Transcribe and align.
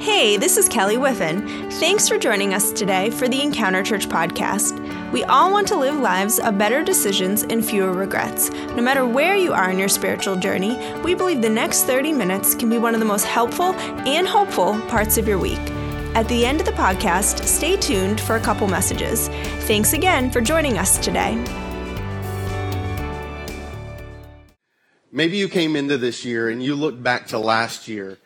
Hey, 0.00 0.36
this 0.36 0.56
is 0.56 0.68
Kelly 0.68 0.96
Whiffen. 0.96 1.72
Thanks 1.72 2.08
for 2.08 2.18
joining 2.18 2.54
us 2.54 2.70
today 2.70 3.10
for 3.10 3.26
the 3.26 3.42
Encounter 3.42 3.82
Church 3.82 4.08
podcast. 4.08 4.80
We 5.10 5.24
all 5.24 5.50
want 5.50 5.66
to 5.68 5.76
live 5.76 5.96
lives 5.96 6.38
of 6.38 6.56
better 6.56 6.84
decisions 6.84 7.42
and 7.42 7.64
fewer 7.64 7.92
regrets. 7.92 8.48
No 8.50 8.80
matter 8.80 9.04
where 9.04 9.34
you 9.34 9.52
are 9.52 9.72
in 9.72 9.78
your 9.78 9.88
spiritual 9.88 10.36
journey, 10.36 10.78
we 11.02 11.16
believe 11.16 11.42
the 11.42 11.48
next 11.48 11.82
30 11.82 12.12
minutes 12.12 12.54
can 12.54 12.70
be 12.70 12.78
one 12.78 12.94
of 12.94 13.00
the 13.00 13.06
most 13.06 13.24
helpful 13.24 13.74
and 13.74 14.28
hopeful 14.28 14.80
parts 14.82 15.18
of 15.18 15.26
your 15.26 15.36
week. 15.36 15.58
At 16.14 16.28
the 16.28 16.46
end 16.46 16.60
of 16.60 16.66
the 16.66 16.72
podcast, 16.72 17.44
stay 17.44 17.76
tuned 17.76 18.20
for 18.20 18.36
a 18.36 18.40
couple 18.40 18.68
messages. 18.68 19.26
Thanks 19.66 19.94
again 19.94 20.30
for 20.30 20.40
joining 20.40 20.78
us 20.78 20.96
today. 20.98 21.34
Maybe 25.10 25.38
you 25.38 25.48
came 25.48 25.74
into 25.74 25.98
this 25.98 26.24
year 26.24 26.48
and 26.48 26.62
you 26.62 26.76
look 26.76 27.02
back 27.02 27.26
to 27.28 27.38
last 27.40 27.88
year 27.88 28.18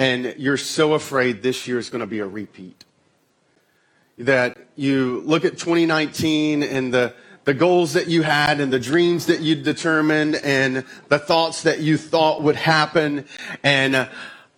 and 0.00 0.34
you're 0.38 0.56
so 0.56 0.94
afraid 0.94 1.42
this 1.42 1.68
year 1.68 1.78
is 1.78 1.90
going 1.90 2.00
to 2.00 2.06
be 2.06 2.20
a 2.20 2.26
repeat. 2.26 2.86
That 4.16 4.56
you 4.74 5.20
look 5.26 5.44
at 5.44 5.58
2019 5.58 6.62
and 6.62 6.92
the, 6.92 7.12
the 7.44 7.52
goals 7.52 7.92
that 7.92 8.08
you 8.08 8.22
had 8.22 8.60
and 8.60 8.72
the 8.72 8.80
dreams 8.80 9.26
that 9.26 9.40
you 9.40 9.56
determined 9.56 10.36
and 10.36 10.86
the 11.08 11.18
thoughts 11.18 11.64
that 11.64 11.80
you 11.80 11.98
thought 11.98 12.42
would 12.42 12.56
happen. 12.56 13.26
And 13.62 14.08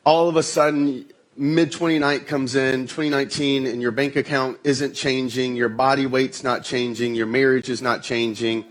all 0.06 0.28
of 0.28 0.36
a 0.36 0.44
sudden, 0.44 1.06
mid 1.36 1.72
2019 1.72 2.24
comes 2.24 2.54
in, 2.54 2.82
2019, 2.82 3.66
and 3.66 3.82
your 3.82 3.90
bank 3.90 4.14
account 4.14 4.60
isn't 4.62 4.94
changing, 4.94 5.56
your 5.56 5.68
body 5.68 6.06
weight's 6.06 6.44
not 6.44 6.62
changing, 6.62 7.16
your 7.16 7.26
marriage 7.26 7.68
is 7.68 7.82
not 7.82 8.04
changing. 8.04 8.64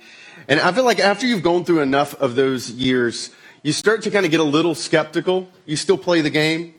And 0.48 0.58
I 0.62 0.72
feel 0.72 0.86
like 0.86 1.00
after 1.00 1.28
you've 1.28 1.44
gone 1.44 1.66
through 1.66 1.82
enough 1.82 2.14
of 2.22 2.36
those 2.36 2.72
years, 2.72 3.30
you 3.64 3.72
start 3.72 4.02
to 4.04 4.12
kind 4.12 4.26
of 4.26 4.32
get 4.32 4.40
a 4.40 4.44
little 4.44 4.74
skeptical. 4.74 5.50
You 5.66 5.76
still 5.76 5.98
play 5.98 6.22
the 6.22 6.30
game, 6.30 6.74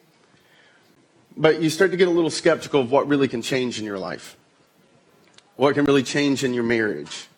but 1.37 1.63
you 1.63 1.71
start 1.71 1.91
to 1.93 1.97
get 1.97 2.09
a 2.09 2.11
little 2.11 2.31
skeptical 2.31 2.81
of 2.81 2.91
what 2.91 3.07
really 3.07 3.29
can 3.29 3.43
change 3.43 3.79
in 3.79 3.85
your 3.85 3.99
life, 3.99 4.37
what 5.57 5.75
can 5.75 5.85
really 5.85 6.03
change 6.03 6.43
in 6.45 6.55
your 6.55 6.65
marriage. 6.65 7.29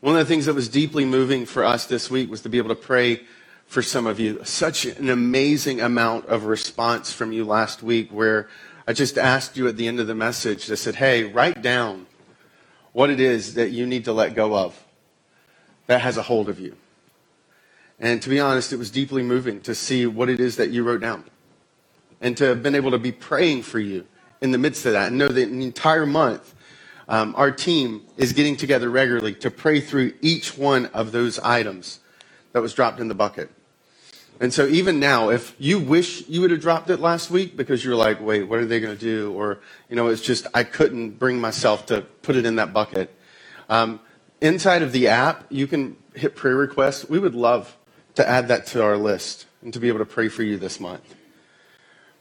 One 0.00 0.14
of 0.14 0.18
the 0.18 0.26
things 0.26 0.46
that 0.46 0.54
was 0.54 0.68
deeply 0.68 1.04
moving 1.04 1.46
for 1.46 1.64
us 1.64 1.86
this 1.86 2.10
week 2.10 2.30
was 2.30 2.42
to 2.42 2.48
be 2.48 2.58
able 2.58 2.68
to 2.68 2.74
pray 2.74 3.22
for 3.66 3.82
some 3.82 4.06
of 4.06 4.20
you. 4.20 4.40
Such 4.44 4.84
an 4.84 5.08
amazing 5.08 5.80
amount 5.80 6.26
of 6.26 6.44
response 6.44 7.12
from 7.12 7.32
you 7.32 7.44
last 7.44 7.82
week 7.82 8.10
where 8.10 8.48
I 8.86 8.92
just 8.92 9.18
asked 9.18 9.56
you 9.56 9.66
at 9.68 9.76
the 9.76 9.88
end 9.88 9.98
of 9.98 10.06
the 10.06 10.14
message, 10.14 10.70
I 10.70 10.74
said, 10.74 10.96
hey, 10.96 11.24
write 11.24 11.62
down 11.62 12.06
what 12.92 13.10
it 13.10 13.20
is 13.20 13.54
that 13.54 13.70
you 13.70 13.86
need 13.86 14.04
to 14.04 14.12
let 14.12 14.34
go 14.34 14.56
of 14.56 14.80
that 15.86 16.02
has 16.02 16.16
a 16.16 16.22
hold 16.22 16.48
of 16.48 16.60
you. 16.60 16.76
And 17.98 18.20
to 18.22 18.28
be 18.28 18.38
honest, 18.38 18.72
it 18.72 18.76
was 18.76 18.90
deeply 18.90 19.22
moving 19.22 19.60
to 19.62 19.74
see 19.74 20.06
what 20.06 20.28
it 20.28 20.40
is 20.40 20.56
that 20.56 20.70
you 20.70 20.82
wrote 20.82 21.00
down 21.00 21.24
and 22.20 22.36
to 22.36 22.44
have 22.44 22.62
been 22.62 22.74
able 22.74 22.90
to 22.90 22.98
be 22.98 23.12
praying 23.12 23.62
for 23.62 23.78
you 23.78 24.06
in 24.40 24.50
the 24.50 24.58
midst 24.58 24.84
of 24.86 24.92
that 24.92 25.08
and 25.08 25.18
know 25.18 25.28
that 25.28 25.34
the 25.34 25.64
entire 25.64 26.06
month, 26.06 26.54
um, 27.08 27.34
our 27.36 27.50
team 27.50 28.02
is 28.16 28.32
getting 28.32 28.56
together 28.56 28.90
regularly 28.90 29.34
to 29.34 29.50
pray 29.50 29.80
through 29.80 30.12
each 30.20 30.58
one 30.58 30.86
of 30.86 31.12
those 31.12 31.38
items 31.38 32.00
that 32.52 32.60
was 32.60 32.74
dropped 32.74 33.00
in 33.00 33.08
the 33.08 33.14
bucket. 33.14 33.50
And 34.38 34.52
so 34.52 34.66
even 34.66 35.00
now, 35.00 35.30
if 35.30 35.54
you 35.58 35.78
wish 35.78 36.28
you 36.28 36.42
would 36.42 36.50
have 36.50 36.60
dropped 36.60 36.90
it 36.90 37.00
last 37.00 37.30
week 37.30 37.56
because 37.56 37.82
you're 37.82 37.96
like, 37.96 38.20
wait, 38.20 38.42
what 38.42 38.58
are 38.58 38.66
they 38.66 38.80
going 38.80 38.94
to 38.94 39.00
do? 39.00 39.32
Or, 39.32 39.60
you 39.88 39.96
know, 39.96 40.08
it's 40.08 40.20
just, 40.20 40.46
I 40.52 40.62
couldn't 40.62 41.18
bring 41.18 41.40
myself 41.40 41.86
to 41.86 42.02
put 42.02 42.36
it 42.36 42.44
in 42.44 42.56
that 42.56 42.74
bucket. 42.74 43.14
Um, 43.70 44.00
inside 44.42 44.82
of 44.82 44.92
the 44.92 45.08
app, 45.08 45.46
you 45.48 45.66
can 45.66 45.96
hit 46.14 46.36
prayer 46.36 46.56
requests. 46.56 47.08
We 47.08 47.18
would 47.18 47.34
love 47.34 47.74
to 48.16 48.28
add 48.28 48.48
that 48.48 48.66
to 48.66 48.82
our 48.82 48.96
list 48.96 49.46
and 49.62 49.72
to 49.72 49.80
be 49.80 49.88
able 49.88 50.00
to 50.00 50.06
pray 50.06 50.28
for 50.28 50.42
you 50.42 50.56
this 50.58 50.80
month. 50.80 51.14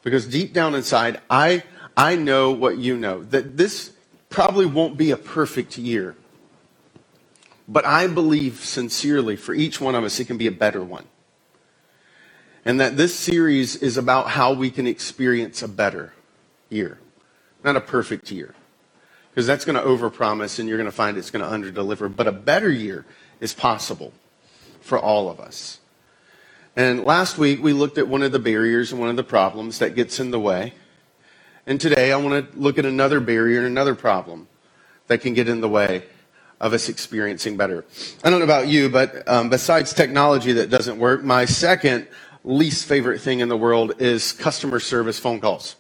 Because 0.04 0.28
deep 0.28 0.54
down 0.54 0.76
inside, 0.76 1.20
I, 1.30 1.64
I 1.98 2.16
know 2.16 2.52
what 2.52 2.78
you 2.78 2.96
know 2.96 3.24
that 3.24 3.58
this 3.58 3.92
probably 4.30 4.66
won't 4.66 4.98
be 4.98 5.12
a 5.12 5.18
perfect 5.18 5.78
year. 5.78 6.16
But 7.68 7.86
I 7.86 8.08
believe 8.08 8.60
sincerely 8.60 9.36
for 9.36 9.56
each 9.56 9.82
one 9.82 9.96
of 9.96 10.04
us, 10.04 10.20
it 10.20 10.26
can 10.26 10.38
be 10.38 10.48
a 10.48 10.52
better 10.52 10.84
one. 10.84 11.06
And 12.64 12.80
that 12.80 12.98
this 12.98 13.16
series 13.16 13.76
is 13.76 13.98
about 13.98 14.30
how 14.30 14.54
we 14.54 14.70
can 14.70 14.86
experience 14.86 15.64
a 15.64 15.68
better 15.68 16.14
year, 16.70 17.00
not 17.64 17.76
a 17.76 17.82
perfect 17.82 18.32
year. 18.32 18.54
Because 19.32 19.48
that's 19.48 19.66
going 19.66 19.76
to 19.76 19.84
overpromise 19.84 20.60
and 20.60 20.70
you're 20.70 20.78
going 20.78 20.90
to 20.90 20.96
find 20.96 21.18
it's 21.18 21.32
going 21.32 21.44
to 21.44 21.72
underdeliver. 21.72 22.14
But 22.14 22.28
a 22.28 22.32
better 22.32 22.70
year 22.70 23.06
is 23.40 23.54
possible 23.54 24.14
for 24.82 24.98
all 25.00 25.30
of 25.30 25.40
us. 25.40 25.80
And 26.78 27.06
last 27.06 27.38
week 27.38 27.64
we 27.64 27.72
looked 27.72 27.98
at 27.98 28.10
one 28.10 28.22
of 28.22 28.34
the 28.34 28.40
barriers 28.40 28.92
and 28.92 29.00
one 29.00 29.10
of 29.10 29.16
the 29.16 29.24
problems 29.24 29.80
that 29.80 29.96
gets 29.96 30.20
in 30.20 30.32
the 30.32 30.40
way. 30.40 30.74
And 31.66 31.80
today 31.80 32.12
I 32.12 32.18
want 32.18 32.52
to 32.52 32.60
look 32.60 32.78
at 32.78 32.86
another 32.86 33.22
barrier 33.22 33.60
and 33.60 33.68
another 33.68 33.96
problem 33.96 34.50
that 35.08 35.22
can 35.22 35.34
get 35.34 35.48
in 35.48 35.62
the 35.62 35.70
way 35.70 36.04
of 36.60 36.74
us 36.74 36.90
experiencing 36.90 37.56
better. 37.56 37.86
I 38.26 38.30
don't 38.30 38.40
know 38.40 38.46
about 38.46 38.68
you, 38.68 38.90
but 38.90 39.26
um, 39.28 39.50
besides 39.50 39.94
technology 39.94 40.52
that 40.54 40.70
doesn't 40.70 41.00
work, 41.00 41.24
my 41.24 41.46
second 41.46 42.08
least 42.44 42.86
favorite 42.86 43.22
thing 43.22 43.40
in 43.40 43.48
the 43.48 43.58
world 43.58 43.94
is 44.02 44.34
customer 44.34 44.82
service 44.82 45.18
phone 45.18 45.40
calls. 45.40 45.78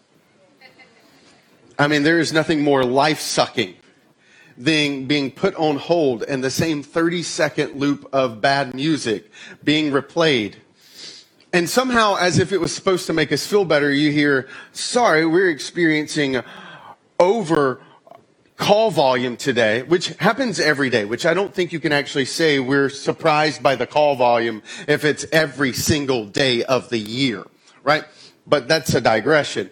I 1.77 1.89
mean, 1.89 2.03
there 2.03 2.19
is 2.19 2.31
nothing 2.31 2.61
more 2.61 2.85
life 2.85 3.19
sucking 3.19 3.75
than 4.57 5.07
being 5.07 5.29
put 5.29 5.53
on 5.55 5.75
hold 5.75 6.23
and 6.23 6.41
the 6.41 6.49
same 6.49 6.81
30 6.81 7.21
second 7.21 7.75
loop 7.75 8.07
of 8.13 8.39
bad 8.39 8.73
music 8.73 9.29
being 9.61 9.91
replayed 9.91 10.55
and 11.55 11.69
somehow, 11.69 12.17
as 12.17 12.37
if 12.37 12.51
it 12.51 12.59
was 12.59 12.75
supposed 12.75 13.07
to 13.07 13.13
make 13.13 13.31
us 13.31 13.47
feel 13.47 13.63
better, 13.63 13.89
you 13.89 14.11
hear, 14.11 14.49
sorry, 14.73 15.25
we're 15.25 15.49
experiencing 15.49 16.41
over 17.17 17.79
call 18.57 18.91
volume 18.91 19.37
today, 19.37 19.81
which 19.83 20.07
happens 20.17 20.59
every 20.59 20.89
day, 20.89 21.05
which 21.05 21.25
I 21.25 21.33
don't 21.33 21.53
think 21.53 21.71
you 21.71 21.79
can 21.79 21.93
actually 21.93 22.25
say 22.25 22.59
we're 22.59 22.89
surprised 22.89 23.63
by 23.63 23.77
the 23.77 23.87
call 23.87 24.17
volume 24.17 24.63
if 24.85 25.05
it's 25.05 25.25
every 25.31 25.71
single 25.71 26.25
day 26.25 26.65
of 26.65 26.89
the 26.89 26.99
year, 26.99 27.45
right? 27.83 28.03
But 28.47 28.67
that's 28.67 28.93
a 28.93 29.01
digression. 29.01 29.69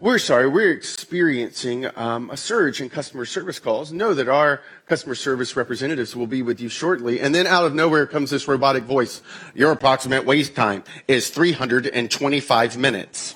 We're 0.00 0.18
sorry, 0.18 0.48
we're 0.48 0.72
experiencing 0.72 1.86
um, 1.96 2.30
a 2.30 2.36
surge 2.36 2.80
in 2.80 2.90
customer 2.90 3.24
service 3.24 3.58
calls. 3.58 3.92
Know 3.92 4.14
that 4.14 4.28
our 4.28 4.60
customer 4.86 5.14
service 5.14 5.56
representatives 5.56 6.14
will 6.14 6.26
be 6.26 6.42
with 6.42 6.60
you 6.60 6.68
shortly. 6.68 7.20
And 7.20 7.34
then 7.34 7.46
out 7.46 7.64
of 7.64 7.74
nowhere 7.74 8.06
comes 8.06 8.30
this 8.30 8.46
robotic 8.46 8.84
voice. 8.84 9.22
Your 9.54 9.72
approximate 9.72 10.26
wait 10.26 10.54
time 10.54 10.84
is 11.08 11.30
325 11.30 12.76
minutes. 12.76 13.34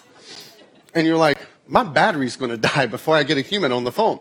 And 0.94 1.06
you're 1.06 1.16
like, 1.16 1.38
my 1.66 1.82
battery's 1.82 2.36
going 2.36 2.50
to 2.50 2.56
die 2.56 2.86
before 2.86 3.16
I 3.16 3.22
get 3.22 3.38
a 3.38 3.42
human 3.42 3.72
on 3.72 3.84
the 3.84 3.92
phone. 3.92 4.20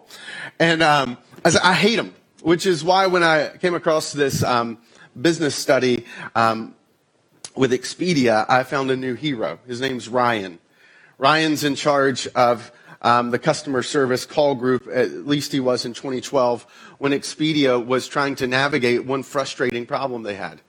And 0.60 0.82
um, 0.82 1.18
I, 1.44 1.50
said, 1.50 1.62
I 1.64 1.74
hate 1.74 1.98
them, 1.98 2.14
which 2.42 2.66
is 2.66 2.84
why 2.84 3.08
when 3.08 3.24
I 3.24 3.58
came 3.58 3.76
across 3.76 4.14
this 4.14 4.44
um, 4.44 4.78
business 5.20 5.56
study, 5.56 6.06
um, 6.34 6.76
with 7.56 7.72
Expedia, 7.72 8.46
I 8.50 8.64
found 8.64 8.92
a 8.92 8.96
new 8.96 9.14
hero. 9.14 9.60
His 9.68 9.82
name's 9.82 10.08
Ryan. 10.10 10.60
Ryan's 11.18 11.64
in 11.64 11.76
charge 11.76 12.28
of 12.36 12.72
um, 13.02 13.32
the 13.32 13.40
customer 13.40 13.84
service 13.84 14.26
call 14.26 14.56
group, 14.56 14.88
at 14.92 15.28
least 15.28 15.52
he 15.52 15.60
was 15.60 15.86
in 15.86 15.94
2012, 15.94 16.66
when 16.98 17.12
Expedia 17.12 17.84
was 17.84 18.08
trying 18.08 18.36
to 18.36 18.48
navigate 18.48 19.06
one 19.06 19.24
frustrating 19.24 19.86
problem 19.86 20.24
they 20.24 20.36
had. 20.36 20.62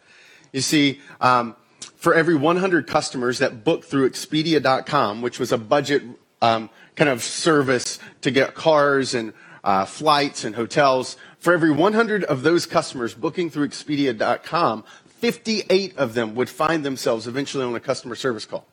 You 0.52 0.60
see, 0.60 1.00
um, 1.20 1.56
for 1.96 2.14
every 2.14 2.34
100 2.34 2.86
customers 2.86 3.38
that 3.38 3.64
booked 3.64 3.86
through 3.86 4.08
Expedia.com, 4.08 5.22
which 5.22 5.38
was 5.38 5.50
a 5.50 5.58
budget 5.58 6.02
um, 6.42 6.70
kind 6.94 7.10
of 7.10 7.22
service 7.22 7.98
to 8.20 8.30
get 8.30 8.54
cars 8.54 9.14
and 9.14 9.32
uh, 9.64 9.84
flights 9.84 10.44
and 10.44 10.54
hotels, 10.54 11.16
for 11.38 11.52
every 11.52 11.70
100 11.70 12.24
of 12.24 12.42
those 12.42 12.66
customers 12.66 13.14
booking 13.14 13.50
through 13.50 13.68
Expedia.com, 13.68 14.84
58 15.26 15.96
of 15.98 16.14
them 16.14 16.36
would 16.36 16.48
find 16.48 16.84
themselves 16.84 17.26
eventually 17.26 17.64
on 17.64 17.74
a 17.74 17.80
customer 17.80 18.14
service 18.14 18.46
call. 18.46 18.64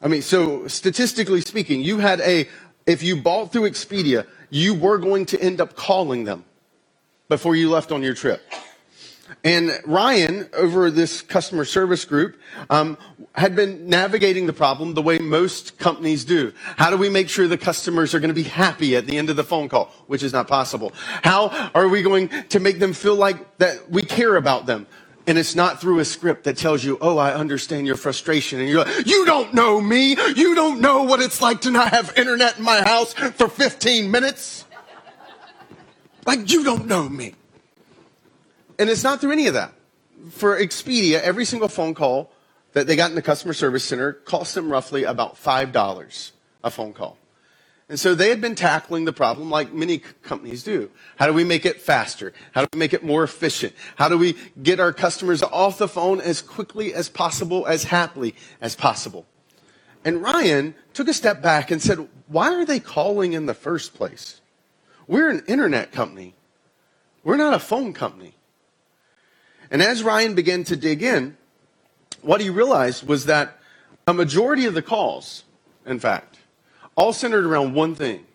I 0.00 0.08
mean, 0.08 0.22
so 0.22 0.66
statistically 0.68 1.42
speaking, 1.42 1.82
you 1.82 1.98
had 1.98 2.20
a, 2.20 2.48
if 2.86 3.02
you 3.02 3.20
bought 3.20 3.52
through 3.52 3.68
Expedia, 3.68 4.26
you 4.48 4.72
were 4.72 4.96
going 4.96 5.26
to 5.26 5.38
end 5.38 5.60
up 5.60 5.76
calling 5.76 6.24
them 6.24 6.46
before 7.28 7.54
you 7.54 7.68
left 7.68 7.92
on 7.92 8.02
your 8.02 8.14
trip. 8.14 8.40
And 9.44 9.78
Ryan, 9.84 10.48
over 10.54 10.90
this 10.90 11.20
customer 11.20 11.66
service 11.66 12.06
group, 12.06 12.40
um, 12.70 12.96
had 13.34 13.54
been 13.54 13.88
navigating 13.88 14.46
the 14.46 14.52
problem 14.52 14.94
the 14.94 15.02
way 15.02 15.18
most 15.18 15.78
companies 15.78 16.24
do. 16.24 16.52
How 16.76 16.90
do 16.90 16.96
we 16.96 17.08
make 17.08 17.28
sure 17.28 17.48
the 17.48 17.58
customers 17.58 18.14
are 18.14 18.20
going 18.20 18.28
to 18.28 18.34
be 18.34 18.44
happy 18.44 18.96
at 18.96 19.06
the 19.06 19.18
end 19.18 19.30
of 19.30 19.36
the 19.36 19.44
phone 19.44 19.68
call, 19.68 19.92
which 20.06 20.22
is 20.22 20.32
not 20.32 20.48
possible? 20.48 20.92
How 21.22 21.70
are 21.74 21.88
we 21.88 22.02
going 22.02 22.28
to 22.48 22.60
make 22.60 22.78
them 22.78 22.92
feel 22.92 23.16
like 23.16 23.58
that 23.58 23.90
we 23.90 24.02
care 24.02 24.36
about 24.36 24.66
them? 24.66 24.86
And 25.26 25.38
it's 25.38 25.54
not 25.54 25.80
through 25.80 26.00
a 26.00 26.04
script 26.04 26.44
that 26.44 26.56
tells 26.56 26.82
you, 26.82 26.98
oh, 27.00 27.16
I 27.16 27.32
understand 27.34 27.86
your 27.86 27.96
frustration. 27.96 28.58
And 28.58 28.68
you're 28.68 28.84
like, 28.84 29.06
you 29.06 29.24
don't 29.24 29.54
know 29.54 29.80
me. 29.80 30.16
You 30.34 30.54
don't 30.54 30.80
know 30.80 31.04
what 31.04 31.20
it's 31.20 31.40
like 31.40 31.60
to 31.60 31.70
not 31.70 31.90
have 31.90 32.12
internet 32.16 32.58
in 32.58 32.64
my 32.64 32.82
house 32.82 33.12
for 33.12 33.48
15 33.48 34.10
minutes. 34.10 34.64
Like, 36.26 36.50
you 36.50 36.64
don't 36.64 36.86
know 36.86 37.08
me. 37.08 37.34
And 38.78 38.90
it's 38.90 39.04
not 39.04 39.20
through 39.20 39.32
any 39.32 39.46
of 39.46 39.54
that. 39.54 39.72
For 40.30 40.58
Expedia, 40.58 41.20
every 41.20 41.44
single 41.44 41.68
phone 41.68 41.94
call 41.94 42.32
that 42.72 42.86
they 42.86 42.96
got 42.96 43.10
in 43.10 43.16
the 43.16 43.22
customer 43.22 43.54
service 43.54 43.84
center 43.84 44.12
cost 44.12 44.54
them 44.54 44.70
roughly 44.70 45.04
about 45.04 45.36
$5 45.36 46.30
a 46.64 46.70
phone 46.70 46.92
call. 46.92 47.16
And 47.92 48.00
so 48.00 48.14
they 48.14 48.30
had 48.30 48.40
been 48.40 48.54
tackling 48.54 49.04
the 49.04 49.12
problem 49.12 49.50
like 49.50 49.74
many 49.74 49.98
companies 49.98 50.62
do. 50.62 50.90
How 51.16 51.26
do 51.26 51.34
we 51.34 51.44
make 51.44 51.66
it 51.66 51.78
faster? 51.78 52.32
How 52.52 52.62
do 52.62 52.68
we 52.72 52.78
make 52.78 52.94
it 52.94 53.04
more 53.04 53.22
efficient? 53.22 53.74
How 53.96 54.08
do 54.08 54.16
we 54.16 54.34
get 54.62 54.80
our 54.80 54.94
customers 54.94 55.42
off 55.42 55.76
the 55.76 55.86
phone 55.86 56.18
as 56.18 56.40
quickly 56.40 56.94
as 56.94 57.10
possible, 57.10 57.66
as 57.66 57.84
happily 57.84 58.34
as 58.62 58.74
possible? 58.74 59.26
And 60.06 60.22
Ryan 60.22 60.74
took 60.94 61.06
a 61.06 61.12
step 61.12 61.42
back 61.42 61.70
and 61.70 61.82
said, 61.82 62.08
why 62.28 62.54
are 62.54 62.64
they 62.64 62.80
calling 62.80 63.34
in 63.34 63.44
the 63.44 63.52
first 63.52 63.92
place? 63.92 64.40
We're 65.06 65.28
an 65.28 65.42
internet 65.46 65.92
company. 65.92 66.34
We're 67.22 67.36
not 67.36 67.52
a 67.52 67.58
phone 67.58 67.92
company. 67.92 68.36
And 69.70 69.82
as 69.82 70.02
Ryan 70.02 70.34
began 70.34 70.64
to 70.64 70.76
dig 70.76 71.02
in, 71.02 71.36
what 72.22 72.40
he 72.40 72.48
realized 72.48 73.06
was 73.06 73.26
that 73.26 73.58
a 74.06 74.14
majority 74.14 74.64
of 74.64 74.72
the 74.72 74.80
calls, 74.80 75.44
in 75.84 75.98
fact, 75.98 76.31
all 76.96 77.12
centered 77.12 77.44
around 77.44 77.74
one 77.74 77.94
thing. 77.94 78.26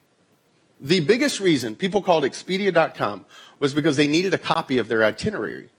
The 0.80 1.00
biggest 1.00 1.39
reason 1.39 1.75
people 1.75 2.01
called 2.01 2.24
Expedia.com 2.24 3.25
was 3.59 3.74
because 3.74 3.98
they 3.98 4.07
needed 4.07 4.33
a 4.33 4.38
copy 4.38 4.77
of 4.77 4.88
their 4.88 5.04
itinerary. 5.04 5.69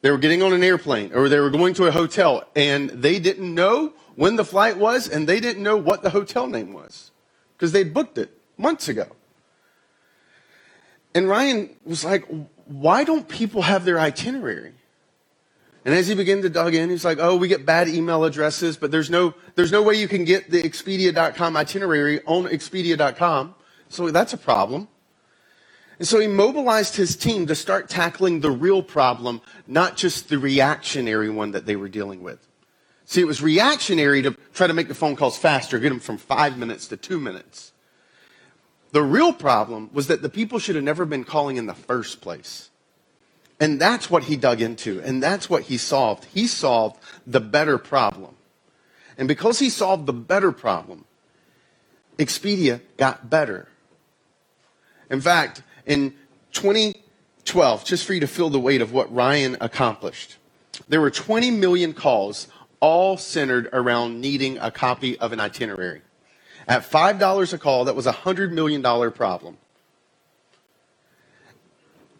They 0.00 0.10
were 0.10 0.18
getting 0.18 0.42
on 0.42 0.52
an 0.52 0.62
airplane 0.62 1.12
or 1.12 1.28
they 1.28 1.40
were 1.40 1.50
going 1.50 1.74
to 1.74 1.86
a 1.86 1.90
hotel 1.90 2.44
and 2.54 2.90
they 2.90 3.18
didn't 3.18 3.52
know 3.52 3.94
when 4.14 4.36
the 4.36 4.44
flight 4.44 4.76
was 4.76 5.08
and 5.08 5.28
they 5.28 5.40
didn't 5.40 5.62
know 5.62 5.76
what 5.76 6.02
the 6.02 6.10
hotel 6.10 6.46
name 6.46 6.72
was 6.72 7.10
because 7.56 7.72
they'd 7.72 7.92
booked 7.92 8.18
it 8.18 8.30
months 8.56 8.88
ago. 8.88 9.06
And 11.14 11.28
Ryan 11.28 11.70
was 11.84 12.04
like, 12.04 12.24
why 12.66 13.02
don't 13.02 13.26
people 13.28 13.62
have 13.62 13.84
their 13.84 13.98
itinerary? 13.98 14.74
And 15.88 15.96
as 15.96 16.06
he 16.06 16.14
began 16.14 16.42
to 16.42 16.50
dug 16.50 16.74
in, 16.74 16.90
he's 16.90 17.06
like, 17.06 17.16
oh, 17.18 17.34
we 17.36 17.48
get 17.48 17.64
bad 17.64 17.88
email 17.88 18.22
addresses, 18.24 18.76
but 18.76 18.90
there's 18.90 19.08
no, 19.08 19.32
there's 19.54 19.72
no 19.72 19.80
way 19.80 19.94
you 19.94 20.06
can 20.06 20.26
get 20.26 20.50
the 20.50 20.62
Expedia.com 20.62 21.56
itinerary 21.56 22.20
on 22.26 22.44
Expedia.com. 22.44 23.54
So 23.88 24.10
that's 24.10 24.34
a 24.34 24.36
problem. 24.36 24.88
And 25.98 26.06
so 26.06 26.18
he 26.18 26.26
mobilized 26.26 26.96
his 26.96 27.16
team 27.16 27.46
to 27.46 27.54
start 27.54 27.88
tackling 27.88 28.40
the 28.40 28.50
real 28.50 28.82
problem, 28.82 29.40
not 29.66 29.96
just 29.96 30.28
the 30.28 30.38
reactionary 30.38 31.30
one 31.30 31.52
that 31.52 31.64
they 31.64 31.74
were 31.74 31.88
dealing 31.88 32.22
with. 32.22 32.46
See, 33.06 33.22
it 33.22 33.26
was 33.26 33.40
reactionary 33.40 34.20
to 34.20 34.32
try 34.52 34.66
to 34.66 34.74
make 34.74 34.88
the 34.88 34.94
phone 34.94 35.16
calls 35.16 35.38
faster, 35.38 35.78
get 35.78 35.88
them 35.88 36.00
from 36.00 36.18
five 36.18 36.58
minutes 36.58 36.86
to 36.88 36.98
two 36.98 37.18
minutes. 37.18 37.72
The 38.92 39.02
real 39.02 39.32
problem 39.32 39.88
was 39.94 40.08
that 40.08 40.20
the 40.20 40.28
people 40.28 40.58
should 40.58 40.74
have 40.74 40.84
never 40.84 41.06
been 41.06 41.24
calling 41.24 41.56
in 41.56 41.64
the 41.64 41.72
first 41.72 42.20
place. 42.20 42.68
And 43.60 43.80
that's 43.80 44.08
what 44.08 44.24
he 44.24 44.36
dug 44.36 44.60
into, 44.60 45.00
and 45.00 45.20
that's 45.22 45.50
what 45.50 45.64
he 45.64 45.78
solved. 45.78 46.26
He 46.26 46.46
solved 46.46 47.00
the 47.26 47.40
better 47.40 47.76
problem. 47.76 48.36
And 49.16 49.26
because 49.26 49.58
he 49.58 49.68
solved 49.68 50.06
the 50.06 50.12
better 50.12 50.52
problem, 50.52 51.04
Expedia 52.18 52.80
got 52.96 53.28
better. 53.28 53.68
In 55.10 55.20
fact, 55.20 55.62
in 55.86 56.14
2012, 56.52 57.84
just 57.84 58.04
for 58.04 58.14
you 58.14 58.20
to 58.20 58.28
feel 58.28 58.48
the 58.48 58.60
weight 58.60 58.80
of 58.80 58.92
what 58.92 59.12
Ryan 59.12 59.56
accomplished, 59.60 60.36
there 60.88 61.00
were 61.00 61.10
20 61.10 61.50
million 61.50 61.94
calls, 61.94 62.46
all 62.80 63.16
centered 63.16 63.68
around 63.72 64.20
needing 64.20 64.58
a 64.58 64.70
copy 64.70 65.18
of 65.18 65.32
an 65.32 65.40
itinerary. 65.40 66.02
At 66.68 66.82
$5 66.88 67.52
a 67.52 67.58
call, 67.58 67.86
that 67.86 67.96
was 67.96 68.06
a 68.06 68.12
$100 68.12 68.52
million 68.52 68.82
problem. 69.10 69.56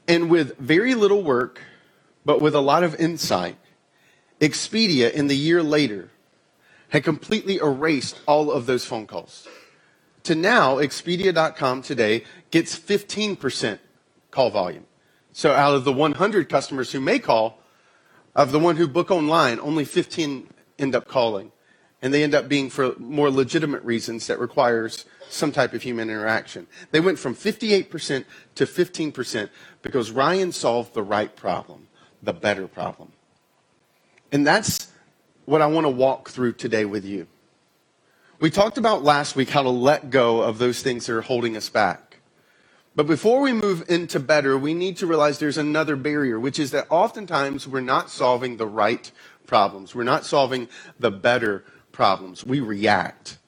And 0.08 0.30
with 0.30 0.56
very 0.56 0.94
little 0.94 1.22
work, 1.22 1.60
but 2.24 2.40
with 2.40 2.54
a 2.54 2.60
lot 2.60 2.82
of 2.82 2.94
insight, 2.96 3.56
Expedia 4.40 5.12
in 5.12 5.26
the 5.26 5.36
year 5.36 5.62
later 5.62 6.10
had 6.88 7.04
completely 7.04 7.56
erased 7.56 8.18
all 8.26 8.50
of 8.50 8.64
those 8.64 8.86
phone 8.86 9.06
calls. 9.06 9.46
To 10.24 10.34
now, 10.34 10.76
Expedia.com 10.76 11.82
today 11.82 12.24
gets 12.50 12.78
15% 12.78 13.78
call 14.30 14.50
volume. 14.50 14.86
So 15.32 15.52
out 15.52 15.74
of 15.74 15.84
the 15.84 15.92
100 15.92 16.48
customers 16.48 16.92
who 16.92 17.00
may 17.00 17.18
call, 17.18 17.58
of 18.34 18.52
the 18.52 18.58
one 18.58 18.76
who 18.76 18.88
book 18.88 19.10
online, 19.10 19.60
only 19.60 19.84
15 19.84 20.48
end 20.78 20.94
up 20.94 21.08
calling. 21.08 21.52
And 22.00 22.14
they 22.14 22.22
end 22.22 22.34
up 22.34 22.48
being 22.48 22.70
for 22.70 22.94
more 22.98 23.30
legitimate 23.30 23.82
reasons 23.82 24.28
that 24.28 24.38
requires 24.38 25.04
some 25.28 25.52
type 25.52 25.72
of 25.74 25.82
human 25.82 26.08
interaction. 26.08 26.66
They 26.90 27.00
went 27.00 27.18
from 27.18 27.34
58% 27.34 28.24
to 28.54 28.64
15% 28.64 29.48
because 29.82 30.10
Ryan 30.10 30.52
solved 30.52 30.94
the 30.94 31.02
right 31.02 31.34
problem, 31.34 31.88
the 32.22 32.32
better 32.32 32.68
problem. 32.68 33.12
And 34.30 34.46
that's 34.46 34.88
what 35.44 35.62
I 35.62 35.66
want 35.66 35.86
to 35.86 35.90
walk 35.90 36.28
through 36.28 36.52
today 36.52 36.84
with 36.84 37.04
you. 37.04 37.26
We 38.40 38.50
talked 38.50 38.78
about 38.78 39.02
last 39.02 39.34
week 39.34 39.50
how 39.50 39.62
to 39.62 39.70
let 39.70 40.10
go 40.10 40.42
of 40.42 40.58
those 40.58 40.82
things 40.82 41.06
that 41.06 41.16
are 41.16 41.22
holding 41.22 41.56
us 41.56 41.68
back. 41.68 42.08
But 42.94 43.06
before 43.06 43.40
we 43.40 43.52
move 43.52 43.84
into 43.88 44.20
better, 44.20 44.58
we 44.58 44.74
need 44.74 44.96
to 44.98 45.06
realize 45.06 45.38
there's 45.38 45.58
another 45.58 45.96
barrier, 45.96 46.38
which 46.38 46.58
is 46.58 46.70
that 46.72 46.86
oftentimes 46.90 47.66
we're 47.66 47.80
not 47.80 48.10
solving 48.10 48.56
the 48.56 48.66
right 48.66 49.10
problems. 49.46 49.94
We're 49.94 50.04
not 50.04 50.24
solving 50.24 50.68
the 50.98 51.10
better 51.10 51.64
problems. 51.98 52.46
We 52.46 52.60
react. 52.60 53.38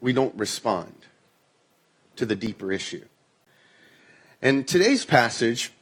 We 0.00 0.14
don't 0.14 0.34
respond 0.34 0.94
to 2.16 2.24
the 2.24 2.34
deeper 2.34 2.72
issue. 2.72 3.04
And 4.40 4.66
today's 4.66 5.04
passage, 5.04 5.72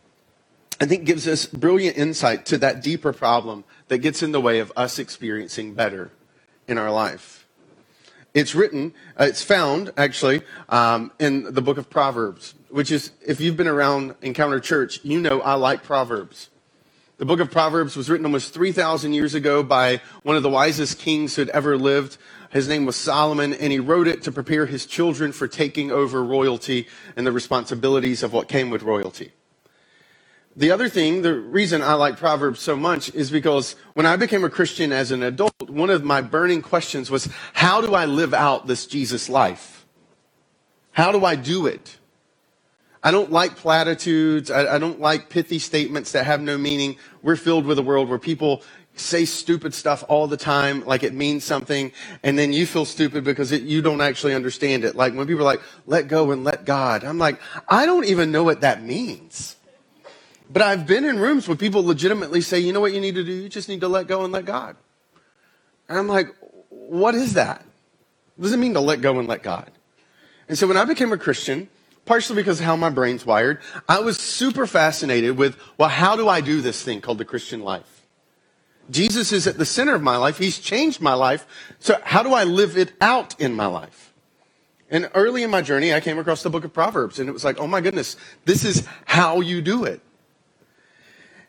I 0.80 0.86
think, 0.86 1.04
gives 1.04 1.28
us 1.28 1.46
brilliant 1.46 1.96
insight 1.96 2.44
to 2.46 2.58
that 2.58 2.82
deeper 2.82 3.12
problem 3.12 3.62
that 3.86 3.98
gets 3.98 4.24
in 4.24 4.32
the 4.32 4.40
way 4.40 4.58
of 4.58 4.72
us 4.76 4.98
experiencing 4.98 5.74
better 5.74 6.10
in 6.66 6.78
our 6.78 6.90
life. 6.90 7.46
It's 8.34 8.56
written, 8.56 8.92
uh, 9.20 9.26
it's 9.26 9.44
found 9.44 9.92
actually 9.96 10.42
um, 10.68 11.12
in 11.20 11.54
the 11.54 11.62
book 11.62 11.78
of 11.78 11.88
Proverbs, 11.88 12.54
which 12.70 12.90
is, 12.90 13.12
if 13.24 13.40
you've 13.40 13.56
been 13.56 13.68
around 13.68 14.16
Encounter 14.20 14.58
Church, 14.58 14.98
you 15.04 15.20
know 15.20 15.40
I 15.42 15.54
like 15.54 15.84
Proverbs. 15.84 16.48
The 17.18 17.24
book 17.24 17.40
of 17.40 17.50
Proverbs 17.50 17.96
was 17.96 18.10
written 18.10 18.26
almost 18.26 18.52
3,000 18.52 19.14
years 19.14 19.34
ago 19.34 19.62
by 19.62 20.02
one 20.22 20.36
of 20.36 20.42
the 20.42 20.50
wisest 20.50 20.98
kings 20.98 21.34
who 21.34 21.40
had 21.40 21.48
ever 21.48 21.78
lived. 21.78 22.18
His 22.50 22.68
name 22.68 22.84
was 22.84 22.94
Solomon, 22.94 23.54
and 23.54 23.72
he 23.72 23.78
wrote 23.78 24.06
it 24.06 24.22
to 24.24 24.32
prepare 24.32 24.66
his 24.66 24.84
children 24.84 25.32
for 25.32 25.48
taking 25.48 25.90
over 25.90 26.22
royalty 26.22 26.86
and 27.16 27.26
the 27.26 27.32
responsibilities 27.32 28.22
of 28.22 28.34
what 28.34 28.48
came 28.48 28.68
with 28.68 28.82
royalty. 28.82 29.32
The 30.56 30.70
other 30.70 30.90
thing, 30.90 31.22
the 31.22 31.34
reason 31.34 31.80
I 31.80 31.94
like 31.94 32.18
Proverbs 32.18 32.60
so 32.60 32.76
much 32.76 33.14
is 33.14 33.30
because 33.30 33.76
when 33.94 34.04
I 34.04 34.16
became 34.16 34.44
a 34.44 34.50
Christian 34.50 34.92
as 34.92 35.10
an 35.10 35.22
adult, 35.22 35.70
one 35.70 35.88
of 35.88 36.04
my 36.04 36.20
burning 36.20 36.60
questions 36.60 37.10
was, 37.10 37.30
how 37.54 37.80
do 37.80 37.94
I 37.94 38.04
live 38.04 38.34
out 38.34 38.66
this 38.66 38.86
Jesus 38.86 39.30
life? 39.30 39.86
How 40.92 41.12
do 41.12 41.24
I 41.24 41.34
do 41.34 41.66
it? 41.66 41.96
I 43.06 43.12
don't 43.12 43.30
like 43.30 43.54
platitudes. 43.54 44.50
I, 44.50 44.74
I, 44.74 44.78
don't 44.78 45.00
like 45.00 45.30
pithy 45.30 45.60
statements 45.60 46.10
that 46.10 46.26
have 46.26 46.40
no 46.40 46.58
meaning. 46.58 46.96
We're 47.22 47.36
filled 47.36 47.64
with 47.64 47.78
a 47.78 47.82
world 47.82 48.08
where 48.08 48.18
people 48.18 48.64
say 48.96 49.24
stupid 49.24 49.74
stuff 49.74 50.02
all 50.08 50.26
the 50.26 50.36
time, 50.36 50.84
like 50.84 51.04
it 51.04 51.14
means 51.14 51.44
something, 51.44 51.92
and 52.24 52.36
then 52.36 52.52
you 52.52 52.66
feel 52.66 52.84
stupid 52.84 53.22
because 53.22 53.52
it, 53.52 53.62
you 53.62 53.80
don't 53.80 54.00
actually 54.00 54.34
understand 54.34 54.84
it. 54.84 54.96
Like 54.96 55.14
when 55.14 55.28
people 55.28 55.42
are 55.42 55.44
like, 55.44 55.62
let 55.86 56.08
go 56.08 56.32
and 56.32 56.42
let 56.42 56.64
God. 56.64 57.04
I'm 57.04 57.16
like, 57.16 57.38
I 57.68 57.86
don't 57.86 58.06
even 58.06 58.32
know 58.32 58.42
what 58.42 58.62
that 58.62 58.82
means. 58.82 59.54
But 60.50 60.62
I've 60.62 60.84
been 60.84 61.04
in 61.04 61.20
rooms 61.20 61.46
where 61.46 61.56
people 61.56 61.84
legitimately 61.84 62.40
say, 62.40 62.58
you 62.58 62.72
know 62.72 62.80
what 62.80 62.92
you 62.92 63.00
need 63.00 63.14
to 63.14 63.22
do? 63.22 63.30
You 63.30 63.48
just 63.48 63.68
need 63.68 63.82
to 63.82 63.88
let 63.88 64.08
go 64.08 64.24
and 64.24 64.32
let 64.32 64.46
God. 64.46 64.74
And 65.88 65.96
I'm 65.96 66.08
like, 66.08 66.34
what 66.70 67.14
is 67.14 67.34
that? 67.34 67.64
What 68.34 68.46
does 68.46 68.52
it 68.52 68.58
mean 68.58 68.74
to 68.74 68.80
let 68.80 69.00
go 69.00 69.16
and 69.20 69.28
let 69.28 69.44
God? 69.44 69.70
And 70.48 70.58
so 70.58 70.66
when 70.66 70.76
I 70.76 70.84
became 70.84 71.12
a 71.12 71.18
Christian, 71.18 71.68
partially 72.06 72.36
because 72.36 72.60
of 72.60 72.66
how 72.66 72.76
my 72.76 72.88
brain's 72.88 73.26
wired, 73.26 73.60
I 73.88 74.00
was 74.00 74.18
super 74.18 74.66
fascinated 74.66 75.36
with, 75.36 75.56
well, 75.76 75.88
how 75.90 76.16
do 76.16 76.28
I 76.28 76.40
do 76.40 76.60
this 76.62 76.82
thing 76.82 77.00
called 77.00 77.18
the 77.18 77.24
Christian 77.24 77.62
life? 77.62 78.06
Jesus 78.90 79.32
is 79.32 79.46
at 79.46 79.58
the 79.58 79.66
center 79.66 79.94
of 79.94 80.02
my 80.02 80.16
life. 80.16 80.38
He's 80.38 80.58
changed 80.58 81.00
my 81.00 81.14
life. 81.14 81.46
So 81.80 81.98
how 82.04 82.22
do 82.22 82.32
I 82.32 82.44
live 82.44 82.78
it 82.78 82.92
out 83.00 83.38
in 83.40 83.52
my 83.52 83.66
life? 83.66 84.14
And 84.88 85.10
early 85.14 85.42
in 85.42 85.50
my 85.50 85.62
journey, 85.62 85.92
I 85.92 86.00
came 86.00 86.18
across 86.18 86.44
the 86.44 86.50
book 86.50 86.64
of 86.64 86.72
Proverbs 86.72 87.18
and 87.18 87.28
it 87.28 87.32
was 87.32 87.44
like, 87.44 87.58
oh 87.58 87.66
my 87.66 87.80
goodness, 87.80 88.16
this 88.44 88.64
is 88.64 88.86
how 89.04 89.40
you 89.40 89.60
do 89.60 89.84
it. 89.84 90.00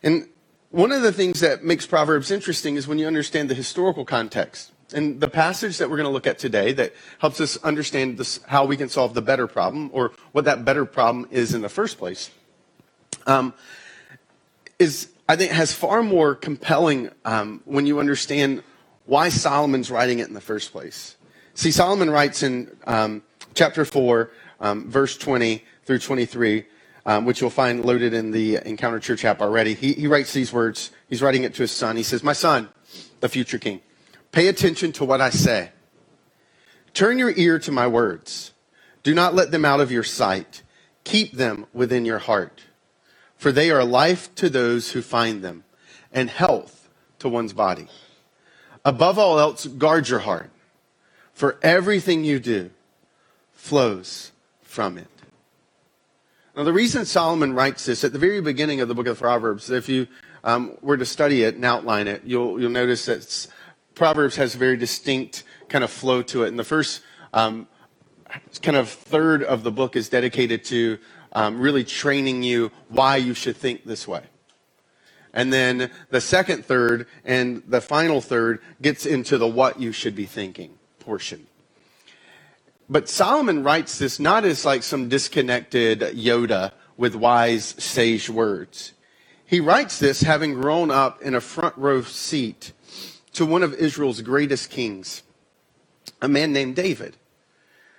And 0.02 0.28
one 0.72 0.92
of 0.92 1.04
the 1.04 1.12
things 1.12 1.40
that 1.42 1.64
makes 1.64 1.86
Proverbs 1.86 2.32
interesting 2.32 2.76
is 2.76 2.88
when 2.88 2.98
you 2.98 3.06
understand 3.06 3.50
the 3.50 3.56
historical 3.56 4.06
context. 4.06 4.72
And 4.94 5.20
the 5.20 5.27
passage 5.27 5.79
that 5.79 5.89
we're 5.89 5.98
going 5.98 6.08
to 6.08 6.13
look 6.13 6.27
at 6.27 6.39
today 6.39 6.72
that 6.74 6.94
helps 7.20 7.41
us 7.41 7.58
understand 7.58 8.17
this, 8.17 8.39
how 8.48 8.65
we 8.65 8.77
can 8.77 8.88
solve 8.88 9.13
the 9.13 9.22
better 9.22 9.46
problem 9.46 9.89
or 9.91 10.13
what 10.32 10.46
that 10.46 10.63
better 10.63 10.86
problem 10.86 11.27
is 11.29 11.53
in 11.53 11.62
the 11.62 11.70
first 11.70 11.98
place 11.98 12.32
um, 13.25 13.53
is, 14.79 15.10
I 15.27 15.36
think, 15.36 15.51
has 15.51 15.74
far 15.74 16.03
more 16.03 16.36
compelling 16.36 17.10
um, 17.25 17.62
when 17.65 17.86
you 17.86 18.00
understand 18.00 18.63
why 19.06 19.27
Solomon's 19.27 19.91
writing 19.91 20.20
it 20.20 20.27
in 20.29 20.34
the 20.34 20.41
first 20.41 20.72
place. 20.72 21.17
See, 21.53 21.72
Solomon 21.72 22.10
writes 22.10 22.44
in 22.44 22.72
um, 22.86 23.24
chapter 23.56 23.84
4, 23.84 24.32
um, 24.62 24.89
verse 24.89 25.17
20 25.17 25.63
through 25.84 26.00
23, 26.00 26.65
um, 27.06 27.25
which 27.25 27.41
you'll 27.41 27.50
find 27.50 27.84
loaded 27.84 28.13
in 28.13 28.32
the 28.32 28.58
Encounter 28.65 29.00
Church 29.00 29.25
app 29.25 29.41
already. 29.41 29.74
He, 29.74 29.94
he 29.94 30.08
writes 30.08 30.32
these 30.32 30.53
words. 30.53 30.91
He's 31.10 31.22
writing 31.22 31.44
it 31.44 31.53
to 31.56 31.63
his 31.63 31.72
son. 31.72 31.98
He 31.98 32.03
says, 32.03 32.24
My 32.24 32.34
son, 32.34 32.70
the 33.20 33.27
future 33.27 33.58
king 33.58 33.82
Pay 34.31 34.48
attention 34.48 34.91
to 34.93 35.05
what 35.05 35.22
I 35.22 35.29
say. 35.29 35.72
Turn 36.93 37.19
your 37.19 37.34
ear 37.36 37.60
to 37.60 37.72
my 37.72 37.88
words. 37.88 38.53
Do 39.03 39.13
not 39.13 39.36
let 39.36 39.51
them 39.51 39.65
out 39.65 39.79
of 39.79 39.91
your 39.91 40.03
sight. 40.03 40.63
Keep 41.03 41.34
them 41.34 41.65
within 41.74 42.05
your 42.05 42.19
heart, 42.19 42.63
for 43.38 43.51
they 43.51 43.72
are 43.72 43.84
life 43.84 44.34
to 44.36 44.50
those 44.50 44.91
who 44.91 45.01
find 45.01 45.41
them 45.41 45.63
and 46.12 46.29
health 46.29 46.89
to 47.19 47.29
one's 47.29 47.53
body. 47.53 47.88
Above 48.84 49.17
all 49.17 49.39
else, 49.39 49.65
guard 49.65 50.10
your 50.10 50.19
heart, 50.19 50.50
for 51.34 51.57
everything 51.62 52.24
you 52.24 52.39
do 52.39 52.72
flows 53.53 54.31
from 54.62 54.98
it. 54.98 55.07
Now, 56.55 56.63
the 56.63 56.74
reason 56.74 57.05
Solomon 57.05 57.53
writes 57.53 57.86
this 57.86 58.03
at 58.03 58.13
the 58.13 58.19
very 58.19 58.41
beginning 58.41 58.81
of 58.81 58.88
the 58.88 58.96
book 58.96 59.07
of 59.07 59.19
Proverbs, 59.19 59.69
if 59.69 59.88
you 59.88 60.07
um, 60.43 60.77
were 60.81 60.98
to 60.98 61.05
study 61.05 61.43
it 61.43 61.55
and 61.55 61.63
outline 61.63 62.07
it, 62.07 62.24
you'll, 62.25 62.60
you'll 62.60 62.72
notice 62.72 63.05
that 63.05 63.48
Proverbs 63.98 64.36
has 64.36 64.54
a 64.54 64.60
very 64.60 64.77
distinct 64.77 65.44
kind 65.70 65.84
of 65.84 65.89
flow 65.89 66.22
to 66.22 66.44
it. 66.44 66.50
And 66.50 66.60
the 66.60 66.63
first 66.63 67.01
um, 67.34 67.68
kind 68.62 68.77
of 68.77 68.89
third 68.89 69.42
of 69.42 69.63
the 69.63 69.72
book 69.72 69.96
is 69.96 70.08
dedicated 70.08 70.63
to 70.66 71.00
um, 71.34 71.60
really 71.60 71.84
training 71.84 72.44
you 72.44 72.72
why 72.89 73.16
you 73.16 73.34
should 73.34 73.58
think 73.58 73.86
this 73.86 74.08
way. 74.08 74.22
And 75.34 75.51
then 75.51 75.89
the 76.12 76.22
second 76.22 76.63
third 76.63 77.08
and 77.25 77.63
the 77.68 77.82
final 77.82 78.22
third 78.22 78.60
gets 78.82 79.06
into 79.06 79.39
the 79.39 79.48
what 79.48 79.80
you 79.80 79.92
should 79.92 80.16
be 80.16 80.25
thinking 80.25 80.77
portion. 81.00 81.48
But 82.88 83.10
Solomon 83.10 83.63
writes 83.63 83.98
this 83.98 84.20
not 84.20 84.46
as 84.46 84.63
like 84.63 84.84
some 84.84 85.10
disconnected 85.10 86.01
Yoda 86.01 86.72
with 86.98 87.16
wise, 87.16 87.66
sage 87.80 88.30
words. 88.30 88.94
He 89.44 89.60
writes 89.60 89.98
this 89.98 90.22
having 90.22 90.54
grown 90.54 90.92
up 90.92 91.22
in 91.24 91.34
a 91.34 91.42
front 91.42 91.75
row 91.77 92.04
seat 92.04 92.74
to 93.38 93.46
one 93.46 93.63
of 93.63 93.74
Israel's 93.74 94.22
greatest 94.22 94.70
kings, 94.70 95.24
a 96.22 96.27
man 96.27 96.53
named 96.53 96.75
David 96.75 97.15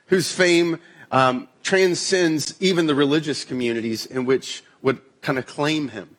whose 0.08 0.32
fame 0.32 0.78
um, 1.10 1.48
transcends 1.62 2.54
even 2.60 2.86
the 2.86 2.94
religious 2.94 3.44
communities 3.44 4.04
in 4.04 4.26
which 4.26 4.62
would 4.82 5.00
kind 5.22 5.38
of 5.38 5.46
claim 5.46 5.88
him. 5.88 6.16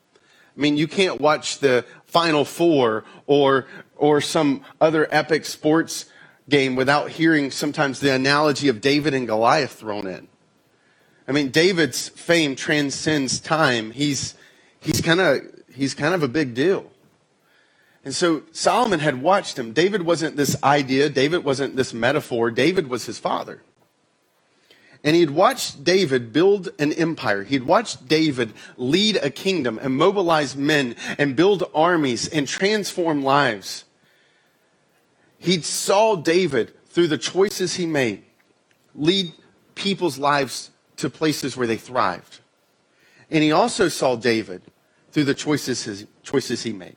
I 0.56 0.60
mean, 0.60 0.76
you 0.76 0.88
can't 0.88 1.20
watch 1.20 1.58
the 1.58 1.84
Final 2.06 2.44
Four 2.44 3.04
or 3.26 3.66
or 3.96 4.20
some 4.20 4.64
other 4.80 5.06
epic 5.10 5.44
sports 5.44 6.06
game 6.48 6.74
without 6.74 7.10
hearing 7.10 7.50
sometimes 7.50 8.00
the 8.00 8.12
analogy 8.12 8.68
of 8.68 8.80
David 8.80 9.14
and 9.14 9.26
Goliath 9.26 9.72
thrown 9.72 10.06
in. 10.06 10.26
I 11.28 11.32
mean, 11.32 11.50
David's 11.50 12.08
fame 12.08 12.56
transcends 12.56 13.38
time. 13.38 13.92
He's 13.92 14.34
he's 14.80 15.00
kind 15.00 15.20
of 15.20 15.40
he's 15.72 15.94
kind 15.94 16.14
of 16.14 16.22
a 16.22 16.28
big 16.28 16.54
deal. 16.54 16.90
And 18.04 18.14
so 18.14 18.42
Solomon 18.52 19.00
had 19.00 19.22
watched 19.22 19.58
him. 19.58 19.72
David 19.72 20.02
wasn't 20.02 20.36
this 20.36 20.60
idea. 20.62 21.10
David 21.10 21.44
wasn't 21.44 21.76
this 21.76 21.92
metaphor. 21.92 22.50
David 22.50 22.88
was 22.88 23.06
his 23.06 23.18
father. 23.18 23.62
And 25.04 25.16
he'd 25.16 25.30
watched 25.30 25.82
David 25.84 26.32
build 26.32 26.70
an 26.78 26.92
empire. 26.92 27.42
He'd 27.44 27.64
watched 27.64 28.06
David 28.06 28.52
lead 28.76 29.16
a 29.16 29.30
kingdom 29.30 29.78
and 29.80 29.96
mobilize 29.96 30.56
men 30.56 30.94
and 31.18 31.36
build 31.36 31.70
armies 31.74 32.28
and 32.28 32.46
transform 32.46 33.22
lives. 33.22 33.84
He'd 35.38 35.64
saw 35.64 36.16
David 36.16 36.72
through 36.88 37.08
the 37.08 37.18
choices 37.18 37.74
he 37.74 37.86
made 37.86 38.24
lead 38.94 39.32
people's 39.74 40.18
lives 40.18 40.70
to 40.96 41.08
places 41.08 41.56
where 41.56 41.66
they 41.66 41.76
thrived. 41.76 42.40
And 43.30 43.42
he 43.42 43.52
also 43.52 43.88
saw 43.88 44.16
David 44.16 44.62
through 45.12 45.24
the 45.24 45.34
choices, 45.34 45.84
his, 45.84 46.06
choices 46.22 46.62
he 46.62 46.72
made 46.72 46.96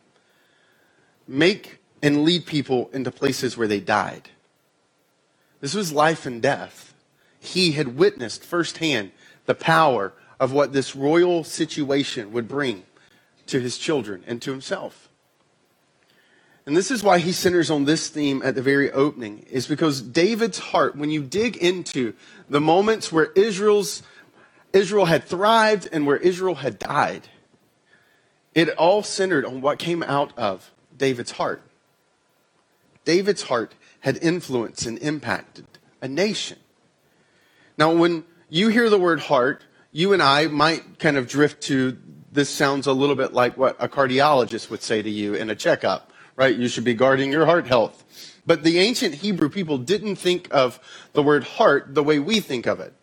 make 1.27 1.79
and 2.01 2.23
lead 2.23 2.45
people 2.45 2.89
into 2.93 3.11
places 3.11 3.57
where 3.57 3.67
they 3.67 3.79
died. 3.79 4.29
This 5.61 5.73
was 5.73 5.93
life 5.93 6.25
and 6.25 6.41
death 6.41 6.93
he 7.43 7.73
had 7.73 7.97
witnessed 7.97 8.43
firsthand 8.43 9.11
the 9.45 9.55
power 9.55 10.13
of 10.39 10.53
what 10.53 10.73
this 10.73 10.95
royal 10.95 11.43
situation 11.43 12.31
would 12.31 12.47
bring 12.47 12.83
to 13.47 13.59
his 13.59 13.77
children 13.77 14.23
and 14.25 14.41
to 14.41 14.51
himself. 14.51 15.09
And 16.65 16.77
this 16.77 16.89
is 16.89 17.03
why 17.03 17.19
he 17.19 17.33
centers 17.33 17.69
on 17.69 17.83
this 17.83 18.07
theme 18.07 18.41
at 18.43 18.55
the 18.55 18.61
very 18.61 18.89
opening, 18.91 19.45
is 19.51 19.67
because 19.67 20.01
David's 20.01 20.59
heart, 20.59 20.95
when 20.95 21.11
you 21.11 21.21
dig 21.21 21.57
into 21.57 22.13
the 22.49 22.61
moments 22.61 23.11
where 23.11 23.33
Israel's, 23.33 24.01
Israel 24.71 25.05
had 25.05 25.25
thrived 25.25 25.89
and 25.91 26.07
where 26.07 26.15
Israel 26.15 26.55
had 26.55 26.79
died, 26.79 27.27
it 28.55 28.69
all 28.69 29.03
centered 29.03 29.45
on 29.45 29.59
what 29.59 29.79
came 29.79 30.01
out 30.03 30.37
of 30.37 30.71
David's 30.97 31.31
heart. 31.31 31.61
David's 33.05 33.43
heart 33.43 33.75
had 34.01 34.17
influenced 34.17 34.85
and 34.85 34.97
impacted 34.99 35.65
a 36.01 36.07
nation. 36.07 36.57
Now, 37.77 37.93
when 37.93 38.23
you 38.49 38.69
hear 38.69 38.89
the 38.89 38.99
word 38.99 39.19
heart, 39.19 39.63
you 39.91 40.13
and 40.13 40.21
I 40.21 40.47
might 40.47 40.99
kind 40.99 41.17
of 41.17 41.27
drift 41.27 41.63
to 41.63 41.97
this 42.31 42.49
sounds 42.49 42.87
a 42.87 42.93
little 42.93 43.15
bit 43.15 43.33
like 43.33 43.57
what 43.57 43.75
a 43.79 43.87
cardiologist 43.87 44.69
would 44.69 44.81
say 44.81 45.01
to 45.01 45.09
you 45.09 45.35
in 45.35 45.49
a 45.49 45.55
checkup, 45.55 46.11
right? 46.35 46.55
You 46.55 46.67
should 46.67 46.83
be 46.83 46.95
guarding 46.95 47.31
your 47.31 47.45
heart 47.45 47.67
health. 47.67 48.03
But 48.45 48.63
the 48.63 48.79
ancient 48.79 49.15
Hebrew 49.15 49.49
people 49.49 49.77
didn't 49.77 50.15
think 50.15 50.47
of 50.51 50.79
the 51.13 51.23
word 51.23 51.43
heart 51.43 51.93
the 51.93 52.03
way 52.03 52.19
we 52.19 52.39
think 52.39 52.65
of 52.65 52.79
it. 52.79 52.93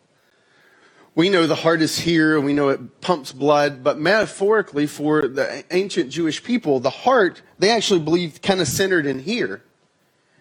We 1.13 1.29
know 1.29 1.45
the 1.45 1.55
heart 1.55 1.81
is 1.81 1.99
here, 1.99 2.37
and 2.37 2.45
we 2.45 2.53
know 2.53 2.69
it 2.69 3.01
pumps 3.01 3.33
blood, 3.33 3.83
but 3.83 3.99
metaphorically 3.99 4.87
for 4.87 5.27
the 5.27 5.63
ancient 5.71 6.09
Jewish 6.09 6.41
people, 6.41 6.79
the 6.79 6.89
heart, 6.89 7.41
they 7.59 7.69
actually 7.69 7.99
believed 7.99 8.41
kind 8.41 8.61
of 8.61 8.67
centered 8.67 9.05
in 9.05 9.19
here. 9.19 9.63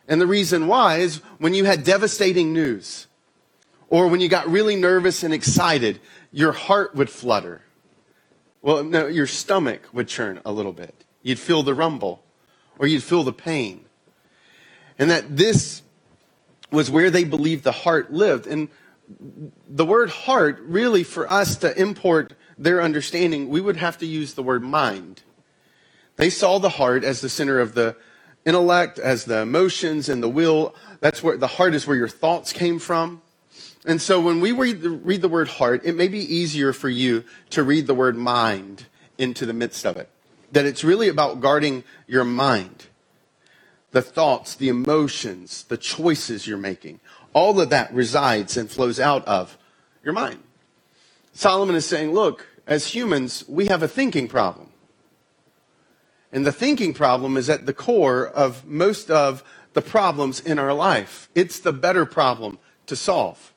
And 0.06 0.20
the 0.20 0.26
reason 0.26 0.68
why 0.68 0.98
is 0.98 1.16
when 1.38 1.54
you 1.54 1.64
had 1.64 1.82
devastating 1.82 2.52
news, 2.52 3.08
or 3.88 4.06
when 4.06 4.20
you 4.20 4.28
got 4.28 4.48
really 4.48 4.76
nervous 4.76 5.24
and 5.24 5.34
excited, 5.34 6.00
your 6.30 6.52
heart 6.52 6.94
would 6.94 7.10
flutter. 7.10 7.62
Well, 8.62 8.84
no, 8.84 9.06
your 9.08 9.26
stomach 9.26 9.88
would 9.92 10.06
churn 10.06 10.40
a 10.44 10.52
little 10.52 10.72
bit. 10.72 11.04
You'd 11.22 11.38
feel 11.38 11.62
the 11.62 11.74
rumble 11.74 12.22
or 12.78 12.86
you'd 12.86 13.02
feel 13.02 13.24
the 13.24 13.32
pain. 13.32 13.84
And 14.98 15.10
that 15.10 15.36
this 15.36 15.82
was 16.70 16.90
where 16.90 17.10
they 17.10 17.24
believed 17.24 17.64
the 17.64 17.72
heart 17.72 18.12
lived. 18.12 18.46
And 18.46 18.68
the 19.68 19.84
word 19.84 20.10
heart, 20.10 20.60
really, 20.62 21.02
for 21.02 21.30
us 21.30 21.56
to 21.56 21.78
import 21.80 22.34
their 22.58 22.82
understanding, 22.82 23.48
we 23.48 23.60
would 23.60 23.76
have 23.76 23.98
to 23.98 24.06
use 24.06 24.34
the 24.34 24.42
word 24.42 24.62
mind. 24.62 25.22
They 26.16 26.30
saw 26.30 26.58
the 26.58 26.68
heart 26.68 27.04
as 27.04 27.20
the 27.20 27.28
center 27.28 27.58
of 27.58 27.74
the 27.74 27.96
intellect, 28.44 28.98
as 28.98 29.24
the 29.24 29.40
emotions 29.40 30.08
and 30.08 30.22
the 30.22 30.28
will. 30.28 30.74
That's 31.00 31.22
where 31.22 31.36
the 31.36 31.46
heart 31.46 31.74
is 31.74 31.86
where 31.86 31.96
your 31.96 32.08
thoughts 32.08 32.52
came 32.52 32.78
from. 32.78 33.22
And 33.86 34.00
so 34.00 34.20
when 34.20 34.40
we 34.40 34.52
read 34.52 34.82
the, 34.82 34.90
read 34.90 35.22
the 35.22 35.28
word 35.28 35.48
heart, 35.48 35.82
it 35.84 35.96
may 35.96 36.08
be 36.08 36.18
easier 36.18 36.72
for 36.72 36.90
you 36.90 37.24
to 37.50 37.62
read 37.62 37.86
the 37.86 37.94
word 37.94 38.16
mind 38.16 38.84
into 39.16 39.46
the 39.46 39.54
midst 39.54 39.86
of 39.86 39.96
it. 39.96 40.10
That 40.52 40.66
it's 40.66 40.84
really 40.84 41.08
about 41.08 41.40
guarding 41.40 41.84
your 42.06 42.24
mind, 42.24 42.86
the 43.92 44.02
thoughts, 44.02 44.54
the 44.54 44.68
emotions, 44.68 45.64
the 45.64 45.78
choices 45.78 46.46
you're 46.46 46.58
making. 46.58 47.00
All 47.32 47.60
of 47.60 47.70
that 47.70 47.92
resides 47.92 48.56
and 48.56 48.70
flows 48.70 48.98
out 48.98 49.26
of 49.26 49.56
your 50.04 50.12
mind. 50.12 50.42
Solomon 51.32 51.76
is 51.76 51.86
saying, 51.86 52.12
look, 52.12 52.46
as 52.66 52.88
humans, 52.88 53.44
we 53.48 53.66
have 53.66 53.82
a 53.82 53.88
thinking 53.88 54.28
problem. 54.28 54.68
And 56.32 56.46
the 56.46 56.52
thinking 56.52 56.94
problem 56.94 57.36
is 57.36 57.50
at 57.50 57.66
the 57.66 57.74
core 57.74 58.26
of 58.26 58.64
most 58.64 59.10
of 59.10 59.42
the 59.72 59.82
problems 59.82 60.40
in 60.40 60.58
our 60.58 60.72
life. 60.72 61.28
It's 61.34 61.58
the 61.60 61.72
better 61.72 62.04
problem 62.06 62.58
to 62.86 62.96
solve. 62.96 63.52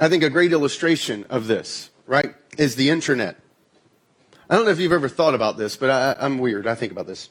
I 0.00 0.08
think 0.08 0.22
a 0.22 0.30
great 0.30 0.52
illustration 0.52 1.26
of 1.28 1.46
this, 1.46 1.90
right, 2.06 2.34
is 2.56 2.76
the 2.76 2.90
internet. 2.90 3.36
I 4.48 4.56
don't 4.56 4.64
know 4.64 4.70
if 4.70 4.80
you've 4.80 4.92
ever 4.92 5.08
thought 5.08 5.34
about 5.34 5.56
this, 5.56 5.76
but 5.76 5.90
I, 5.90 6.24
am 6.24 6.38
weird. 6.38 6.66
I 6.66 6.74
think 6.74 6.90
about 6.90 7.06
this. 7.06 7.28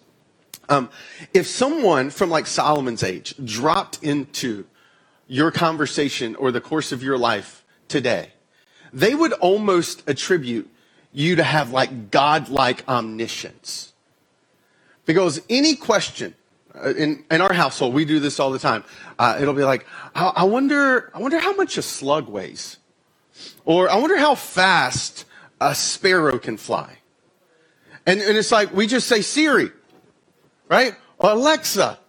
Um, 0.69 0.89
if 1.33 1.47
someone 1.47 2.11
from 2.11 2.29
like 2.29 2.47
Solomon's 2.47 3.03
age 3.03 3.35
dropped 3.43 4.03
into 4.03 4.65
your 5.27 5.51
conversation 5.51 6.35
or 6.35 6.51
the 6.51 6.61
course 6.61 6.91
of 6.91 7.03
your 7.03 7.17
life 7.17 7.63
today, 7.87 8.33
they 8.93 9.15
would 9.15 9.33
almost 9.33 10.07
attribute 10.07 10.69
you 11.11 11.35
to 11.35 11.43
have 11.43 11.71
like 11.71 12.11
godlike 12.11 12.87
omniscience. 12.87 13.93
Because 15.05 15.41
any 15.49 15.75
question 15.75 16.35
uh, 16.75 16.93
in, 16.93 17.23
in 17.31 17.41
our 17.41 17.53
household, 17.53 17.95
we 17.95 18.05
do 18.05 18.19
this 18.19 18.39
all 18.39 18.51
the 18.51 18.59
time. 18.59 18.83
Uh, 19.17 19.37
it'll 19.41 19.55
be 19.55 19.63
like, 19.63 19.87
I, 20.13 20.27
I, 20.37 20.43
wonder, 20.43 21.11
I 21.15 21.19
wonder 21.19 21.39
how 21.39 21.55
much 21.55 21.77
a 21.77 21.81
slug 21.81 22.29
weighs, 22.29 22.77
or 23.65 23.89
I 23.89 23.95
wonder 23.95 24.17
how 24.17 24.35
fast 24.35 25.25
a 25.59 25.73
sparrow 25.73 26.37
can 26.37 26.57
fly. 26.57 26.99
And, 28.05 28.21
and 28.21 28.37
it's 28.37 28.51
like 28.51 28.73
we 28.73 28.87
just 28.87 29.07
say 29.07 29.21
Siri, 29.21 29.71
right? 30.69 30.95
Or 31.17 31.31
Alexa. 31.31 31.99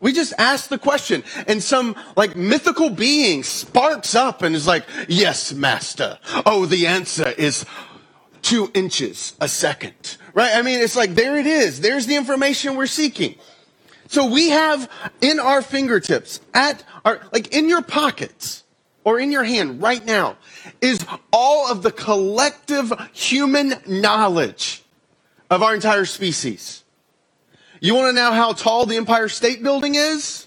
We 0.00 0.12
just 0.12 0.32
ask 0.38 0.68
the 0.68 0.78
question, 0.78 1.24
and 1.48 1.60
some 1.60 1.96
like 2.16 2.36
mythical 2.36 2.88
being 2.88 3.42
sparks 3.42 4.14
up 4.14 4.42
and 4.42 4.54
is 4.54 4.66
like, 4.66 4.84
"Yes, 5.08 5.52
master." 5.52 6.20
Oh, 6.46 6.66
the 6.66 6.86
answer 6.86 7.30
is 7.30 7.66
two 8.42 8.70
inches 8.74 9.34
a 9.40 9.48
second, 9.48 10.18
right? 10.34 10.54
I 10.54 10.62
mean, 10.62 10.80
it's 10.80 10.94
like 10.94 11.16
there 11.16 11.36
it 11.36 11.46
is. 11.46 11.80
There's 11.80 12.06
the 12.06 12.14
information 12.14 12.76
we're 12.76 12.86
seeking. 12.86 13.34
So 14.08 14.26
we 14.26 14.50
have 14.50 14.90
in 15.20 15.38
our 15.38 15.60
fingertips, 15.60 16.40
at 16.54 16.82
our, 17.04 17.20
like 17.32 17.54
in 17.54 17.68
your 17.68 17.82
pockets 17.82 18.64
or 19.04 19.18
in 19.20 19.30
your 19.30 19.44
hand 19.44 19.82
right 19.82 20.04
now, 20.04 20.36
is 20.80 21.04
all 21.32 21.70
of 21.70 21.82
the 21.82 21.92
collective 21.92 22.92
human 23.12 23.74
knowledge 23.86 24.82
of 25.50 25.62
our 25.62 25.74
entire 25.74 26.06
species. 26.06 26.84
You 27.80 27.94
want 27.94 28.08
to 28.08 28.12
know 28.12 28.32
how 28.32 28.52
tall 28.52 28.86
the 28.86 28.96
Empire 28.96 29.28
State 29.28 29.62
Building 29.62 29.94
is? 29.94 30.46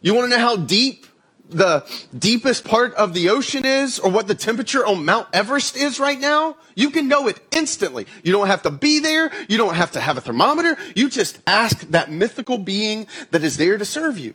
You 0.00 0.14
want 0.14 0.30
to 0.30 0.36
know 0.36 0.42
how 0.42 0.56
deep 0.56 1.06
the 1.48 1.84
deepest 2.16 2.64
part 2.64 2.94
of 2.94 3.14
the 3.14 3.30
ocean 3.30 3.64
is 3.64 3.98
or 3.98 4.10
what 4.10 4.26
the 4.26 4.34
temperature 4.34 4.84
on 4.84 5.04
Mount 5.04 5.28
Everest 5.32 5.76
is 5.76 5.98
right 5.98 6.18
now, 6.18 6.56
you 6.74 6.90
can 6.90 7.08
know 7.08 7.26
it 7.26 7.40
instantly. 7.52 8.06
You 8.22 8.32
don't 8.32 8.48
have 8.48 8.62
to 8.62 8.70
be 8.70 9.00
there. 9.00 9.30
You 9.48 9.56
don't 9.56 9.74
have 9.74 9.92
to 9.92 10.00
have 10.00 10.16
a 10.16 10.20
thermometer. 10.20 10.76
You 10.94 11.08
just 11.08 11.38
ask 11.46 11.80
that 11.90 12.10
mythical 12.10 12.58
being 12.58 13.06
that 13.30 13.42
is 13.42 13.56
there 13.56 13.78
to 13.78 13.84
serve 13.84 14.18
you. 14.18 14.34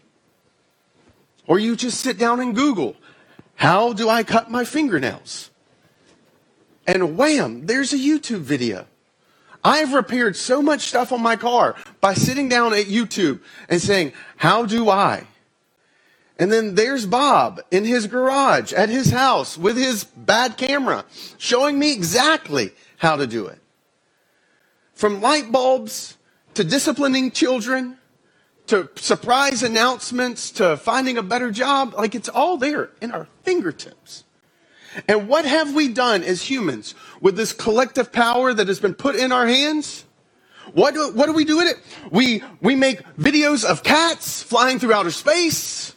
Or 1.46 1.60
you 1.60 1.76
just 1.76 2.00
sit 2.00 2.18
down 2.18 2.40
and 2.40 2.56
Google, 2.56 2.96
how 3.56 3.94
do 3.94 4.10
I 4.10 4.24
cut 4.24 4.50
my 4.50 4.66
fingernails? 4.66 5.52
And 6.88 7.18
wham, 7.18 7.66
there's 7.66 7.94
a 7.94 7.98
YouTube 7.98 8.40
video. 8.40 8.88
I've 9.64 9.94
repaired 9.94 10.36
so 10.36 10.62
much 10.62 10.82
stuff 10.82 11.12
on 11.12 11.22
my 11.22 11.36
car 11.36 11.76
by 12.02 12.14
sitting 12.14 12.50
down 12.50 12.74
at 12.74 12.88
YouTube 12.88 13.40
and 13.70 13.82
saying, 13.82 14.14
how 14.38 14.66
do 14.66 14.90
I? 14.90 15.26
And 16.38 16.52
then 16.52 16.76
there's 16.76 17.06
Bob 17.06 17.62
in 17.72 17.86
his 17.86 18.08
garage 18.08 18.74
at 18.74 18.90
his 18.90 19.12
house 19.12 19.58
with 19.58 19.78
his 19.78 20.04
bad 20.04 20.58
camera 20.58 21.06
showing 21.38 21.80
me 21.80 21.94
exactly 21.94 22.72
how 22.98 23.16
to 23.16 23.28
do 23.28 23.48
it. 23.48 23.60
From 24.94 25.22
light 25.22 25.52
bulbs 25.52 26.18
to 26.56 26.64
disciplining 26.64 27.32
children 27.32 27.98
to 28.68 28.90
surprise 28.96 29.64
announcements 29.64 30.52
to 30.52 30.78
finding 30.78 31.18
a 31.18 31.24
better 31.24 31.52
job, 31.52 31.94
like 31.96 32.16
it's 32.16 32.30
all 32.30 32.58
there 32.58 32.92
in 33.02 33.12
our 33.12 33.28
fingertips. 33.44 34.24
And 35.08 35.28
what 35.28 35.46
have 35.46 35.74
we 35.74 35.88
done 35.88 36.24
as 36.24 36.42
humans 36.50 36.96
with 37.22 37.36
this 37.36 37.54
collective 37.54 38.12
power 38.12 38.54
that 38.54 38.68
has 38.68 38.80
been 38.80 38.94
put 38.94 39.16
in 39.16 39.32
our 39.32 39.48
hands? 39.48 40.06
What 40.74 40.94
do, 40.94 41.12
what 41.12 41.26
do 41.26 41.34
we 41.34 41.46
do 41.46 41.58
with 41.58 41.68
it? 41.68 41.78
We, 42.12 42.44
we 42.62 42.76
make 42.76 43.04
videos 43.16 43.66
of 43.66 43.84
cats 43.84 44.42
flying 44.42 44.80
through 44.80 44.94
outer 44.94 45.12
space. 45.12 45.94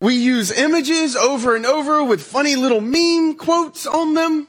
We 0.00 0.14
use 0.14 0.50
images 0.52 1.16
over 1.16 1.56
and 1.56 1.66
over 1.66 2.04
with 2.04 2.22
funny 2.22 2.56
little 2.56 2.80
meme 2.80 3.36
quotes 3.36 3.86
on 3.86 4.14
them. 4.14 4.48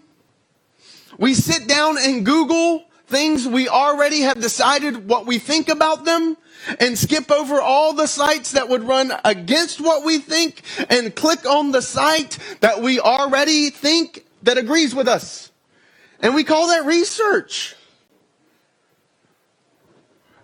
We 1.18 1.34
sit 1.34 1.68
down 1.68 1.98
and 1.98 2.26
Google 2.26 2.86
things 3.08 3.48
we 3.48 3.68
already 3.68 4.22
have 4.22 4.40
decided 4.40 5.08
what 5.08 5.26
we 5.26 5.40
think 5.40 5.68
about 5.68 6.06
them 6.06 6.38
and 6.80 6.98
skip 6.98 7.32
over 7.32 7.62
all 7.62 7.94
the 7.94 8.08
sites 8.08 8.52
that 8.52 8.70
would 8.70 8.84
run 8.84 9.12
against 9.24 9.80
what 9.82 10.04
we 10.04 10.20
think 10.20 10.62
and 10.90 11.16
click 11.16 11.46
on 11.46 11.72
the 11.72 11.82
site 11.82 12.38
that 12.60 12.82
we 12.82 13.00
already 13.00 13.70
think 13.70 14.26
that 14.44 14.58
agrees 14.58 14.94
with 14.94 15.08
us. 15.08 15.52
And 16.22 16.36
we 16.36 16.44
call 16.44 16.68
that 16.68 16.86
research. 16.86 17.76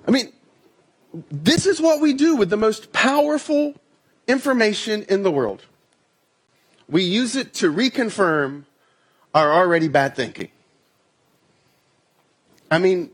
I 0.07 0.11
mean, 0.11 0.31
this 1.31 1.65
is 1.65 1.81
what 1.81 2.01
we 2.01 2.13
do 2.13 2.35
with 2.35 2.49
the 2.49 2.57
most 2.57 2.91
powerful 2.93 3.75
information 4.27 5.03
in 5.03 5.23
the 5.23 5.31
world. 5.31 5.63
We 6.87 7.03
use 7.03 7.35
it 7.35 7.53
to 7.55 7.71
reconfirm 7.71 8.65
our 9.33 9.51
already 9.51 9.87
bad 9.87 10.15
thinking. 10.15 10.49
I 12.69 12.79
mean, 12.79 13.11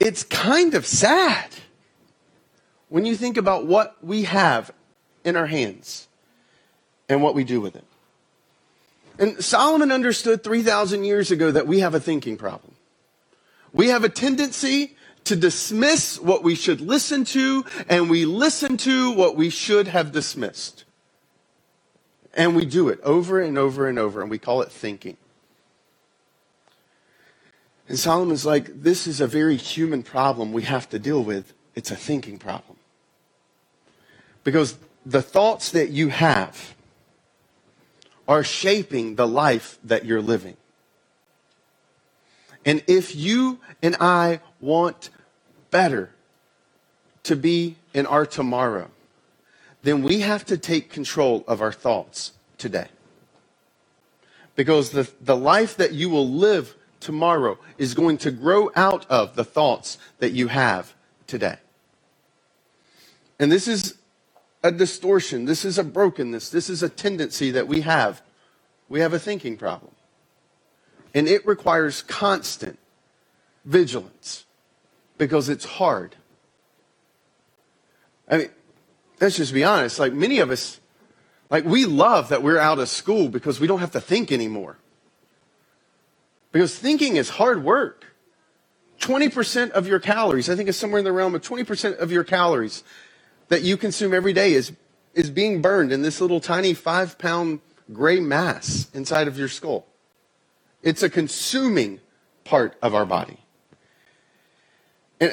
it's 0.00 0.22
kind 0.24 0.74
of 0.74 0.86
sad 0.86 1.48
when 2.88 3.04
you 3.04 3.16
think 3.16 3.36
about 3.36 3.66
what 3.66 3.96
we 4.02 4.24
have 4.24 4.70
in 5.24 5.36
our 5.36 5.46
hands 5.46 6.08
and 7.08 7.22
what 7.22 7.34
we 7.34 7.44
do 7.44 7.60
with 7.60 7.76
it. 7.76 7.84
And 9.18 9.42
Solomon 9.42 9.90
understood 9.90 10.44
3,000 10.44 11.04
years 11.04 11.30
ago 11.30 11.50
that 11.50 11.66
we 11.66 11.80
have 11.80 11.94
a 11.94 12.00
thinking 12.00 12.36
problem. 12.36 12.74
We 13.72 13.88
have 13.88 14.04
a 14.04 14.08
tendency 14.08 14.96
to 15.24 15.36
dismiss 15.36 16.18
what 16.20 16.42
we 16.42 16.54
should 16.54 16.80
listen 16.80 17.24
to, 17.24 17.64
and 17.88 18.08
we 18.08 18.24
listen 18.24 18.76
to 18.78 19.12
what 19.12 19.36
we 19.36 19.50
should 19.50 19.88
have 19.88 20.12
dismissed. 20.12 20.84
And 22.32 22.54
we 22.54 22.64
do 22.64 22.88
it 22.88 23.00
over 23.02 23.40
and 23.40 23.58
over 23.58 23.88
and 23.88 23.98
over, 23.98 24.22
and 24.22 24.30
we 24.30 24.38
call 24.38 24.62
it 24.62 24.70
thinking. 24.70 25.16
And 27.88 27.98
Solomon's 27.98 28.44
like, 28.44 28.82
this 28.82 29.06
is 29.06 29.20
a 29.20 29.26
very 29.26 29.56
human 29.56 30.02
problem 30.02 30.52
we 30.52 30.62
have 30.62 30.88
to 30.90 30.98
deal 30.98 31.24
with. 31.24 31.54
It's 31.74 31.90
a 31.90 31.96
thinking 31.96 32.38
problem. 32.38 32.76
Because 34.44 34.78
the 35.06 35.22
thoughts 35.22 35.70
that 35.70 35.88
you 35.88 36.08
have 36.08 36.74
are 38.26 38.44
shaping 38.44 39.14
the 39.14 39.26
life 39.26 39.78
that 39.82 40.04
you're 40.04 40.20
living. 40.20 40.56
And 42.64 42.82
if 42.86 43.16
you 43.16 43.58
and 43.82 43.96
I 43.98 44.40
want 44.60 45.08
better 45.70 46.10
to 47.22 47.36
be 47.36 47.76
in 47.94 48.04
our 48.04 48.26
tomorrow, 48.26 48.90
then 49.82 50.02
we 50.02 50.20
have 50.20 50.44
to 50.46 50.58
take 50.58 50.90
control 50.90 51.44
of 51.48 51.62
our 51.62 51.72
thoughts 51.72 52.32
today. 52.58 52.88
Because 54.56 54.90
the, 54.90 55.10
the 55.22 55.36
life 55.36 55.76
that 55.76 55.92
you 55.92 56.10
will 56.10 56.28
live 56.28 56.74
tomorrow 57.00 57.58
is 57.76 57.94
going 57.94 58.18
to 58.18 58.30
grow 58.30 58.70
out 58.74 59.06
of 59.10 59.36
the 59.36 59.44
thoughts 59.44 59.98
that 60.18 60.32
you 60.32 60.48
have 60.48 60.94
today. 61.26 61.56
And 63.38 63.52
this 63.52 63.68
is 63.68 63.96
a 64.62 64.72
distortion. 64.72 65.44
This 65.44 65.64
is 65.64 65.78
a 65.78 65.84
brokenness. 65.84 66.50
This 66.50 66.68
is 66.68 66.82
a 66.82 66.88
tendency 66.88 67.50
that 67.52 67.68
we 67.68 67.82
have. 67.82 68.22
We 68.88 69.00
have 69.00 69.12
a 69.12 69.18
thinking 69.18 69.56
problem. 69.56 69.92
And 71.14 71.28
it 71.28 71.46
requires 71.46 72.02
constant 72.02 72.78
vigilance 73.64 74.44
because 75.16 75.48
it's 75.48 75.64
hard. 75.64 76.16
I 78.28 78.38
mean, 78.38 78.50
let's 79.20 79.36
just 79.36 79.54
be 79.54 79.64
honest. 79.64 79.98
Like 79.98 80.12
many 80.12 80.38
of 80.38 80.50
us, 80.50 80.80
like 81.50 81.64
we 81.64 81.84
love 81.84 82.28
that 82.28 82.42
we're 82.42 82.58
out 82.58 82.78
of 82.78 82.88
school 82.88 83.28
because 83.28 83.60
we 83.60 83.66
don't 83.66 83.80
have 83.80 83.92
to 83.92 84.00
think 84.00 84.32
anymore. 84.32 84.76
Because 86.52 86.78
thinking 86.78 87.16
is 87.16 87.30
hard 87.30 87.62
work. 87.62 88.04
20% 89.00 89.70
of 89.70 89.86
your 89.86 90.00
calories, 90.00 90.50
I 90.50 90.56
think 90.56 90.68
it's 90.68 90.78
somewhere 90.78 90.98
in 90.98 91.04
the 91.04 91.12
realm 91.12 91.34
of 91.34 91.42
20% 91.42 91.98
of 91.98 92.10
your 92.10 92.24
calories 92.24 92.82
that 93.48 93.62
you 93.62 93.76
consume 93.76 94.12
every 94.12 94.32
day 94.32 94.52
is, 94.52 94.72
is 95.14 95.30
being 95.30 95.62
burned 95.62 95.92
in 95.92 96.02
this 96.02 96.20
little 96.20 96.40
tiny 96.40 96.74
five 96.74 97.16
pound 97.18 97.60
gray 97.92 98.20
mass 98.20 98.88
inside 98.92 99.28
of 99.28 99.38
your 99.38 99.48
skull. 99.48 99.86
It's 100.82 101.02
a 101.02 101.10
consuming 101.10 102.00
part 102.44 102.76
of 102.82 102.94
our 102.94 103.06
body. 103.06 103.38
And, 105.20 105.32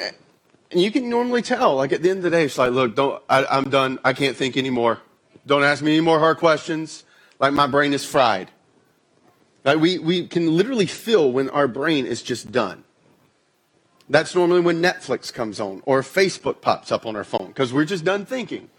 and 0.70 0.80
you 0.80 0.90
can 0.90 1.08
normally 1.08 1.42
tell, 1.42 1.76
like 1.76 1.92
at 1.92 2.02
the 2.02 2.10
end 2.10 2.18
of 2.18 2.24
the 2.24 2.30
day, 2.30 2.44
it's 2.44 2.58
like, 2.58 2.72
look, 2.72 2.96
don't, 2.96 3.22
I, 3.28 3.44
I'm 3.46 3.70
done. 3.70 3.98
I 4.04 4.12
can't 4.12 4.36
think 4.36 4.56
anymore. 4.56 5.00
Don't 5.46 5.62
ask 5.62 5.82
me 5.82 5.92
any 5.92 6.00
more 6.00 6.18
hard 6.18 6.38
questions. 6.38 7.04
Like 7.38 7.52
my 7.52 7.66
brain 7.66 7.92
is 7.92 8.04
fried. 8.04 8.50
Like 9.66 9.80
we, 9.80 9.98
we 9.98 10.28
can 10.28 10.56
literally 10.56 10.86
feel 10.86 11.30
when 11.32 11.50
our 11.50 11.66
brain 11.66 12.06
is 12.06 12.22
just 12.22 12.52
done. 12.52 12.84
That's 14.08 14.32
normally 14.32 14.60
when 14.60 14.80
Netflix 14.80 15.32
comes 15.32 15.58
on 15.58 15.82
or 15.84 16.02
Facebook 16.02 16.60
pops 16.60 16.92
up 16.92 17.04
on 17.04 17.16
our 17.16 17.24
phone 17.24 17.48
because 17.48 17.72
we're 17.72 17.84
just 17.84 18.04
done 18.04 18.24
thinking. 18.24 18.70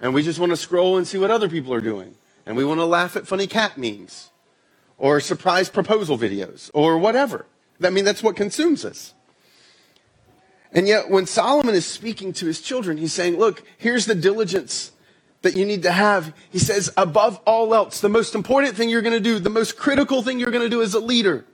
And 0.00 0.14
we 0.14 0.22
just 0.22 0.38
want 0.38 0.50
to 0.50 0.56
scroll 0.56 0.96
and 0.96 1.06
see 1.06 1.18
what 1.18 1.30
other 1.30 1.50
people 1.50 1.74
are 1.74 1.82
doing. 1.82 2.14
And 2.46 2.56
we 2.56 2.64
want 2.64 2.80
to 2.80 2.86
laugh 2.86 3.14
at 3.14 3.26
funny 3.26 3.46
cat 3.46 3.76
memes 3.76 4.30
or 4.96 5.20
surprise 5.20 5.68
proposal 5.68 6.16
videos 6.16 6.70
or 6.72 6.96
whatever. 6.96 7.44
I 7.82 7.90
mean, 7.90 8.06
that's 8.06 8.22
what 8.22 8.36
consumes 8.36 8.86
us. 8.86 9.12
And 10.72 10.88
yet, 10.88 11.10
when 11.10 11.26
Solomon 11.26 11.74
is 11.74 11.86
speaking 11.86 12.32
to 12.34 12.46
his 12.46 12.62
children, 12.62 12.96
he's 12.96 13.12
saying, 13.12 13.36
Look, 13.38 13.62
here's 13.78 14.06
the 14.06 14.14
diligence 14.14 14.92
that 15.46 15.56
you 15.56 15.64
need 15.64 15.84
to 15.84 15.92
have. 15.92 16.34
He 16.50 16.58
says, 16.58 16.92
above 16.96 17.40
all 17.46 17.72
else, 17.72 18.00
the 18.00 18.08
most 18.08 18.34
important 18.34 18.76
thing 18.76 18.90
you're 18.90 19.00
going 19.02 19.14
to 19.14 19.20
do, 19.20 19.38
the 19.38 19.48
most 19.48 19.78
critical 19.78 20.20
thing 20.20 20.40
you're 20.40 20.50
going 20.50 20.64
to 20.64 20.68
do 20.68 20.82
as 20.82 20.92
a 20.92 20.98
leader 21.00 21.44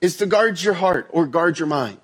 is 0.00 0.16
to 0.16 0.26
guard 0.26 0.60
your 0.60 0.74
heart 0.74 1.08
or 1.10 1.26
guard 1.26 1.60
your 1.60 1.68
mind. 1.68 2.00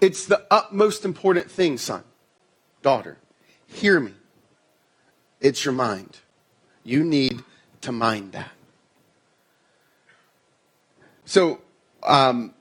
It's 0.00 0.24
the 0.24 0.46
utmost 0.50 1.04
important 1.04 1.50
thing, 1.50 1.76
son, 1.76 2.02
daughter. 2.80 3.18
Hear 3.66 4.00
me. 4.00 4.14
It's 5.40 5.64
your 5.64 5.74
mind. 5.74 6.20
You 6.82 7.04
need 7.04 7.42
to 7.82 7.92
mind 7.92 8.32
that. 8.32 8.50
So, 11.26 11.60
um, 12.02 12.54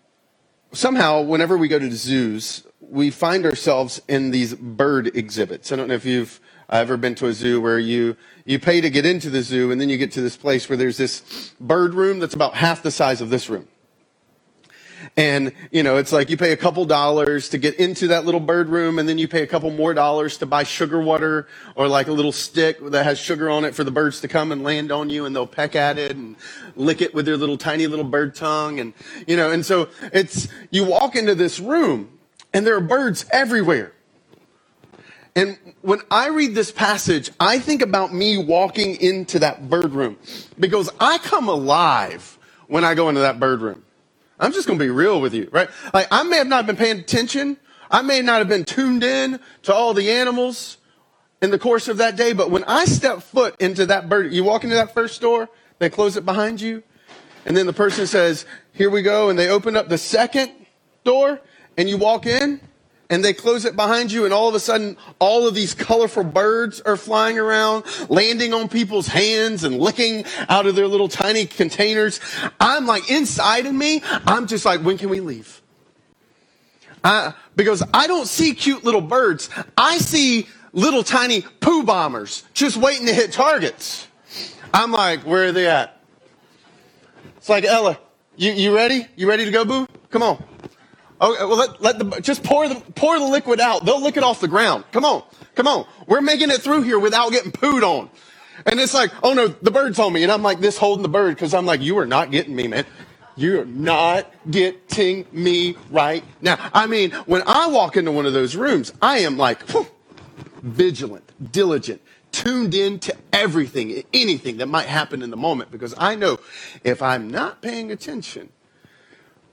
somehow, 0.74 1.22
whenever 1.22 1.58
we 1.58 1.70
go 1.70 1.80
to 1.80 1.88
the 1.88 1.96
zoos, 1.96 2.66
we 2.90 3.10
find 3.10 3.46
ourselves 3.46 4.02
in 4.08 4.32
these 4.32 4.54
bird 4.54 5.16
exhibits. 5.16 5.72
I 5.72 5.76
don't 5.76 5.88
know 5.88 5.94
if 5.96 6.06
you've 6.06 6.40
uh, 6.70 6.78
ever 6.78 6.98
been 6.98 7.16
to 7.16 7.28
a 7.28 7.34
zoo 7.34 7.62
where 7.62 7.80
you, 7.80 8.16
you 8.46 8.60
pay 8.60 8.82
to 8.82 8.90
get 8.90 9.06
into 9.06 9.30
the 9.30 9.42
zoo 9.42 9.72
and 9.72 9.80
then 9.80 9.90
you 9.90 9.98
get 9.98 10.12
to 10.14 10.22
this 10.22 10.38
place 10.38 10.68
where 10.68 10.78
there's 10.78 10.98
this 10.98 11.54
bird 11.60 11.94
room 11.94 12.20
that's 12.20 12.34
about 12.34 12.56
half 12.56 12.84
the 12.84 12.92
size 12.92 13.22
of 13.22 13.30
this 13.30 13.50
room. 13.50 13.68
And, 15.18 15.54
you 15.72 15.84
know, 15.84 15.98
it's 15.98 16.12
like 16.12 16.30
you 16.30 16.38
pay 16.38 16.52
a 16.52 16.58
couple 16.58 16.84
dollars 16.86 17.50
to 17.50 17.58
get 17.58 17.76
into 17.76 18.08
that 18.08 18.26
little 18.26 18.40
bird 18.40 18.70
room 18.70 18.98
and 19.00 19.08
then 19.08 19.18
you 19.18 19.28
pay 19.28 19.44
a 19.44 19.48
couple 19.48 19.70
more 19.70 19.94
dollars 19.94 20.38
to 20.40 20.46
buy 20.46 20.64
sugar 20.64 21.00
water 21.00 21.48
or 21.76 21.88
like 21.88 22.08
a 22.08 22.12
little 22.12 22.32
stick 22.32 22.80
that 22.90 23.04
has 23.04 23.20
sugar 23.20 23.50
on 23.50 23.64
it 23.66 23.76
for 23.76 23.84
the 23.84 23.92
birds 23.92 24.20
to 24.22 24.28
come 24.28 24.52
and 24.52 24.64
land 24.64 24.92
on 24.92 25.10
you 25.10 25.26
and 25.26 25.36
they'll 25.36 25.48
peck 25.48 25.76
at 25.76 25.98
it 25.98 26.16
and 26.16 26.36
lick 26.76 27.02
it 27.02 27.14
with 27.14 27.26
their 27.26 27.38
little 27.38 27.58
tiny 27.58 27.88
little 27.88 28.06
bird 28.06 28.36
tongue. 28.36 28.80
And, 28.80 28.94
you 29.28 29.38
know, 29.38 29.52
and 29.52 29.66
so 29.66 29.90
it's, 30.12 30.48
you 30.72 30.84
walk 30.84 31.16
into 31.16 31.36
this 31.36 31.60
room 31.60 32.15
and 32.56 32.66
there 32.66 32.76
are 32.76 32.82
birds 32.82 33.26
everywhere. 33.32 33.92
And 35.36 35.60
when 35.82 36.00
I 36.10 36.30
read 36.30 36.56
this 36.56 36.72
passage, 36.72 37.30
I 37.40 37.60
think 37.60 37.82
about 37.82 38.14
me 38.14 38.38
walking 38.38 38.96
into 38.96 39.40
that 39.40 39.70
bird 39.70 39.94
room 39.94 40.18
because 40.58 40.90
I 41.00 41.18
come 41.18 41.50
alive 41.50 42.40
when 42.68 42.86
I 42.86 42.96
go 42.96 43.10
into 43.10 43.22
that 43.22 43.40
bird 43.40 43.62
room. 43.62 43.84
I'm 44.40 44.54
just 44.54 44.68
going 44.68 44.80
to 44.80 44.86
be 44.86 44.90
real 44.90 45.20
with 45.20 45.34
you, 45.34 45.50
right? 45.52 45.70
Like, 45.94 46.08
I 46.12 46.24
may 46.24 46.38
have 46.38 46.48
not 46.48 46.66
been 46.66 46.78
paying 46.78 47.00
attention. 47.00 47.58
I 47.92 48.02
may 48.02 48.22
not 48.22 48.40
have 48.40 48.48
been 48.48 48.66
tuned 48.66 49.04
in 49.04 49.40
to 49.64 49.74
all 49.74 49.94
the 49.94 50.10
animals 50.12 50.78
in 51.42 51.52
the 51.52 51.60
course 51.60 51.90
of 51.90 51.98
that 51.98 52.16
day, 52.16 52.34
but 52.34 52.50
when 52.50 52.64
I 52.64 52.86
step 52.86 53.22
foot 53.22 53.56
into 53.60 53.86
that 53.88 54.08
bird, 54.08 54.34
you 54.34 54.46
walk 54.46 54.64
into 54.64 54.76
that 54.78 54.94
first 54.94 55.20
door, 55.22 55.50
they 55.80 55.90
close 55.90 56.16
it 56.18 56.26
behind 56.26 56.62
you, 56.62 56.82
and 57.46 57.56
then 57.56 57.66
the 57.66 57.74
person 57.74 58.08
says, 58.08 58.46
here 58.74 58.90
we 58.90 59.02
go, 59.02 59.30
and 59.30 59.38
they 59.38 59.50
open 59.50 59.76
up 59.76 59.90
the 59.90 59.98
second 59.98 60.52
door, 61.04 61.40
and 61.78 61.90
you 61.90 61.98
walk 61.98 62.26
in, 62.26 62.60
and 63.10 63.24
they 63.24 63.34
close 63.34 63.66
it 63.66 63.76
behind 63.76 64.12
you 64.12 64.26
and 64.26 64.34
all 64.34 64.50
of 64.50 64.56
a 64.56 64.60
sudden 64.60 64.98
all 65.20 65.48
of 65.48 65.54
these 65.54 65.74
colorful 65.74 66.24
birds 66.24 66.82
are 66.82 66.98
flying 66.98 67.38
around 67.38 67.84
landing 68.10 68.54
on 68.54 68.68
people's 68.68 69.08
hands 69.08 69.64
and 69.64 69.80
licking 69.80 70.26
out 70.50 70.66
of 70.66 70.76
their 70.76 70.88
little 70.88 71.08
tiny 71.08 71.46
containers. 71.46 72.20
I'm 72.60 72.86
like 72.86 73.10
inside 73.10 73.66
of 73.66 73.74
me 73.74 74.02
i'm 74.26 74.48
just 74.48 74.66
like 74.66 74.82
when 74.82 74.98
can 74.98 75.10
we 75.10 75.20
leave? 75.20 75.62
Uh, 77.04 77.32
because 77.56 77.84
i 77.94 78.08
don't 78.08 78.28
see 78.28 78.54
cute 78.54 78.84
little 78.84 79.02
birds. 79.02 79.50
I 79.78 79.98
see 80.00 80.48
little 80.74 81.04
tiny 81.04 81.42
poo 81.42 81.84
bombers 81.84 82.44
just 82.54 82.78
waiting 82.78 83.06
to 83.08 83.14
hit 83.14 83.32
targets. 83.32 84.08
I'm 84.74 84.92
like 84.92 85.22
where 85.22 85.46
are 85.46 85.52
they 85.52 85.68
at? 85.68 86.02
It's 87.38 87.50
like 87.50 87.66
ella 87.66 88.00
you, 88.38 88.52
you 88.52 88.76
ready? 88.76 89.08
You 89.16 89.30
ready 89.30 89.46
to 89.46 89.52
go 89.52 89.64
boo? 89.64 89.88
Come 90.10 90.24
on 90.24 90.55
Okay, 91.26 91.44
well, 91.44 91.58
let, 91.58 91.82
let 91.82 91.98
the, 91.98 92.22
just 92.22 92.44
pour 92.44 92.68
the, 92.70 92.76
pour 92.94 93.18
the 93.18 93.26
liquid 93.26 93.60
out. 93.60 93.84
They'll 93.84 94.02
lick 94.02 94.16
it 94.16 94.24
off 94.24 94.42
the 94.42 94.48
ground. 94.48 94.84
Come 94.92 95.04
on. 95.04 95.24
Come 95.56 95.68
on. 95.68 95.88
We're 96.06 96.22
making 96.22 96.52
it 96.52 96.62
through 96.62 96.84
here 96.84 97.00
without 97.00 97.32
getting 97.32 97.52
pooed 97.52 97.82
on. 97.82 98.10
And 98.68 98.80
it's 98.80 98.94
like, 98.94 99.12
oh 99.24 99.34
no, 99.34 99.48
the 99.48 99.72
bird's 99.72 99.98
on 99.98 100.14
me. 100.14 100.22
And 100.22 100.32
I'm 100.32 100.44
like 100.44 100.60
this 100.60 100.78
holding 100.78 101.02
the 101.02 101.10
bird 101.10 101.36
because 101.36 101.56
I'm 101.56 101.66
like, 101.66 101.82
you 101.82 101.98
are 101.98 102.06
not 102.06 102.30
getting 102.30 102.56
me, 102.56 102.68
man. 102.68 102.86
You're 103.36 103.66
not 103.66 104.32
getting 104.50 105.26
me 105.32 105.76
right 105.90 106.24
now. 106.42 106.58
I 106.74 106.86
mean, 106.86 107.12
when 107.26 107.42
I 107.48 107.68
walk 107.68 107.98
into 107.98 108.12
one 108.12 108.26
of 108.26 108.34
those 108.34 108.56
rooms, 108.56 108.94
I 109.02 109.20
am 109.20 109.36
like 109.36 109.64
whew, 109.70 109.88
vigilant, 110.62 111.32
diligent, 111.52 112.02
tuned 112.32 112.76
in 112.76 113.00
to 113.00 113.16
everything, 113.34 114.04
anything 114.14 114.58
that 114.58 114.68
might 114.68 114.88
happen 114.88 115.22
in 115.22 115.32
the 115.32 115.38
moment 115.38 115.72
because 115.72 115.96
I 115.98 116.16
know 116.16 116.40
if 116.84 117.02
I'm 117.02 117.30
not 117.30 117.62
paying 117.62 117.92
attention, 117.92 118.50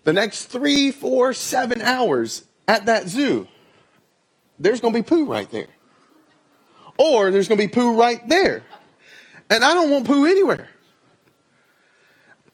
the 0.04 0.12
next 0.12 0.46
three, 0.46 0.90
four, 0.90 1.32
seven 1.32 1.80
hours 1.80 2.44
at 2.66 2.86
that 2.86 3.08
zoo, 3.08 3.46
there's 4.58 4.80
going 4.80 4.92
to 4.94 4.98
be 5.00 5.02
poo 5.02 5.24
right 5.24 5.50
there. 5.50 5.68
Or 6.98 7.30
there's 7.30 7.48
going 7.48 7.58
to 7.58 7.66
be 7.66 7.72
poo 7.72 7.98
right 7.98 8.26
there. 8.28 8.62
And 9.50 9.64
I 9.64 9.74
don't 9.74 9.90
want 9.90 10.06
poo 10.06 10.26
anywhere. 10.26 10.68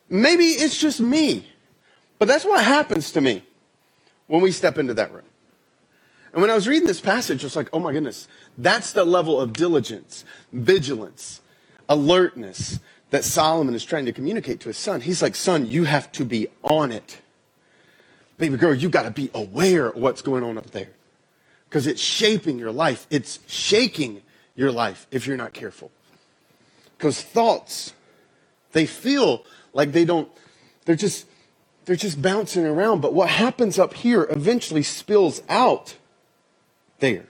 Maybe 0.08 0.44
it's 0.44 0.78
just 0.78 1.00
me, 1.00 1.46
but 2.18 2.28
that's 2.28 2.44
what 2.44 2.64
happens 2.64 3.12
to 3.12 3.20
me 3.20 3.42
when 4.26 4.40
we 4.40 4.52
step 4.52 4.78
into 4.78 4.94
that 4.94 5.12
room. 5.12 5.24
And 6.32 6.40
when 6.40 6.50
I 6.50 6.54
was 6.54 6.68
reading 6.68 6.86
this 6.86 7.00
passage, 7.00 7.42
I 7.42 7.46
was 7.46 7.56
like, 7.56 7.68
oh 7.72 7.78
my 7.78 7.92
goodness, 7.92 8.28
that's 8.56 8.92
the 8.92 9.04
level 9.04 9.40
of 9.40 9.52
diligence, 9.52 10.24
vigilance, 10.52 11.40
alertness 11.88 12.80
that 13.10 13.24
Solomon 13.24 13.74
is 13.74 13.84
trying 13.84 14.04
to 14.06 14.12
communicate 14.12 14.60
to 14.60 14.68
his 14.68 14.76
son. 14.76 15.00
He's 15.00 15.22
like, 15.22 15.34
son, 15.34 15.66
you 15.66 15.84
have 15.84 16.12
to 16.12 16.24
be 16.24 16.48
on 16.62 16.92
it 16.92 17.20
baby 18.38 18.56
girl, 18.56 18.74
you 18.74 18.88
got 18.88 19.02
to 19.02 19.10
be 19.10 19.30
aware 19.34 19.88
of 19.88 19.96
what's 19.96 20.22
going 20.22 20.42
on 20.42 20.56
up 20.56 20.70
there 20.70 20.90
because 21.68 21.86
it's 21.86 22.00
shaping 22.00 22.58
your 22.58 22.72
life. 22.72 23.06
It's 23.10 23.40
shaking 23.46 24.22
your 24.54 24.72
life 24.72 25.06
if 25.10 25.26
you're 25.26 25.36
not 25.36 25.52
careful. 25.52 25.90
Because 26.96 27.20
thoughts, 27.20 27.92
they 28.72 28.86
feel 28.86 29.44
like 29.72 29.92
they 29.92 30.04
don't, 30.04 30.28
they're 30.84 30.96
just, 30.96 31.26
they're 31.84 31.96
just 31.96 32.22
bouncing 32.22 32.64
around. 32.64 33.00
But 33.00 33.12
what 33.12 33.28
happens 33.28 33.78
up 33.78 33.94
here 33.94 34.26
eventually 34.30 34.82
spills 34.82 35.42
out 35.48 35.96
there. 37.00 37.26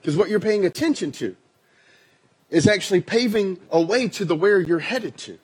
Because 0.00 0.16
what 0.16 0.28
you're 0.28 0.40
paying 0.40 0.64
attention 0.64 1.10
to 1.12 1.36
is 2.50 2.68
actually 2.68 3.00
paving 3.00 3.58
a 3.70 3.80
way 3.80 4.08
to 4.08 4.24
the 4.24 4.36
where 4.36 4.60
you're 4.60 4.78
headed 4.78 5.16
to. 5.16 5.38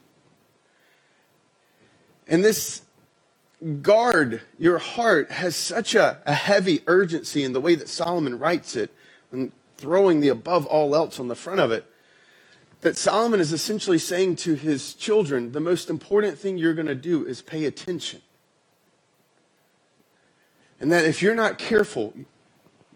And 2.28 2.44
this 2.44 2.82
guard 3.62 4.42
your 4.58 4.78
heart 4.78 5.30
has 5.30 5.54
such 5.54 5.94
a, 5.94 6.20
a 6.26 6.34
heavy 6.34 6.82
urgency 6.86 7.44
in 7.44 7.52
the 7.52 7.60
way 7.60 7.74
that 7.74 7.88
Solomon 7.88 8.38
writes 8.38 8.76
it 8.76 8.92
and 9.30 9.52
throwing 9.76 10.20
the 10.20 10.28
above 10.28 10.66
all 10.66 10.94
else 10.94 11.20
on 11.20 11.28
the 11.28 11.34
front 11.34 11.60
of 11.60 11.70
it 11.70 11.86
that 12.82 12.96
Solomon 12.96 13.40
is 13.40 13.52
essentially 13.52 13.98
saying 13.98 14.36
to 14.36 14.54
his 14.54 14.94
children 14.94 15.52
the 15.52 15.60
most 15.60 15.88
important 15.88 16.38
thing 16.38 16.58
you're 16.58 16.74
going 16.74 16.86
to 16.86 16.94
do 16.94 17.24
is 17.24 17.40
pay 17.40 17.64
attention. 17.64 18.20
And 20.80 20.90
that 20.90 21.04
if 21.04 21.22
you're 21.22 21.36
not 21.36 21.58
careful, 21.58 22.12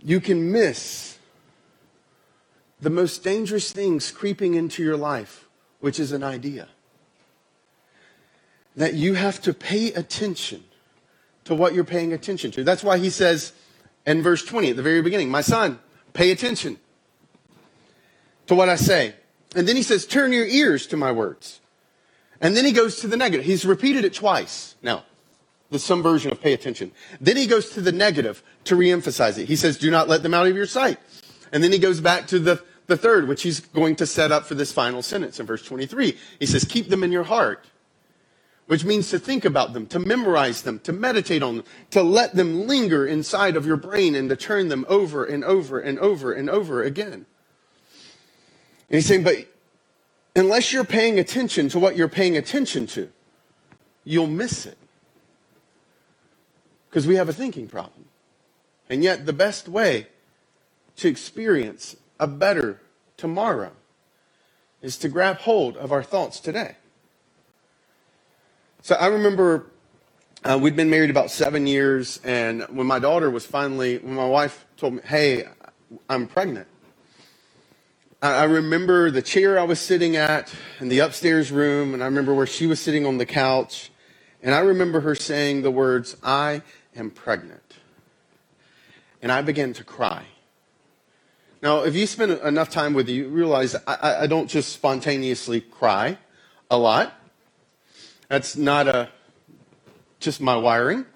you 0.03 0.21
can 0.21 0.51
miss 0.51 1.19
the 2.81 2.91
most 2.91 3.23
dangerous 3.23 3.71
things 3.71 4.11
creeping 4.11 4.55
into 4.55 4.83
your 4.83 4.97
life, 4.97 5.49
which 5.79 6.01
is 6.01 6.11
an 6.11 6.25
idea 6.25 6.69
that 8.77 8.95
you 8.95 9.15
have 9.15 9.41
to 9.43 9.55
pay 9.55 9.93
attention 9.93 10.65
to 11.45 11.55
what 11.55 11.75
you're 11.75 11.85
paying 11.85 12.13
attention 12.13 12.51
to. 12.53 12.65
That's 12.65 12.85
why 12.85 12.99
he 12.99 13.11
says 13.11 13.53
in 14.05 14.23
verse 14.23 14.45
20 14.45 14.71
at 14.71 14.77
the 14.77 14.83
very 14.83 15.03
beginning, 15.03 15.31
My 15.31 15.41
son, 15.41 15.79
pay 16.13 16.31
attention 16.31 16.79
to 18.47 18.55
what 18.55 18.69
I 18.69 18.77
say. 18.77 19.15
And 19.55 19.67
then 19.67 19.77
he 19.77 19.83
says, 19.83 20.07
Turn 20.07 20.33
your 20.33 20.47
ears 20.47 20.87
to 20.89 20.97
my 20.97 21.13
words. 21.13 21.61
And 22.41 22.57
then 22.57 22.65
he 22.65 22.73
goes 22.73 23.01
to 23.01 23.07
the 23.07 23.17
negative. 23.17 23.47
He's 23.47 23.65
repeated 23.65 24.05
it 24.05 24.13
twice 24.13 24.75
now. 24.83 25.05
the 25.71 25.79
some 25.79 26.03
version 26.03 26.31
of 26.31 26.41
pay 26.41 26.53
attention. 26.53 26.93
Then 27.21 27.37
he 27.37 27.47
goes 27.47 27.71
to 27.71 27.81
the 27.81 27.93
negative 27.93 28.43
to 28.65 28.77
reemphasize 28.77 29.39
it. 29.39 29.47
He 29.47 29.57
says, 29.57 29.79
Do 29.79 29.91
not 29.91 30.09
let 30.09 30.23
them 30.23 30.35
out 30.35 30.47
of 30.47 30.55
your 30.55 30.67
sight. 30.67 30.99
And 31.53 31.65
then 31.65 31.73
he 31.73 31.79
goes 31.79 32.01
back 32.01 32.27
to 32.29 32.39
the, 32.39 32.63
the 32.89 32.97
third, 32.97 33.29
which 33.29 33.43
he's 33.43 33.61
going 33.61 33.97
to 33.97 34.07
set 34.07 34.33
up 34.33 34.45
for 34.45 34.55
this 34.55 34.73
final 34.73 35.01
sentence 35.01 35.41
in 35.41 35.47
verse 35.47 35.65
23. 35.65 36.19
He 36.41 36.47
says, 36.47 36.65
Keep 36.65 36.89
them 36.89 37.03
in 37.03 37.13
your 37.13 37.25
heart 37.25 37.65
which 38.67 38.85
means 38.85 39.11
to 39.11 39.19
think 39.19 39.45
about 39.45 39.73
them, 39.73 39.87
to 39.87 39.99
memorize 39.99 40.63
them, 40.63 40.81
to 40.81 40.93
meditate 40.93 41.43
on 41.43 41.59
them, 41.59 41.65
to 41.91 42.03
let 42.03 42.35
them 42.35 42.67
linger 42.67 43.07
inside 43.07 43.57
of 43.57 43.65
your 43.65 43.77
brain 43.77 44.15
and 44.15 44.29
to 44.29 44.37
turn 44.37 44.69
them 44.69 44.85
over 44.89 45.25
and 45.25 45.45
over 45.45 45.79
and 45.79 45.99
over 45.99 46.33
and 46.33 46.51
over 46.51 46.83
again. 46.83 47.13
And 47.13 47.25
he's 48.89 49.07
saying, 49.07 49.23
but 49.23 49.47
unless 50.35 50.73
you're 50.73 50.85
paying 50.85 51.19
attention 51.19 51.69
to 51.71 51.79
what 51.79 51.97
you're 51.97 52.09
paying 52.09 52.37
attention 52.37 52.87
to, 52.89 53.11
you'll 54.05 54.27
miss 54.27 54.67
it. 54.67 54.79
Because 56.89 57.07
we 57.07 57.17
have 57.17 57.29
a 57.29 57.33
thinking 57.33 57.69
problem. 57.69 58.07
And 58.89 59.03
yet, 59.03 59.27
the 59.27 59.33
best 59.33 59.69
way 59.69 60.07
to 60.97 61.09
experience 61.09 61.97
a 62.19 62.27
better 62.27 62.81
tomorrow 63.17 63.73
is 64.81 64.97
to 64.99 65.09
grab 65.09 65.39
hold 65.39 65.77
of 65.77 65.93
our 65.93 66.03
thoughts 66.03 66.41
today. 66.41 66.77
So 68.87 68.95
I 68.95 69.07
remember 69.09 69.67
uh, 70.45 70.61
we'd 70.63 70.77
been 70.77 70.91
married 70.91 71.11
about 71.11 71.33
seven 71.33 71.67
years, 71.67 72.21
and 72.23 72.63
when 72.69 72.87
my 72.87 73.01
daughter 73.01 73.29
was 73.29 73.45
finally, 73.45 73.99
when 73.99 74.15
my 74.15 74.29
wife 74.29 74.65
told 74.77 74.95
me, 74.95 75.01
hey, 75.05 75.49
I'm 76.09 76.29
pregnant, 76.29 76.69
I 78.23 78.45
remember 78.45 79.11
the 79.11 79.23
chair 79.23 79.59
I 79.59 79.65
was 79.65 79.81
sitting 79.81 80.15
at 80.15 80.55
in 80.79 80.89
the 80.89 81.01
upstairs 81.01 81.51
room, 81.51 81.95
and 81.95 82.01
I 82.01 82.07
remember 82.07 82.33
where 82.33 82.47
she 82.47 82.69
was 82.69 82.79
sitting 82.79 83.07
on 83.07 83.19
the 83.19 83.27
couch, 83.27 83.91
and 84.41 84.55
I 84.55 84.61
remember 84.61 85.01
her 85.01 85.17
saying 85.17 85.63
the 85.63 85.73
words, 85.73 86.17
I 86.23 86.63
am 86.95 87.11
pregnant. 87.11 87.79
And 89.21 89.33
I 89.33 89.43
began 89.43 89.73
to 89.73 89.83
cry. 89.83 90.27
Now, 91.61 91.83
if 91.83 91.97
you 91.97 92.07
spend 92.07 92.31
enough 92.31 92.71
time 92.71 92.95
with 92.95 93.09
you, 93.09 93.25
you 93.25 93.31
realize 93.31 93.75
I, 93.85 94.19
I 94.21 94.27
don't 94.29 94.47
just 94.47 94.73
spontaneously 94.73 95.61
cry 95.61 96.19
a 96.71 96.79
lot. 96.79 97.13
That's 98.29 98.57
not 98.57 98.89
a 98.89 99.11
just 100.21 100.41
my 100.41 100.57
wiring. 100.57 101.07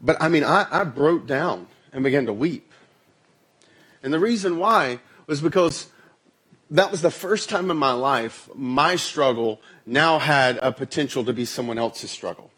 But 0.00 0.16
I 0.20 0.28
mean, 0.28 0.44
I, 0.44 0.66
I 0.70 0.84
broke 0.84 1.26
down 1.26 1.66
and 1.92 2.02
began 2.02 2.26
to 2.26 2.32
weep. 2.32 2.72
And 4.02 4.12
the 4.12 4.18
reason 4.18 4.58
why 4.58 5.00
was 5.26 5.40
because 5.40 5.88
that 6.70 6.90
was 6.90 7.02
the 7.02 7.10
first 7.10 7.48
time 7.48 7.70
in 7.70 7.76
my 7.76 7.92
life 7.92 8.48
my 8.54 8.96
struggle 8.96 9.60
now 9.84 10.18
had 10.18 10.58
a 10.62 10.72
potential 10.72 11.24
to 11.24 11.32
be 11.32 11.44
someone 11.44 11.78
else's 11.78 12.10
struggle. 12.10 12.50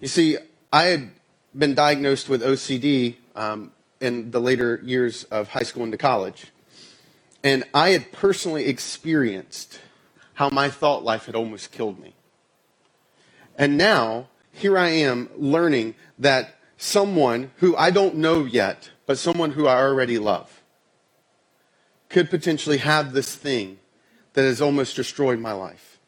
You 0.00 0.08
see, 0.08 0.36
I 0.72 0.84
had 0.84 1.10
been 1.56 1.74
diagnosed 1.74 2.28
with 2.28 2.42
OCD 2.42 3.16
um, 3.34 3.72
in 4.00 4.30
the 4.30 4.40
later 4.40 4.80
years 4.84 5.24
of 5.24 5.48
high 5.48 5.62
school 5.62 5.84
into 5.84 5.96
college. 5.96 6.46
And 7.42 7.64
I 7.72 7.90
had 7.90 8.12
personally 8.12 8.66
experienced 8.66 9.80
how 10.34 10.50
my 10.50 10.68
thought 10.68 11.04
life 11.04 11.26
had 11.26 11.34
almost 11.34 11.72
killed 11.72 11.98
me. 11.98 12.15
And 13.56 13.76
now, 13.76 14.28
here 14.52 14.78
I 14.78 14.88
am 14.88 15.30
learning 15.36 15.94
that 16.18 16.56
someone 16.76 17.50
who 17.56 17.74
I 17.76 17.90
don't 17.90 18.16
know 18.16 18.44
yet, 18.44 18.90
but 19.06 19.18
someone 19.18 19.52
who 19.52 19.66
I 19.66 19.76
already 19.76 20.18
love, 20.18 20.62
could 22.08 22.30
potentially 22.30 22.78
have 22.78 23.12
this 23.12 23.34
thing 23.34 23.78
that 24.34 24.42
has 24.42 24.60
almost 24.60 24.94
destroyed 24.96 25.38
my 25.38 25.52
life. 25.52 25.98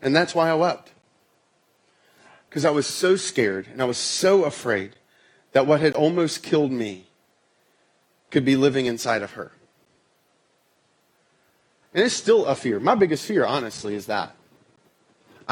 And 0.00 0.14
that's 0.14 0.34
why 0.34 0.50
I 0.50 0.54
wept. 0.54 0.92
Because 2.48 2.64
I 2.64 2.70
was 2.70 2.86
so 2.86 3.16
scared 3.16 3.68
and 3.68 3.80
I 3.80 3.84
was 3.84 3.96
so 3.96 4.44
afraid 4.44 4.96
that 5.52 5.66
what 5.66 5.80
had 5.80 5.94
almost 5.94 6.42
killed 6.42 6.72
me 6.72 7.06
could 8.30 8.44
be 8.44 8.56
living 8.56 8.86
inside 8.86 9.22
of 9.22 9.32
her. 9.32 9.52
And 11.94 12.04
it's 12.04 12.14
still 12.14 12.46
a 12.46 12.54
fear. 12.54 12.80
My 12.80 12.94
biggest 12.94 13.26
fear, 13.26 13.44
honestly, 13.44 13.94
is 13.94 14.06
that. 14.06 14.34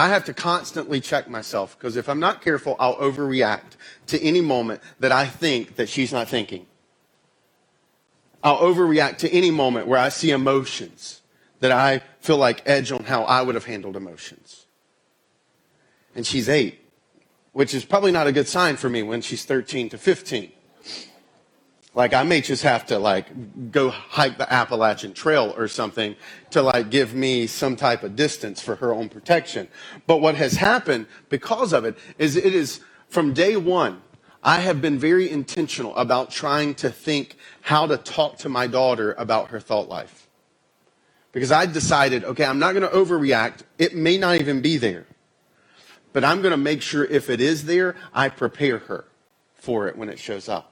I 0.00 0.08
have 0.08 0.24
to 0.24 0.32
constantly 0.32 0.98
check 0.98 1.28
myself 1.28 1.78
because 1.78 1.94
if 1.94 2.08
I'm 2.08 2.20
not 2.20 2.40
careful, 2.40 2.74
I'll 2.80 2.96
overreact 2.96 3.76
to 4.06 4.18
any 4.22 4.40
moment 4.40 4.80
that 4.98 5.12
I 5.12 5.26
think 5.26 5.76
that 5.76 5.90
she's 5.90 6.10
not 6.10 6.26
thinking. 6.26 6.64
I'll 8.42 8.60
overreact 8.60 9.18
to 9.18 9.30
any 9.30 9.50
moment 9.50 9.88
where 9.88 9.98
I 9.98 10.08
see 10.08 10.30
emotions 10.30 11.20
that 11.58 11.70
I 11.70 12.00
feel 12.20 12.38
like 12.38 12.62
edge 12.64 12.90
on 12.90 13.04
how 13.04 13.24
I 13.24 13.42
would 13.42 13.54
have 13.54 13.66
handled 13.66 13.94
emotions. 13.94 14.64
And 16.14 16.26
she's 16.26 16.48
eight, 16.48 16.80
which 17.52 17.74
is 17.74 17.84
probably 17.84 18.10
not 18.10 18.26
a 18.26 18.32
good 18.32 18.48
sign 18.48 18.76
for 18.76 18.88
me 18.88 19.02
when 19.02 19.20
she's 19.20 19.44
13 19.44 19.90
to 19.90 19.98
15. 19.98 20.50
Like 21.94 22.14
I 22.14 22.22
may 22.22 22.40
just 22.40 22.62
have 22.62 22.86
to 22.86 22.98
like 22.98 23.72
go 23.72 23.90
hike 23.90 24.38
the 24.38 24.52
Appalachian 24.52 25.12
Trail 25.12 25.52
or 25.56 25.66
something 25.66 26.14
to 26.50 26.62
like 26.62 26.90
give 26.90 27.14
me 27.14 27.48
some 27.48 27.74
type 27.74 28.04
of 28.04 28.14
distance 28.14 28.62
for 28.62 28.76
her 28.76 28.94
own 28.94 29.08
protection. 29.08 29.66
But 30.06 30.18
what 30.18 30.36
has 30.36 30.54
happened 30.54 31.06
because 31.28 31.72
of 31.72 31.84
it 31.84 31.98
is 32.16 32.36
it 32.36 32.54
is 32.54 32.80
from 33.08 33.32
day 33.32 33.56
one, 33.56 34.02
I 34.42 34.60
have 34.60 34.80
been 34.80 34.98
very 34.98 35.28
intentional 35.28 35.94
about 35.96 36.30
trying 36.30 36.74
to 36.76 36.90
think 36.90 37.36
how 37.62 37.86
to 37.88 37.96
talk 37.96 38.38
to 38.38 38.48
my 38.48 38.68
daughter 38.68 39.14
about 39.18 39.48
her 39.48 39.58
thought 39.58 39.88
life. 39.88 40.28
Because 41.32 41.52
I 41.52 41.66
decided, 41.66 42.24
okay, 42.24 42.44
I'm 42.44 42.58
not 42.58 42.72
going 42.74 42.88
to 42.88 42.96
overreact. 42.96 43.62
It 43.78 43.94
may 43.94 44.16
not 44.16 44.40
even 44.40 44.62
be 44.62 44.78
there. 44.78 45.06
But 46.12 46.24
I'm 46.24 46.40
going 46.40 46.52
to 46.52 46.56
make 46.56 46.82
sure 46.82 47.04
if 47.04 47.30
it 47.30 47.40
is 47.40 47.66
there, 47.66 47.94
I 48.12 48.28
prepare 48.30 48.78
her 48.78 49.04
for 49.54 49.86
it 49.86 49.96
when 49.96 50.08
it 50.08 50.18
shows 50.18 50.48
up 50.48 50.70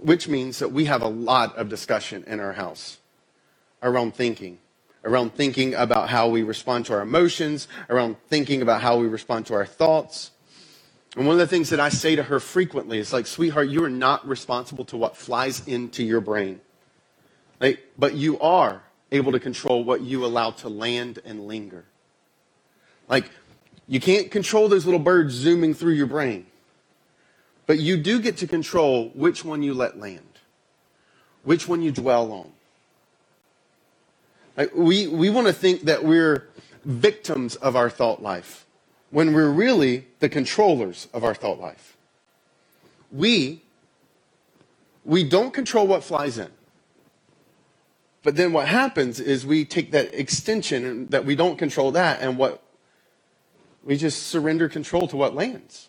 which 0.00 0.28
means 0.28 0.58
that 0.58 0.72
we 0.72 0.86
have 0.86 1.02
a 1.02 1.08
lot 1.08 1.56
of 1.56 1.68
discussion 1.68 2.24
in 2.26 2.40
our 2.40 2.52
house 2.52 2.98
around 3.82 4.14
thinking, 4.14 4.58
around 5.04 5.34
thinking 5.34 5.74
about 5.74 6.08
how 6.08 6.28
we 6.28 6.42
respond 6.42 6.86
to 6.86 6.94
our 6.94 7.02
emotions, 7.02 7.68
around 7.90 8.16
thinking 8.28 8.62
about 8.62 8.80
how 8.80 8.96
we 8.96 9.06
respond 9.06 9.46
to 9.46 9.54
our 9.54 9.66
thoughts. 9.66 10.30
And 11.16 11.26
one 11.26 11.34
of 11.34 11.40
the 11.40 11.46
things 11.46 11.70
that 11.70 11.80
I 11.80 11.88
say 11.90 12.16
to 12.16 12.22
her 12.22 12.40
frequently 12.40 12.98
is 12.98 13.12
like, 13.12 13.26
sweetheart, 13.26 13.68
you 13.68 13.84
are 13.84 13.90
not 13.90 14.26
responsible 14.26 14.84
to 14.86 14.96
what 14.96 15.16
flies 15.16 15.66
into 15.66 16.02
your 16.02 16.20
brain. 16.20 16.60
Like, 17.60 17.80
but 17.98 18.14
you 18.14 18.38
are 18.40 18.82
able 19.10 19.32
to 19.32 19.40
control 19.40 19.84
what 19.84 20.00
you 20.00 20.24
allow 20.24 20.50
to 20.50 20.68
land 20.68 21.20
and 21.24 21.46
linger. 21.46 21.84
Like, 23.08 23.30
you 23.86 24.00
can't 24.00 24.30
control 24.30 24.68
those 24.68 24.86
little 24.86 25.00
birds 25.00 25.34
zooming 25.34 25.74
through 25.74 25.92
your 25.92 26.06
brain. 26.06 26.46
But 27.66 27.78
you 27.78 27.96
do 27.96 28.20
get 28.20 28.36
to 28.38 28.46
control 28.46 29.10
which 29.14 29.44
one 29.44 29.62
you 29.62 29.74
let 29.74 29.98
land, 29.98 30.40
which 31.44 31.68
one 31.68 31.82
you 31.82 31.92
dwell 31.92 32.32
on. 32.32 32.52
Like 34.56 34.74
we, 34.74 35.06
we 35.06 35.30
want 35.30 35.46
to 35.46 35.52
think 35.52 35.82
that 35.82 36.04
we're 36.04 36.48
victims 36.84 37.56
of 37.56 37.76
our 37.76 37.88
thought 37.88 38.22
life 38.22 38.66
when 39.10 39.32
we're 39.32 39.50
really 39.50 40.06
the 40.20 40.28
controllers 40.28 41.08
of 41.12 41.22
our 41.24 41.34
thought 41.34 41.60
life. 41.60 41.96
We, 43.10 43.62
we 45.04 45.22
don't 45.22 45.52
control 45.52 45.86
what 45.86 46.02
flies 46.02 46.38
in. 46.38 46.50
But 48.22 48.36
then 48.36 48.52
what 48.52 48.68
happens 48.68 49.20
is 49.20 49.44
we 49.44 49.64
take 49.64 49.90
that 49.92 50.14
extension 50.14 51.06
that 51.08 51.24
we 51.24 51.34
don't 51.34 51.58
control 51.58 51.90
that 51.92 52.20
and 52.20 52.38
what 52.38 52.62
we 53.84 53.96
just 53.96 54.28
surrender 54.28 54.68
control 54.68 55.08
to 55.08 55.16
what 55.16 55.34
lands. 55.34 55.88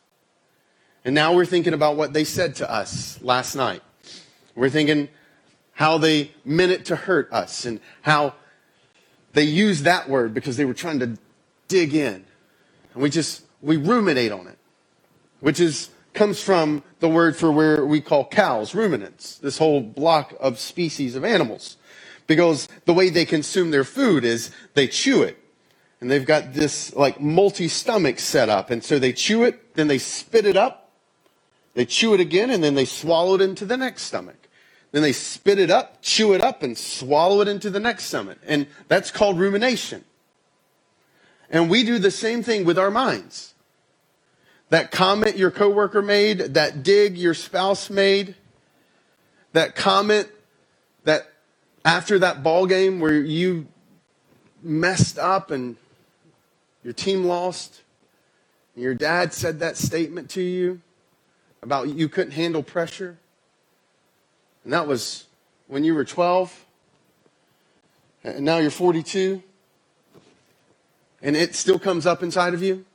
And 1.06 1.14
now 1.14 1.34
we're 1.34 1.46
thinking 1.46 1.74
about 1.74 1.98
what 1.98 2.14
they 2.14 2.24
said 2.24 2.56
to 2.56 2.72
us 2.72 3.22
last 3.22 3.56
night. 3.56 3.82
We're 4.56 4.70
thinking 4.70 5.10
how 5.74 5.98
they 5.98 6.32
meant 6.46 6.72
it 6.72 6.86
to 6.86 6.96
hurt 6.96 7.32
us 7.32 7.66
and 7.66 7.80
how 8.04 8.36
they 9.34 9.44
used 9.44 9.84
that 9.84 10.08
word 10.08 10.34
because 10.34 10.56
they 10.56 10.66
were 10.66 10.74
trying 10.74 11.00
to 11.00 11.18
dig 11.68 11.94
in. 11.94 12.26
And 12.94 13.04
we 13.04 13.10
just, 13.10 13.44
we 13.62 13.78
ruminate 13.78 14.32
on 14.32 14.48
it, 14.48 14.58
which 15.40 15.60
is, 15.60 15.90
comes 16.14 16.42
from 16.42 16.84
the 17.00 17.10
word 17.10 17.36
for 17.36 17.52
where 17.52 17.86
we 17.86 18.00
call 18.00 18.26
cows, 18.28 18.76
ruminants, 18.76 19.40
this 19.40 19.58
whole 19.58 19.82
block 19.82 20.34
of 20.40 20.60
species 20.60 21.16
of 21.16 21.26
animals. 21.26 21.78
Because 22.28 22.70
the 22.86 22.94
way 22.94 23.10
they 23.10 23.26
consume 23.26 23.72
their 23.72 23.84
food 23.84 24.24
is 24.24 24.52
they 24.76 24.88
chew 24.88 25.24
it. 25.24 25.38
And 26.00 26.12
they've 26.12 26.26
got 26.26 26.54
this 26.54 26.96
like 26.96 27.20
multi-stomach 27.20 28.20
set 28.20 28.48
up. 28.48 28.70
And 28.70 28.84
so 28.84 29.00
they 29.00 29.12
chew 29.12 29.44
it, 29.44 29.74
then 29.76 29.88
they 29.88 29.98
spit 29.98 30.46
it 30.46 30.56
up, 30.56 30.83
they 31.74 31.86
chew 31.86 32.14
it 32.14 32.20
again 32.20 32.50
and 32.50 32.64
then 32.64 32.76
they 32.76 32.86
swallow 32.86 33.36
it 33.36 33.42
into 33.42 33.66
the 33.66 33.78
next 33.78 34.04
stomach. 34.04 34.48
Then 34.92 35.02
they 35.02 35.12
spit 35.12 35.58
it 35.58 35.72
up, 35.72 36.02
chew 36.02 36.34
it 36.34 36.42
up, 36.42 36.62
and 36.62 36.78
swallow 36.78 37.42
it 37.42 37.48
into 37.48 37.72
the 37.72 37.80
next 37.80 38.06
stomach. 38.06 38.38
And 38.46 38.68
that's 38.88 39.10
called 39.10 39.40
rumination. 39.40 40.04
And 41.50 41.70
we 41.70 41.84
do 41.84 41.98
the 41.98 42.12
same 42.12 42.44
thing 42.44 42.64
with 42.64 42.78
our 42.78 42.92
minds. 42.92 43.56
That 44.70 44.92
comment 44.92 45.36
your 45.36 45.52
coworker 45.52 46.02
made, 46.02 46.40
that 46.54 46.84
dig 46.84 47.18
your 47.18 47.34
spouse 47.34 47.90
made, 47.90 48.36
that 49.54 49.76
comment 49.76 50.30
that 51.04 51.32
after 51.84 52.20
that 52.20 52.44
ball 52.44 52.66
game 52.66 53.00
where 53.00 53.20
you 53.20 53.68
messed 54.62 55.18
up 55.18 55.52
and 55.52 55.76
your 56.84 56.94
team 56.94 57.26
lost, 57.26 57.82
and 58.76 58.84
your 58.84 58.96
dad 58.96 59.34
said 59.34 59.60
that 59.60 59.78
statement 59.78 60.30
to 60.32 60.42
you 60.42 60.82
about 61.64 61.88
you 61.88 62.10
couldn't 62.10 62.34
handle 62.34 62.62
pressure. 62.62 63.18
And 64.64 64.74
that 64.74 64.88
was 64.88 65.26
when 65.68 65.84
you 65.84 65.96
were 65.96 66.06
12. 66.06 66.66
And 68.24 68.46
now 68.46 68.58
you're 68.58 68.70
42. 68.70 69.42
And 71.22 71.36
it 71.36 71.56
still 71.56 71.80
comes 71.80 72.06
up 72.06 72.22
inside 72.22 72.54
of 72.54 72.62
you 72.62 72.86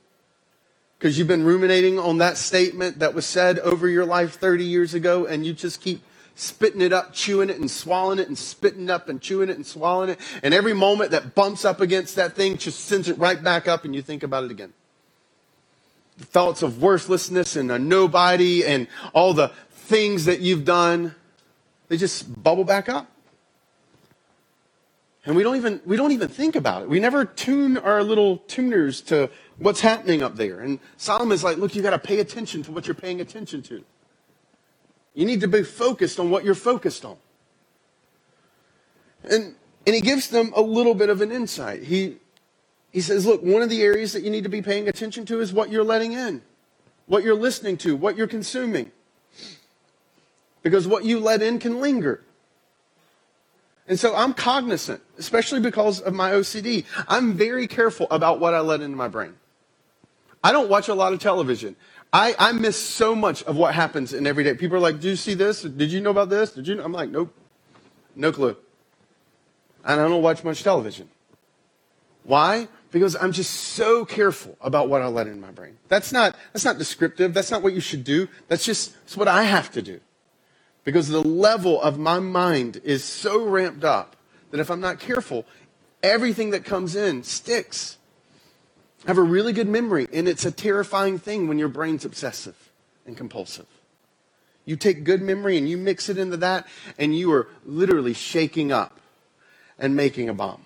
because 0.97 1.17
you've 1.17 1.27
been 1.27 1.43
ruminating 1.43 1.97
on 1.97 2.19
that 2.19 2.37
statement 2.37 2.99
that 2.99 3.13
was 3.13 3.25
said 3.25 3.57
over 3.59 3.87
your 3.87 4.05
life 4.05 4.35
30 4.35 4.63
years 4.63 4.93
ago 4.93 5.25
and 5.25 5.45
you 5.45 5.53
just 5.53 5.81
keep 5.81 6.03
spitting 6.35 6.81
it 6.81 6.93
up, 6.93 7.11
chewing 7.13 7.49
it 7.49 7.57
and 7.57 7.69
swallowing 7.69 8.19
it 8.19 8.27
and 8.27 8.37
spitting 8.37 8.89
up 8.89 9.09
and 9.09 9.19
chewing 9.19 9.49
it 9.49 9.55
and 9.55 9.65
swallowing 9.65 10.09
it. 10.09 10.19
And 10.43 10.53
every 10.53 10.73
moment 10.73 11.11
that 11.11 11.33
bumps 11.33 11.65
up 11.65 11.81
against 11.81 12.15
that 12.17 12.33
thing 12.33 12.57
just 12.57 12.81
sends 12.81 13.09
it 13.09 13.17
right 13.17 13.41
back 13.43 13.67
up 13.67 13.83
and 13.83 13.95
you 13.95 14.01
think 14.01 14.23
about 14.23 14.43
it 14.43 14.51
again 14.51 14.73
thoughts 16.19 16.61
of 16.61 16.81
worthlessness 16.81 17.55
and 17.55 17.71
a 17.71 17.79
nobody 17.79 18.65
and 18.65 18.87
all 19.13 19.33
the 19.33 19.51
things 19.71 20.25
that 20.25 20.39
you've 20.39 20.65
done, 20.65 21.15
they 21.87 21.97
just 21.97 22.41
bubble 22.43 22.63
back 22.63 22.89
up. 22.89 23.09
And 25.25 25.35
we 25.35 25.43
don't 25.43 25.57
even 25.57 25.81
we 25.85 25.97
don't 25.97 26.11
even 26.11 26.27
think 26.27 26.55
about 26.55 26.83
it. 26.83 26.89
We 26.89 26.99
never 26.99 27.25
tune 27.25 27.77
our 27.77 28.03
little 28.03 28.37
tuners 28.37 29.01
to 29.01 29.29
what's 29.57 29.81
happening 29.81 30.23
up 30.23 30.35
there. 30.35 30.61
And 30.61 30.79
Solomon's 30.97 31.43
like, 31.43 31.57
look, 31.57 31.75
you 31.75 31.81
got 31.81 31.91
to 31.91 31.99
pay 31.99 32.19
attention 32.19 32.63
to 32.63 32.71
what 32.71 32.87
you're 32.87 32.95
paying 32.95 33.21
attention 33.21 33.61
to. 33.63 33.83
You 35.13 35.25
need 35.25 35.41
to 35.41 35.47
be 35.47 35.63
focused 35.63 36.19
on 36.19 36.29
what 36.29 36.45
you're 36.45 36.55
focused 36.55 37.03
on. 37.03 37.17
And 39.23 39.55
and 39.85 39.95
he 39.95 40.01
gives 40.01 40.29
them 40.29 40.53
a 40.55 40.61
little 40.61 40.93
bit 40.93 41.09
of 41.09 41.21
an 41.21 41.31
insight. 41.31 41.83
He 41.83 42.17
he 42.91 43.01
says, 43.01 43.25
look, 43.25 43.43
one 43.43 43.61
of 43.61 43.69
the 43.69 43.81
areas 43.83 44.13
that 44.13 44.23
you 44.23 44.31
need 44.31 44.43
to 44.43 44.49
be 44.49 44.61
paying 44.61 44.87
attention 44.87 45.25
to 45.27 45.41
is 45.41 45.53
what 45.53 45.69
you're 45.71 45.83
letting 45.83 46.13
in, 46.13 46.41
what 47.07 47.23
you're 47.23 47.35
listening 47.35 47.77
to, 47.77 47.95
what 47.95 48.17
you're 48.17 48.27
consuming. 48.27 48.91
Because 50.63 50.87
what 50.87 51.05
you 51.05 51.19
let 51.19 51.41
in 51.41 51.59
can 51.59 51.79
linger. 51.79 52.21
And 53.87 53.99
so 53.99 54.15
I'm 54.15 54.33
cognizant, 54.33 55.01
especially 55.17 55.59
because 55.59 56.01
of 56.01 56.13
my 56.13 56.31
OCD. 56.31 56.85
I'm 57.07 57.33
very 57.33 57.67
careful 57.67 58.07
about 58.11 58.39
what 58.39 58.53
I 58.53 58.59
let 58.59 58.81
into 58.81 58.97
my 58.97 59.07
brain. 59.07 59.35
I 60.43 60.51
don't 60.51 60.69
watch 60.69 60.87
a 60.87 60.93
lot 60.93 61.13
of 61.13 61.19
television. 61.19 61.75
I, 62.13 62.35
I 62.39 62.51
miss 62.53 62.77
so 62.77 63.15
much 63.15 63.43
of 63.43 63.57
what 63.57 63.75
happens 63.75 64.13
in 64.13 64.27
everyday. 64.27 64.53
People 64.55 64.77
are 64.77 64.81
like, 64.81 64.99
"Do 64.99 65.09
you 65.09 65.15
see 65.15 65.33
this? 65.33 65.61
Did 65.63 65.91
you 65.91 66.01
know 66.01 66.11
about 66.11 66.29
this? 66.29 66.51
Did 66.53 66.67
you?" 66.67 66.75
Know? 66.75 66.83
I'm 66.83 66.93
like, 66.93 67.09
"Nope, 67.09 67.33
no 68.15 68.31
clue." 68.31 68.55
And 69.85 69.99
I 70.01 70.07
don't 70.07 70.21
watch 70.23 70.43
much 70.43 70.63
television. 70.63 71.09
Why? 72.23 72.67
Because 72.91 73.15
I'm 73.15 73.31
just 73.31 73.51
so 73.51 74.05
careful 74.05 74.57
about 74.61 74.89
what 74.89 75.01
I 75.01 75.07
let 75.07 75.27
in 75.27 75.39
my 75.39 75.51
brain. 75.51 75.77
That's 75.87 76.11
not, 76.11 76.35
that's 76.53 76.65
not 76.65 76.77
descriptive. 76.77 77.33
That's 77.33 77.51
not 77.51 77.61
what 77.61 77.73
you 77.73 77.81
should 77.81 78.03
do. 78.03 78.27
That's 78.47 78.65
just 78.65 78.95
it's 79.03 79.17
what 79.17 79.27
I 79.27 79.43
have 79.43 79.71
to 79.71 79.81
do. 79.81 79.99
Because 80.83 81.09
the 81.09 81.21
level 81.21 81.81
of 81.81 81.99
my 81.99 82.19
mind 82.19 82.81
is 82.83 83.03
so 83.03 83.45
ramped 83.45 83.83
up 83.83 84.15
that 84.51 84.59
if 84.59 84.71
I'm 84.71 84.81
not 84.81 84.99
careful, 84.99 85.45
everything 86.01 86.51
that 86.51 86.65
comes 86.65 86.95
in 86.95 87.23
sticks. 87.23 87.97
I 89.05 89.09
have 89.09 89.17
a 89.17 89.23
really 89.23 89.53
good 89.53 89.67
memory, 89.67 90.07
and 90.11 90.27
it's 90.27 90.45
a 90.45 90.51
terrifying 90.51 91.19
thing 91.19 91.47
when 91.47 91.59
your 91.59 91.69
brain's 91.69 92.05
obsessive 92.05 92.71
and 93.05 93.15
compulsive. 93.15 93.67
You 94.65 94.75
take 94.75 95.03
good 95.03 95.21
memory 95.21 95.57
and 95.57 95.69
you 95.69 95.77
mix 95.77 96.09
it 96.09 96.17
into 96.17 96.37
that, 96.37 96.67
and 96.97 97.15
you 97.15 97.31
are 97.31 97.47
literally 97.65 98.13
shaking 98.13 98.71
up 98.71 98.99
and 99.77 99.95
making 99.95 100.27
a 100.27 100.33
bomb. 100.33 100.65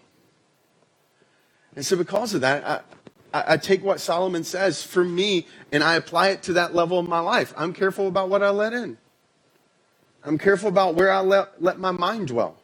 And 1.75 1.85
so, 1.85 1.95
because 1.95 2.33
of 2.33 2.41
that, 2.41 2.85
I, 3.33 3.43
I, 3.53 3.57
take 3.57 3.83
what 3.83 3.99
Solomon 3.99 4.43
says 4.43 4.83
for 4.83 5.03
me 5.03 5.47
and 5.71 5.83
I 5.83 5.95
apply 5.95 6.29
it 6.29 6.43
to 6.43 6.53
that 6.53 6.75
level 6.75 6.99
of 6.99 7.07
my 7.07 7.19
life. 7.19 7.53
I'm 7.57 7.73
careful 7.73 8.07
about 8.07 8.29
what 8.29 8.43
I 8.43 8.49
let 8.49 8.73
in, 8.73 8.97
I'm 10.23 10.37
careful 10.37 10.69
about 10.69 10.95
where 10.95 11.11
I 11.11 11.21
let, 11.21 11.61
let 11.61 11.79
my 11.79 11.91
mind 11.91 12.27
dwell 12.27 12.57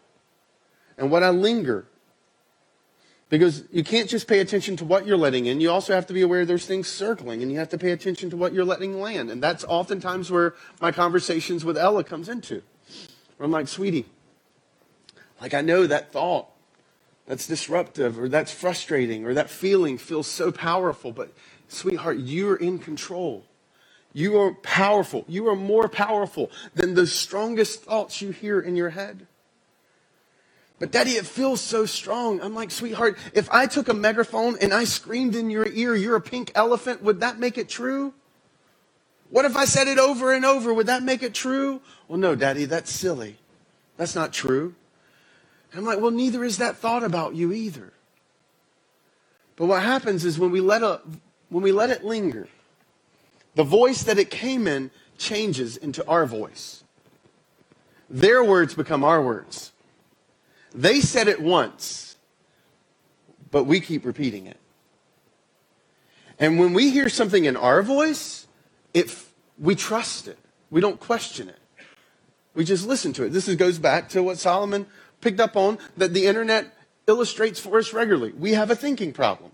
and 0.98 1.10
what 1.10 1.24
I 1.24 1.30
linger. 1.30 1.86
Because 3.30 3.64
you 3.72 3.84
can't 3.84 4.10
just 4.10 4.28
pay 4.28 4.40
attention 4.40 4.76
to 4.78 4.86
what 4.86 5.06
you're 5.06 5.18
letting 5.18 5.46
in. 5.46 5.62
You 5.62 5.70
also 5.70 5.94
have 5.94 6.08
to 6.08 6.14
be 6.14 6.24
aware 6.24 6.46
there's 6.46 6.66
things 6.66 6.88
circling 6.88 7.44
and 7.44 7.52
you 7.52 7.60
have 7.60 7.70
to 7.70 7.78
pay 7.78 7.92
attention 7.92 8.32
to 8.32 8.38
what 8.38 8.54
you're 8.54 8.66
letting 8.66 9.00
land. 9.00 9.30
And 9.30 9.42
that's 9.42 9.64
oftentimes 9.66 10.32
where 10.32 10.56
my 10.82 10.92
conversations 10.92 11.64
with 11.64 11.78
Ella 11.78 12.04
comes 12.04 12.28
into. 12.28 12.64
Where 13.38 13.46
I'm 13.46 13.52
like, 13.52 13.68
sweetie, 13.68 14.08
like 15.40 15.54
I 15.54 15.62
know 15.62 15.86
that 15.86 16.12
thought 16.12 16.48
that's 17.30 17.46
disruptive 17.46 18.20
or 18.20 18.28
that's 18.28 18.52
frustrating 18.52 19.24
or 19.24 19.36
that 19.36 19.52
feeling 19.52 20.00
feels 20.00 20.26
so 20.26 20.52
powerful. 20.52 21.12
But, 21.12 21.32
sweetheart, 21.68 22.18
you're 22.18 22.56
in 22.56 22.80
control. 22.80 23.46
You 24.14 24.40
are 24.40 24.56
powerful. 24.56 25.26
You 25.28 25.48
are 25.48 25.56
more 25.56 25.88
powerful 25.88 26.50
than 26.74 26.96
the 26.96 27.06
strongest 27.06 27.84
thoughts 27.84 28.20
you 28.20 28.32
hear 28.32 28.60
in 28.60 28.76
your 28.76 28.90
head. 28.90 29.28
But, 30.80 30.90
Daddy, 30.92 31.12
it 31.12 31.28
feels 31.28 31.62
so 31.62 31.86
strong. 31.86 32.42
I'm 32.42 32.56
like, 32.56 32.72
sweetheart, 32.72 33.16
if 33.36 33.48
I 33.52 33.68
took 33.68 33.90
a 33.90 33.94
megaphone 33.94 34.58
and 34.60 34.74
I 34.74 34.86
screamed 34.86 35.36
in 35.36 35.52
your 35.52 35.68
ear, 35.68 35.94
you're 35.94 36.16
a 36.16 36.22
pink 36.22 36.52
elephant, 36.56 37.04
would 37.04 37.20
that 37.20 37.38
make 37.38 37.60
it 37.60 37.70
true? 37.70 38.16
What 39.30 39.46
if 39.46 39.56
I 39.56 39.66
said 39.66 39.88
it 39.88 40.00
over 40.00 40.34
and 40.34 40.44
over? 40.44 40.74
Would 40.74 40.88
that 40.88 41.04
make 41.04 41.22
it 41.22 41.36
true? 41.36 41.82
Well, 42.08 42.18
no, 42.18 42.34
Daddy, 42.34 42.66
that's 42.66 42.90
silly. 42.90 43.38
That's 43.98 44.16
not 44.16 44.34
true. 44.34 44.74
And 45.72 45.80
I'm 45.80 45.86
like, 45.86 46.00
well, 46.00 46.12
neither 46.12 46.44
is 46.44 46.58
that 46.58 46.78
thought 46.78 47.04
about 47.04 47.36
you 47.36 47.52
either. 47.52 47.94
But 49.56 49.66
what 49.66 49.84
happens 49.84 50.26
is 50.26 50.40
when 50.40 50.52
we 50.52 50.62
let, 50.62 50.84
a, 50.84 51.02
when 51.50 51.64
we 51.64 51.72
let 51.72 51.90
it 51.90 52.04
linger, 52.04 52.48
the 53.56 53.64
voice 53.64 54.04
that 54.04 54.18
it 54.18 54.30
came 54.30 54.68
in 54.68 54.90
changes 55.18 55.78
into 55.78 56.06
our 56.08 56.26
voice. 56.26 56.84
Their 58.10 58.44
words 58.44 58.74
become 58.74 59.04
our 59.04 59.22
words. 59.22 59.72
They 60.74 61.02
said 61.02 61.28
it 61.28 61.42
once, 61.42 62.16
but 63.52 63.66
we 63.66 63.80
keep 63.82 64.06
repeating 64.06 64.48
it. 64.48 64.58
And 66.40 66.58
when 66.58 66.74
we 66.74 66.90
hear 66.90 67.10
something 67.10 67.46
in 67.46 67.58
our 67.58 67.84
voice, 67.84 68.48
it, 68.94 69.14
we 69.60 69.76
trust 69.76 70.28
it. 70.28 70.38
We 70.72 70.80
don't 70.80 71.00
question 71.00 71.50
it. 71.50 71.60
We 72.54 72.64
just 72.64 72.88
listen 72.88 73.14
to 73.14 73.26
it. 73.26 73.30
This 73.30 73.48
is, 73.48 73.56
goes 73.58 73.78
back 73.78 74.10
to 74.10 74.24
what 74.24 74.38
Solomon 74.38 74.86
picked 75.22 75.40
up 75.40 75.56
on 75.56 75.78
that 75.98 76.14
the 76.14 76.26
internet 76.26 76.74
illustrates 77.08 77.60
for 77.60 77.78
us 77.80 77.94
regularly. 77.94 78.32
We 78.32 78.54
have 78.54 78.72
a 78.72 78.76
thinking 78.76 79.14
problem. 79.14 79.52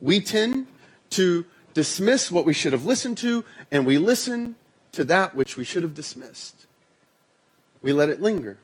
We 0.00 0.20
tend 0.20 0.66
to 1.10 1.44
dismiss 1.72 2.30
what 2.30 2.44
we 2.44 2.52
should 2.52 2.72
have 2.72 2.84
listened 2.84 3.18
to, 3.18 3.44
and 3.70 3.86
we 3.86 3.98
listen 3.98 4.56
to 4.92 5.04
that 5.04 5.34
which 5.34 5.56
we 5.56 5.64
should 5.64 5.82
have 5.82 5.94
dismissed. 5.94 6.66
We 7.82 7.92
let 7.92 8.08
it 8.08 8.20
linger. 8.20 8.58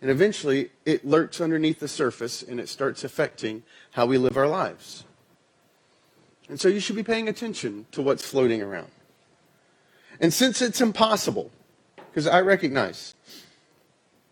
And 0.00 0.10
eventually, 0.10 0.70
it 0.84 1.06
lurks 1.06 1.40
underneath 1.40 1.80
the 1.80 1.88
surface 1.88 2.42
and 2.42 2.60
it 2.60 2.68
starts 2.68 3.04
affecting 3.04 3.62
how 3.92 4.06
we 4.06 4.18
live 4.18 4.36
our 4.36 4.48
lives. 4.48 5.04
And 6.48 6.60
so 6.60 6.68
you 6.68 6.80
should 6.80 6.96
be 6.96 7.02
paying 7.02 7.28
attention 7.28 7.86
to 7.92 8.02
what's 8.02 8.24
floating 8.24 8.62
around. 8.62 8.90
And 10.20 10.32
since 10.32 10.62
it's 10.62 10.80
impossible, 10.80 11.50
because 11.96 12.26
I 12.26 12.40
recognize 12.40 13.14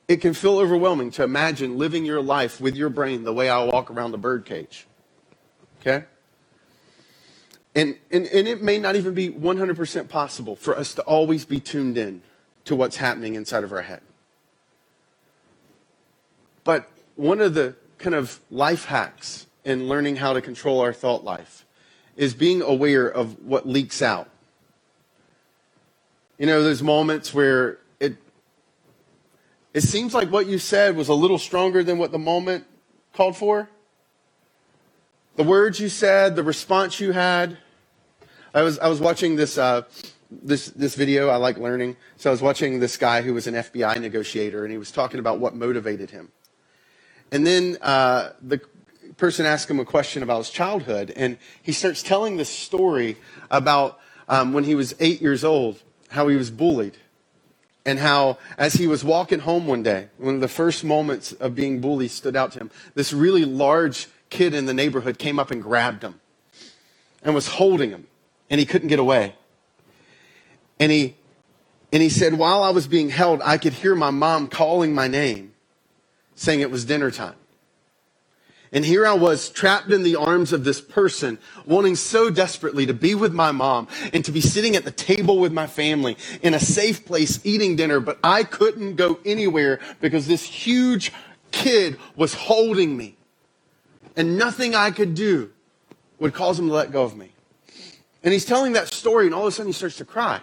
it 0.06 0.18
can 0.18 0.34
feel 0.34 0.58
overwhelming 0.58 1.10
to 1.12 1.22
imagine 1.22 1.78
living 1.78 2.04
your 2.04 2.20
life 2.20 2.60
with 2.60 2.76
your 2.76 2.90
brain 2.90 3.24
the 3.24 3.32
way 3.32 3.48
I 3.48 3.64
walk 3.64 3.90
around 3.90 4.12
the 4.12 4.18
birdcage. 4.18 4.86
Okay? 5.80 6.04
And, 7.74 7.96
and, 8.10 8.26
and 8.26 8.46
it 8.46 8.62
may 8.62 8.78
not 8.78 8.96
even 8.96 9.14
be 9.14 9.30
100% 9.30 10.08
possible 10.08 10.56
for 10.56 10.76
us 10.76 10.94
to 10.94 11.02
always 11.02 11.44
be 11.44 11.58
tuned 11.58 11.98
in 11.98 12.22
to 12.66 12.76
what's 12.76 12.96
happening 12.96 13.34
inside 13.34 13.64
of 13.64 13.72
our 13.72 13.82
head. 13.82 14.00
But 16.62 16.88
one 17.16 17.40
of 17.40 17.54
the 17.54 17.74
kind 17.98 18.14
of 18.14 18.40
life 18.50 18.86
hacks 18.86 19.46
in 19.64 19.88
learning 19.88 20.16
how 20.16 20.34
to 20.34 20.40
control 20.40 20.80
our 20.80 20.92
thought 20.92 21.24
life 21.24 21.64
is 22.16 22.34
being 22.34 22.62
aware 22.62 23.06
of 23.08 23.44
what 23.44 23.66
leaks 23.66 24.02
out. 24.02 24.28
You 26.38 26.46
know, 26.46 26.62
those 26.62 26.82
moments 26.82 27.34
where 27.34 27.78
it 29.74 29.82
seems 29.82 30.14
like 30.14 30.30
what 30.30 30.46
you 30.46 30.58
said 30.58 30.96
was 30.96 31.08
a 31.08 31.14
little 31.14 31.37
stronger 31.37 31.82
than 31.82 31.98
what 31.98 32.12
the 32.12 32.18
moment 32.18 32.64
called 33.12 33.37
for. 33.37 33.68
The 35.34 35.42
words 35.42 35.80
you 35.80 35.88
said, 35.88 36.37
the 36.37 36.44
response 36.44 37.00
you 37.00 37.10
had. 37.10 37.58
I 38.54 38.62
was, 38.62 38.78
I 38.78 38.87
was 38.87 39.00
watching 39.00 39.34
this, 39.34 39.58
uh, 39.58 39.82
this, 40.30 40.66
this 40.66 40.94
video. 40.94 41.28
I 41.28 41.37
like 41.37 41.58
learning. 41.58 41.96
So 42.16 42.30
I 42.30 42.32
was 42.32 42.40
watching 42.40 42.78
this 42.78 42.96
guy 42.96 43.22
who 43.22 43.34
was 43.34 43.48
an 43.48 43.54
FBI 43.54 44.00
negotiator, 44.00 44.62
and 44.62 44.70
he 44.70 44.78
was 44.78 44.92
talking 44.92 45.18
about 45.18 45.40
what 45.40 45.56
motivated 45.56 46.10
him. 46.10 46.30
And 47.32 47.44
then 47.44 47.76
uh, 47.82 48.30
the 48.40 48.60
person 49.16 49.44
asked 49.44 49.68
him 49.68 49.80
a 49.80 49.84
question 49.84 50.22
about 50.22 50.38
his 50.38 50.50
childhood, 50.50 51.12
and 51.16 51.37
he 51.60 51.72
starts 51.72 52.00
telling 52.00 52.37
this 52.37 52.48
story 52.48 53.16
about 53.50 53.98
um, 54.28 54.52
when 54.52 54.62
he 54.62 54.76
was 54.76 54.94
eight 55.00 55.20
years 55.20 55.42
old, 55.42 55.82
how 56.10 56.28
he 56.28 56.37
was 56.37 56.52
bullied 56.52 56.96
and 57.87 57.99
how, 57.99 58.38
as 58.57 58.75
he 58.75 58.87
was 58.87 59.05
walking 59.05 59.40
home 59.40 59.66
one 59.66 59.83
day, 59.83 60.09
one 60.16 60.35
of 60.35 60.40
the 60.40 60.49
first 60.49 60.85
moments 60.85 61.33
of 61.33 61.55
being 61.55 61.81
bullied 61.81 62.11
stood 62.11 62.37
out 62.37 62.53
to 62.53 62.59
him, 62.59 62.70
this 62.94 63.12
really 63.12 63.44
large 63.44 64.09
kid 64.31 64.55
in 64.55 64.66
the 64.66 64.75
neighborhood 64.75 65.18
came 65.18 65.38
up 65.38 65.51
and 65.51 65.62
grabbed 65.62 66.03
him 66.03 66.20
and 67.23 67.35
was 67.35 67.47
holding 67.47 67.90
him, 67.90 68.07
and 68.49 68.59
he 68.59 68.66
couldn't 68.66 68.88
get 68.88 68.99
away. 68.99 69.35
And 70.81 70.90
he, 70.90 71.16
and 71.92 72.03
he 72.03 72.09
said, 72.09 72.35
while 72.35 72.62
I 72.62 72.70
was 72.70 72.87
being 72.87 73.11
held, 73.11 73.40
I 73.42 73.59
could 73.59 73.75
hear 73.75 73.94
my 73.94 74.11
mom 74.11 74.49
calling 74.49 74.94
my 74.94 75.09
name, 75.09 75.55
saying 76.35 76.61
it 76.61 76.70
was 76.70 76.85
dinner 76.85 77.11
time. 77.11 77.37
And 78.74 78.84
here 78.84 79.06
I 79.06 79.12
was 79.12 79.50
trapped 79.50 79.92
in 79.92 80.02
the 80.02 80.16
arms 80.16 80.52
of 80.52 80.64
this 80.64 80.80
person, 80.80 81.38
wanting 81.64 81.94
so 81.94 82.28
desperately 82.28 82.87
to 82.87 82.92
be 82.92 83.14
with 83.14 83.32
my 83.32 83.52
mom 83.52 83.87
and 84.12 84.24
to 84.24 84.32
be 84.32 84.40
sitting 84.40 84.74
at 84.74 84.84
the 84.84 84.90
table 84.90 85.38
with 85.38 85.52
my 85.52 85.68
family 85.68 86.16
in 86.42 86.54
a 86.54 86.58
safe 86.58 87.06
place 87.06 87.38
eating 87.44 87.76
dinner, 87.76 88.00
but 88.00 88.18
I 88.24 88.42
couldn't 88.42 88.96
go 88.96 89.20
anywhere 89.24 89.78
because 90.00 90.26
this 90.26 90.42
huge 90.42 91.12
kid 91.52 91.98
was 92.16 92.34
holding 92.34 92.96
me. 92.96 93.16
And 94.16 94.37
nothing 94.37 94.74
I 94.74 94.90
could 94.90 95.14
do 95.14 95.52
would 96.18 96.34
cause 96.34 96.58
him 96.58 96.66
to 96.66 96.74
let 96.74 96.90
go 96.90 97.04
of 97.04 97.16
me. 97.16 97.30
And 98.24 98.32
he's 98.32 98.44
telling 98.44 98.72
that 98.72 98.88
story, 98.92 99.26
and 99.26 99.34
all 99.34 99.42
of 99.42 99.48
a 99.48 99.52
sudden 99.52 99.68
he 99.68 99.72
starts 99.72 99.98
to 99.98 100.04
cry. 100.04 100.40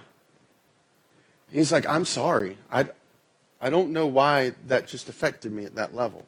He's 1.52 1.72
like, 1.72 1.86
I'm 1.86 2.06
sorry. 2.06 2.58
I, 2.72 2.88
I 3.60 3.70
don't 3.70 3.92
know 3.92 4.08
why 4.08 4.54
that 4.68 4.88
just 4.88 5.10
affected 5.10 5.52
me 5.52 5.66
at 5.66 5.76
that 5.76 5.94
level. 5.94 6.26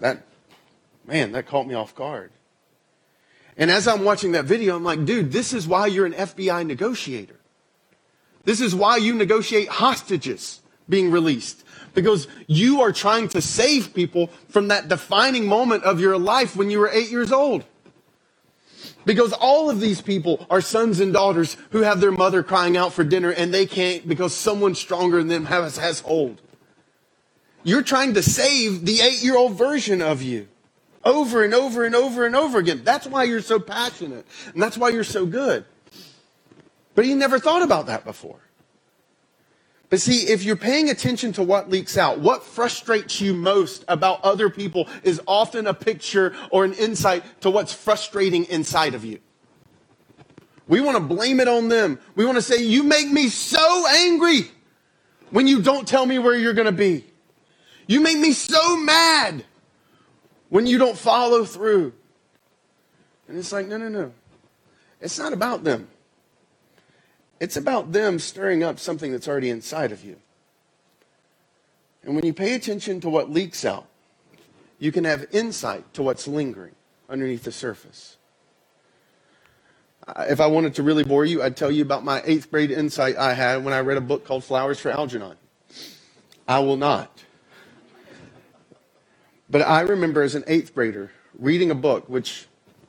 That 0.00 0.26
Man, 1.10 1.32
that 1.32 1.48
caught 1.48 1.66
me 1.66 1.74
off 1.74 1.92
guard. 1.96 2.30
And 3.56 3.68
as 3.68 3.88
I'm 3.88 4.04
watching 4.04 4.32
that 4.32 4.44
video, 4.44 4.76
I'm 4.76 4.84
like, 4.84 5.04
dude, 5.04 5.32
this 5.32 5.52
is 5.52 5.66
why 5.66 5.88
you're 5.88 6.06
an 6.06 6.12
FBI 6.12 6.64
negotiator. 6.64 7.34
This 8.44 8.60
is 8.60 8.76
why 8.76 8.96
you 8.96 9.12
negotiate 9.12 9.68
hostages 9.68 10.60
being 10.88 11.10
released. 11.10 11.64
Because 11.94 12.28
you 12.46 12.80
are 12.80 12.92
trying 12.92 13.28
to 13.30 13.42
save 13.42 13.92
people 13.92 14.28
from 14.48 14.68
that 14.68 14.86
defining 14.86 15.46
moment 15.46 15.82
of 15.82 15.98
your 15.98 16.16
life 16.16 16.54
when 16.54 16.70
you 16.70 16.78
were 16.78 16.88
eight 16.92 17.10
years 17.10 17.32
old. 17.32 17.64
Because 19.04 19.32
all 19.32 19.68
of 19.68 19.80
these 19.80 20.00
people 20.00 20.46
are 20.48 20.60
sons 20.60 21.00
and 21.00 21.12
daughters 21.12 21.56
who 21.70 21.82
have 21.82 22.00
their 22.00 22.12
mother 22.12 22.44
crying 22.44 22.76
out 22.76 22.92
for 22.92 23.02
dinner 23.02 23.30
and 23.30 23.52
they 23.52 23.66
can't 23.66 24.06
because 24.06 24.32
someone 24.32 24.76
stronger 24.76 25.18
than 25.18 25.28
them 25.28 25.46
has, 25.46 25.76
has 25.78 26.00
hold. 26.00 26.40
You're 27.64 27.82
trying 27.82 28.14
to 28.14 28.22
save 28.22 28.86
the 28.86 29.00
eight 29.00 29.24
year 29.24 29.36
old 29.36 29.54
version 29.54 30.00
of 30.00 30.22
you 30.22 30.46
over 31.04 31.44
and 31.44 31.54
over 31.54 31.84
and 31.84 31.94
over 31.94 32.26
and 32.26 32.36
over 32.36 32.58
again. 32.58 32.82
That's 32.84 33.06
why 33.06 33.24
you're 33.24 33.40
so 33.40 33.58
passionate. 33.58 34.26
And 34.52 34.62
that's 34.62 34.76
why 34.76 34.90
you're 34.90 35.04
so 35.04 35.26
good. 35.26 35.64
But 36.94 37.04
he 37.04 37.14
never 37.14 37.38
thought 37.38 37.62
about 37.62 37.86
that 37.86 38.04
before. 38.04 38.40
But 39.88 40.00
see, 40.00 40.28
if 40.28 40.44
you're 40.44 40.56
paying 40.56 40.88
attention 40.88 41.32
to 41.32 41.42
what 41.42 41.68
leaks 41.68 41.98
out, 41.98 42.20
what 42.20 42.44
frustrates 42.44 43.20
you 43.20 43.34
most 43.34 43.84
about 43.88 44.22
other 44.22 44.48
people 44.48 44.88
is 45.02 45.20
often 45.26 45.66
a 45.66 45.74
picture 45.74 46.34
or 46.50 46.64
an 46.64 46.74
insight 46.74 47.24
to 47.40 47.50
what's 47.50 47.72
frustrating 47.72 48.44
inside 48.44 48.94
of 48.94 49.04
you. 49.04 49.18
We 50.68 50.80
want 50.80 50.96
to 50.96 51.02
blame 51.02 51.40
it 51.40 51.48
on 51.48 51.66
them. 51.68 51.98
We 52.14 52.24
want 52.24 52.36
to 52.36 52.42
say, 52.42 52.62
You 52.62 52.84
make 52.84 53.10
me 53.10 53.28
so 53.28 53.86
angry 53.88 54.52
when 55.30 55.48
you 55.48 55.60
don't 55.60 55.88
tell 55.88 56.06
me 56.06 56.20
where 56.20 56.36
you're 56.36 56.54
going 56.54 56.66
to 56.66 56.72
be. 56.72 57.04
You 57.88 58.00
make 58.00 58.18
me 58.18 58.32
so 58.32 58.76
mad 58.76 59.44
when 60.50 60.66
you 60.66 60.76
don't 60.76 60.98
follow 60.98 61.44
through. 61.44 61.94
And 63.26 63.38
it's 63.38 63.52
like, 63.52 63.66
no, 63.66 63.78
no, 63.78 63.88
no. 63.88 64.12
It's 65.00 65.18
not 65.18 65.32
about 65.32 65.64
them. 65.64 65.88
It's 67.40 67.56
about 67.56 67.92
them 67.92 68.18
stirring 68.18 68.62
up 68.62 68.78
something 68.78 69.12
that's 69.12 69.26
already 69.26 69.48
inside 69.48 69.92
of 69.92 70.04
you. 70.04 70.16
And 72.02 72.14
when 72.14 72.26
you 72.26 72.34
pay 72.34 72.54
attention 72.54 73.00
to 73.00 73.08
what 73.08 73.30
leaks 73.30 73.64
out, 73.64 73.86
you 74.78 74.92
can 74.92 75.04
have 75.04 75.26
insight 75.32 75.92
to 75.94 76.02
what's 76.02 76.28
lingering 76.28 76.74
underneath 77.08 77.44
the 77.44 77.52
surface. 77.52 78.16
Uh, 80.06 80.26
if 80.28 80.40
I 80.40 80.46
wanted 80.46 80.74
to 80.76 80.82
really 80.82 81.04
bore 81.04 81.24
you, 81.24 81.42
I'd 81.42 81.56
tell 81.56 81.70
you 81.70 81.82
about 81.82 82.04
my 82.04 82.22
eighth 82.24 82.50
grade 82.50 82.70
insight 82.70 83.16
I 83.16 83.34
had 83.34 83.64
when 83.64 83.74
I 83.74 83.80
read 83.80 83.98
a 83.98 84.02
book 84.02 84.24
called 84.24 84.44
Flowers 84.44 84.80
for 84.80 84.90
Algernon. 84.90 85.36
I 86.48 86.60
will 86.60 86.78
not. 86.78 87.19
But 89.50 89.62
I 89.62 89.80
remember 89.82 90.22
as 90.22 90.34
an 90.34 90.44
eighth 90.46 90.74
grader 90.74 91.10
reading 91.38 91.70
a 91.70 91.74
book, 91.74 92.08
which 92.08 92.46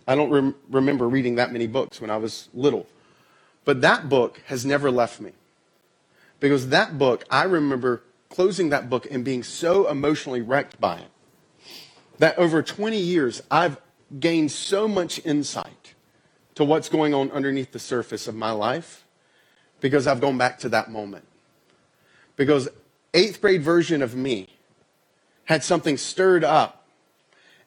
I 0.07 0.15
don't 0.15 0.29
rem- 0.29 0.55
remember 0.69 1.09
reading 1.09 1.35
that 1.35 1.51
many 1.51 1.67
books 1.67 2.01
when 2.01 2.09
I 2.09 2.17
was 2.17 2.49
little. 2.53 2.87
But 3.65 3.81
that 3.81 4.09
book 4.09 4.41
has 4.47 4.65
never 4.65 4.91
left 4.91 5.21
me. 5.21 5.31
Because 6.39 6.69
that 6.69 6.97
book, 6.97 7.23
I 7.29 7.43
remember 7.43 8.03
closing 8.29 8.69
that 8.69 8.89
book 8.89 9.07
and 9.11 9.23
being 9.23 9.43
so 9.43 9.89
emotionally 9.89 10.41
wrecked 10.41 10.79
by 10.79 10.97
it 10.99 11.09
that 12.19 12.37
over 12.37 12.61
20 12.61 12.97
years, 12.97 13.41
I've 13.51 13.77
gained 14.19 14.51
so 14.51 14.87
much 14.87 15.19
insight 15.25 15.93
to 16.55 16.63
what's 16.63 16.89
going 16.89 17.13
on 17.13 17.31
underneath 17.31 17.71
the 17.71 17.79
surface 17.79 18.27
of 18.27 18.35
my 18.35 18.51
life 18.51 19.05
because 19.79 20.07
I've 20.07 20.21
gone 20.21 20.37
back 20.37 20.59
to 20.59 20.69
that 20.69 20.91
moment. 20.91 21.25
Because 22.35 22.69
eighth 23.13 23.41
grade 23.41 23.63
version 23.63 24.01
of 24.01 24.15
me 24.15 24.49
had 25.51 25.65
something 25.65 25.97
stirred 25.97 26.45
up. 26.45 26.87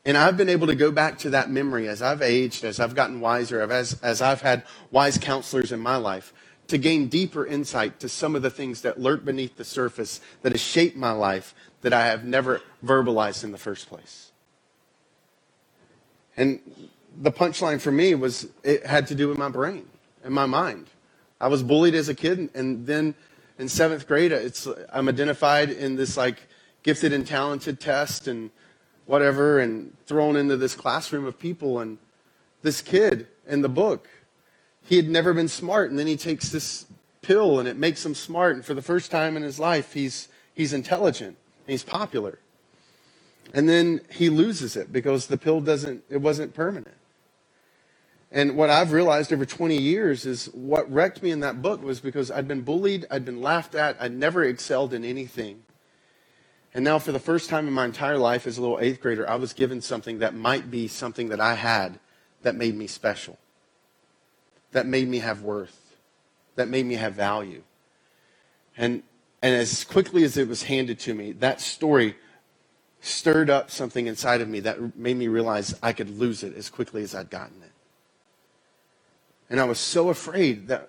And 0.07 0.16
I've 0.16 0.39
been 0.39 0.49
able 0.49 0.68
to 0.68 0.74
go 0.74 0.91
back 0.91 1.18
to 1.18 1.30
that 1.30 1.51
memory 1.51 1.87
as 1.87 2.01
I've 2.01 2.22
aged, 2.22 2.64
as 2.64 2.80
I've 2.80 2.95
gotten 2.95 3.20
wiser, 3.20 3.61
as, 3.61 4.01
as 4.03 4.22
I've 4.22 4.41
had 4.41 4.62
wise 4.91 5.18
counselors 5.18 5.70
in 5.70 5.80
my 5.80 5.97
life, 5.97 6.32
to 6.68 6.78
gain 6.78 7.09
deeper 7.09 7.45
insight 7.45 8.01
to 8.01 8.09
some 8.09 8.35
of 8.35 8.41
the 8.41 8.49
things 8.49 8.80
that 8.80 8.99
lurk 8.99 9.22
beneath 9.22 9.57
the 9.57 9.64
surface 9.64 10.22
that 10.41 10.53
has 10.53 10.62
shaped 10.62 10.97
my 10.97 11.11
life 11.11 11.55
that 11.82 11.93
I 11.93 12.07
have 12.07 12.24
never 12.24 12.62
verbalized 12.82 13.45
in 13.45 13.53
the 13.53 13.59
first 13.59 13.87
place. 13.87 14.32
And 16.39 16.61
the 17.20 17.30
punchline 17.30 17.82
for 17.82 17.93
me 17.93 18.14
was 18.14 18.49
it 18.62 18.87
had 18.87 19.07
to 19.09 19.14
do 19.14 19.28
with 19.28 19.37
my 19.37 19.51
brain 19.51 19.87
and 20.24 20.32
my 20.32 20.47
mind. 20.47 20.87
I 21.39 21.49
was 21.49 21.62
bullied 21.62 21.95
as 21.95 22.09
a 22.09 22.14
kid, 22.14 22.49
and 22.55 22.87
then 22.87 23.14
in 23.59 23.68
seventh 23.68 24.09
grade, 24.09 24.32
I'm 24.91 25.07
identified 25.07 25.68
in 25.68 25.97
this 25.97 26.16
like 26.16 26.39
gifted 26.85 27.12
and 27.12 27.26
talented 27.26 27.80
test 27.80 28.28
and 28.28 28.51
whatever, 29.07 29.59
and 29.59 29.97
thrown 30.07 30.37
into 30.37 30.57
this 30.57 30.76
classroom 30.76 31.24
of 31.24 31.39
people. 31.39 31.80
And 31.80 31.99
this 32.62 32.80
kid 32.80 33.26
in 33.49 33.62
the 33.62 33.68
book, 33.68 34.09
he 34.82 34.97
had 34.97 35.09
never 35.09 35.35
been 35.35 35.49
smart, 35.49 35.91
and 35.91 35.99
then 35.99 36.07
he 36.07 36.16
takes 36.16 36.51
this 36.51 36.87
pill, 37.20 37.59
and 37.59 37.66
it 37.66 37.76
makes 37.76 38.07
him 38.07 38.14
smart. 38.14 38.55
And 38.55 38.64
for 38.64 38.74
the 38.74 38.82
first 38.82 39.11
time 39.11 39.37
in 39.37 39.43
his 39.43 39.59
life, 39.59 39.95
he's 39.95 40.28
he's 40.55 40.72
intelligent, 40.72 41.37
and 41.66 41.72
he's 41.72 41.82
popular. 41.82 42.39
And 43.53 43.68
then 43.68 44.01
he 44.11 44.30
loses 44.30 44.76
it 44.76 44.93
because 44.93 45.26
the 45.26 45.37
pill 45.37 45.61
doesn't, 45.61 46.05
it 46.09 46.16
wasn't 46.16 46.55
permanent. 46.55 46.97
And 48.32 48.57
what 48.57 48.70
I've 48.70 48.93
realized 48.93 49.32
over 49.32 49.45
20 49.45 49.76
years 49.76 50.26
is 50.26 50.47
what 50.47 50.91
wrecked 50.91 51.22
me 51.22 51.30
in 51.30 51.41
that 51.41 51.62
book 51.62 51.82
was 51.82 52.01
because 52.01 52.30
I'd 52.30 52.49
been 52.49 52.62
bullied, 52.62 53.07
I'd 53.11 53.24
been 53.24 53.41
laughed 53.41 53.74
at, 53.74 53.97
I'd 54.01 54.12
never 54.12 54.43
excelled 54.43 54.93
in 54.93 55.05
anything. 55.05 55.64
And 56.75 56.85
now, 56.85 56.99
for 56.99 57.12
the 57.12 57.20
first 57.20 57.49
time 57.49 57.68
in 57.68 57.72
my 57.72 57.85
entire 57.85 58.18
life 58.18 58.49
as 58.49 58.59
a 58.59 58.61
little 58.61 58.81
eighth 58.81 59.01
grader, 59.01 59.29
I 59.29 59.37
was 59.37 59.53
given 59.53 59.81
something 59.81 60.18
that 60.18 60.35
might 60.35 60.72
be 60.72 60.89
something 60.89 61.29
that 61.29 61.41
I 61.41 61.55
had 61.55 62.01
that 62.43 62.57
made 62.57 62.75
me 62.75 62.89
special, 62.89 63.39
that 64.72 64.85
made 64.85 65.09
me 65.09 65.20
have 65.20 65.43
worth, 65.43 65.97
that 66.57 66.68
made 66.68 66.85
me 66.85 66.95
have 66.95 67.14
value. 67.14 67.62
And, 68.77 69.05
and 69.41 69.55
as 69.55 69.85
quickly 69.85 70.25
as 70.25 70.37
it 70.37 70.49
was 70.49 70.64
handed 70.64 70.99
to 71.01 71.14
me, 71.14 71.31
that 71.33 71.61
story 71.61 72.16
stirred 73.01 73.51
up 73.51 73.70
something 73.70 74.09
inside 74.09 74.41
of 74.41 74.49
me 74.49 74.59
that 74.61 74.97
made 74.97 75.16
me 75.16 75.29
realize 75.29 75.79
I 75.81 75.93
could 75.93 76.18
lose 76.18 76.43
it 76.43 76.57
as 76.57 76.70
quickly 76.70 77.05
as 77.05 77.14
I'd 77.14 77.31
gotten 77.31 77.62
it. 77.62 77.70
And 79.49 79.61
I 79.61 79.64
was 79.64 79.79
so 79.79 80.09
afraid 80.09 80.68
that 80.68 80.89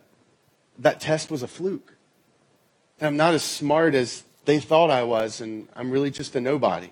that 0.79 0.99
test 0.99 1.29
was 1.29 1.43
a 1.43 1.47
fluke. 1.47 1.95
That 2.97 3.07
I'm 3.07 3.17
not 3.17 3.33
as 3.33 3.43
smart 3.43 3.93
as 3.93 4.23
they 4.45 4.59
thought 4.59 4.89
I 4.89 5.03
was, 5.03 5.41
and 5.41 5.67
I'm 5.75 5.91
really 5.91 6.11
just 6.11 6.35
a 6.35 6.41
nobody. 6.41 6.89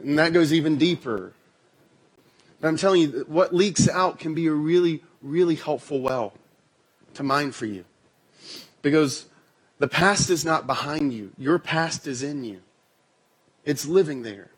And 0.00 0.18
that 0.18 0.32
goes 0.32 0.52
even 0.52 0.78
deeper. 0.78 1.32
But 2.60 2.68
I'm 2.68 2.76
telling 2.76 3.02
you, 3.02 3.24
what 3.28 3.54
leaks 3.54 3.88
out 3.88 4.18
can 4.18 4.34
be 4.34 4.46
a 4.46 4.52
really, 4.52 5.02
really 5.20 5.54
helpful 5.54 6.00
well 6.00 6.32
to 7.14 7.22
mine 7.22 7.52
for 7.52 7.66
you. 7.66 7.84
Because 8.80 9.26
the 9.78 9.88
past 9.88 10.30
is 10.30 10.44
not 10.44 10.66
behind 10.66 11.12
you, 11.12 11.32
your 11.36 11.58
past 11.58 12.06
is 12.06 12.22
in 12.22 12.44
you, 12.44 12.60
it's 13.64 13.86
living 13.86 14.22
there. 14.22 14.50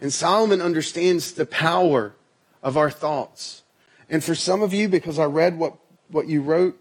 And 0.00 0.12
Solomon 0.12 0.60
understands 0.60 1.32
the 1.32 1.46
power 1.46 2.14
of 2.62 2.76
our 2.76 2.90
thoughts. 2.90 3.62
And 4.10 4.22
for 4.22 4.34
some 4.34 4.60
of 4.62 4.74
you, 4.74 4.88
because 4.88 5.18
I 5.18 5.24
read 5.24 5.58
what, 5.58 5.76
what 6.08 6.28
you 6.28 6.42
wrote, 6.42 6.78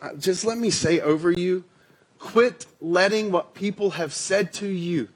uh, 0.00 0.14
just 0.14 0.44
let 0.44 0.56
me 0.56 0.70
say 0.70 1.00
over 1.00 1.30
you 1.30 1.64
quit 2.24 2.66
letting 2.80 3.30
what 3.30 3.54
people 3.54 3.90
have 3.90 4.12
said 4.12 4.52
to 4.54 4.66
you 4.66 5.08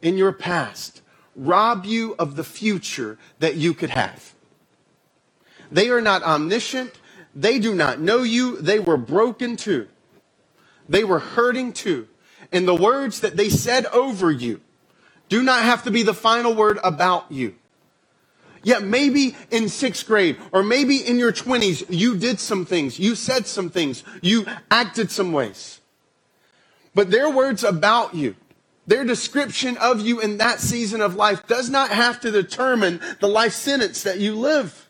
in 0.00 0.16
your 0.16 0.32
past 0.32 1.02
rob 1.36 1.84
you 1.84 2.14
of 2.18 2.36
the 2.36 2.44
future 2.44 3.18
that 3.38 3.56
you 3.56 3.74
could 3.74 3.90
have. 3.90 4.34
They 5.70 5.90
are 5.90 6.00
not 6.00 6.22
omniscient. 6.22 6.92
They 7.34 7.58
do 7.58 7.74
not 7.74 8.00
know 8.00 8.22
you. 8.22 8.60
They 8.60 8.78
were 8.78 8.96
broken 8.96 9.56
too. 9.56 9.88
They 10.88 11.04
were 11.04 11.20
hurting 11.20 11.72
too. 11.72 12.08
And 12.50 12.66
the 12.66 12.74
words 12.74 13.20
that 13.20 13.36
they 13.36 13.48
said 13.48 13.86
over 13.86 14.30
you 14.30 14.60
do 15.28 15.42
not 15.42 15.62
have 15.62 15.84
to 15.84 15.90
be 15.90 16.02
the 16.02 16.14
final 16.14 16.54
word 16.54 16.78
about 16.82 17.30
you. 17.30 17.54
Yet 18.62 18.82
maybe 18.82 19.36
in 19.50 19.68
sixth 19.68 20.06
grade 20.06 20.36
or 20.52 20.62
maybe 20.62 20.96
in 20.96 21.18
your 21.18 21.32
20s, 21.32 21.86
you 21.88 22.16
did 22.16 22.40
some 22.40 22.66
things, 22.66 22.98
you 22.98 23.14
said 23.14 23.46
some 23.46 23.70
things, 23.70 24.02
you 24.20 24.44
acted 24.70 25.10
some 25.10 25.32
ways. 25.32 25.79
But 26.94 27.10
their 27.10 27.30
words 27.30 27.62
about 27.64 28.14
you, 28.14 28.36
their 28.86 29.04
description 29.04 29.76
of 29.76 30.00
you 30.00 30.20
in 30.20 30.38
that 30.38 30.60
season 30.60 31.00
of 31.00 31.14
life 31.14 31.46
does 31.46 31.70
not 31.70 31.90
have 31.90 32.20
to 32.20 32.30
determine 32.30 33.00
the 33.20 33.28
life 33.28 33.52
sentence 33.52 34.02
that 34.02 34.18
you 34.18 34.34
live. 34.34 34.88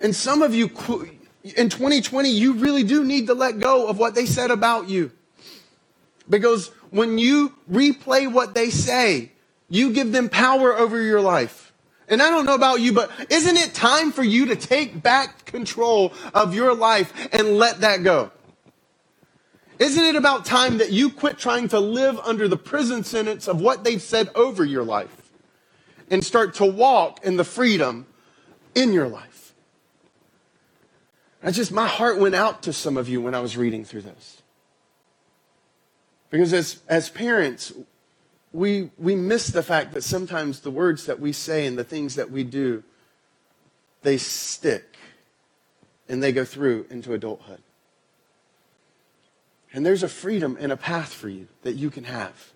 And 0.00 0.14
some 0.14 0.42
of 0.42 0.54
you, 0.54 0.66
in 1.42 1.68
2020, 1.70 2.28
you 2.28 2.54
really 2.54 2.84
do 2.84 3.04
need 3.04 3.26
to 3.28 3.34
let 3.34 3.58
go 3.58 3.88
of 3.88 3.98
what 3.98 4.14
they 4.14 4.26
said 4.26 4.50
about 4.50 4.88
you. 4.88 5.10
Because 6.28 6.68
when 6.90 7.18
you 7.18 7.54
replay 7.70 8.30
what 8.30 8.54
they 8.54 8.70
say, 8.70 9.32
you 9.68 9.92
give 9.92 10.12
them 10.12 10.28
power 10.28 10.76
over 10.76 11.00
your 11.02 11.20
life. 11.20 11.72
And 12.08 12.22
I 12.22 12.30
don't 12.30 12.46
know 12.46 12.54
about 12.54 12.80
you, 12.80 12.92
but 12.92 13.10
isn't 13.30 13.56
it 13.56 13.74
time 13.74 14.12
for 14.12 14.22
you 14.22 14.46
to 14.46 14.56
take 14.56 15.02
back 15.02 15.44
control 15.44 16.12
of 16.32 16.54
your 16.54 16.74
life 16.74 17.12
and 17.32 17.58
let 17.58 17.80
that 17.82 18.02
go? 18.02 18.30
Isn't 19.78 20.04
it 20.04 20.16
about 20.16 20.44
time 20.44 20.78
that 20.78 20.90
you 20.90 21.08
quit 21.08 21.38
trying 21.38 21.68
to 21.68 21.78
live 21.78 22.18
under 22.20 22.48
the 22.48 22.56
prison 22.56 23.04
sentence 23.04 23.46
of 23.46 23.60
what 23.60 23.84
they've 23.84 24.02
said 24.02 24.30
over 24.34 24.64
your 24.64 24.82
life 24.82 25.30
and 26.10 26.24
start 26.24 26.54
to 26.54 26.66
walk 26.66 27.24
in 27.24 27.36
the 27.36 27.44
freedom 27.44 28.06
in 28.74 28.92
your 28.92 29.08
life? 29.08 29.54
I 31.42 31.52
just, 31.52 31.70
my 31.70 31.86
heart 31.86 32.18
went 32.18 32.34
out 32.34 32.62
to 32.64 32.72
some 32.72 32.96
of 32.96 33.08
you 33.08 33.20
when 33.20 33.34
I 33.34 33.40
was 33.40 33.56
reading 33.56 33.84
through 33.84 34.02
this. 34.02 34.42
Because 36.30 36.52
as, 36.52 36.80
as 36.88 37.08
parents, 37.08 37.72
we, 38.52 38.90
we 38.98 39.14
miss 39.14 39.48
the 39.48 39.62
fact 39.62 39.92
that 39.92 40.02
sometimes 40.02 40.60
the 40.60 40.70
words 40.70 41.06
that 41.06 41.20
we 41.20 41.32
say 41.32 41.66
and 41.66 41.78
the 41.78 41.84
things 41.84 42.16
that 42.16 42.30
we 42.30 42.42
do, 42.42 42.82
they 44.02 44.18
stick 44.18 44.96
and 46.08 46.20
they 46.20 46.32
go 46.32 46.44
through 46.44 46.86
into 46.90 47.14
adulthood. 47.14 47.62
And 49.72 49.84
there's 49.84 50.02
a 50.02 50.08
freedom 50.08 50.56
and 50.58 50.72
a 50.72 50.76
path 50.76 51.12
for 51.12 51.28
you 51.28 51.48
that 51.62 51.74
you 51.74 51.90
can 51.90 52.04
have, 52.04 52.52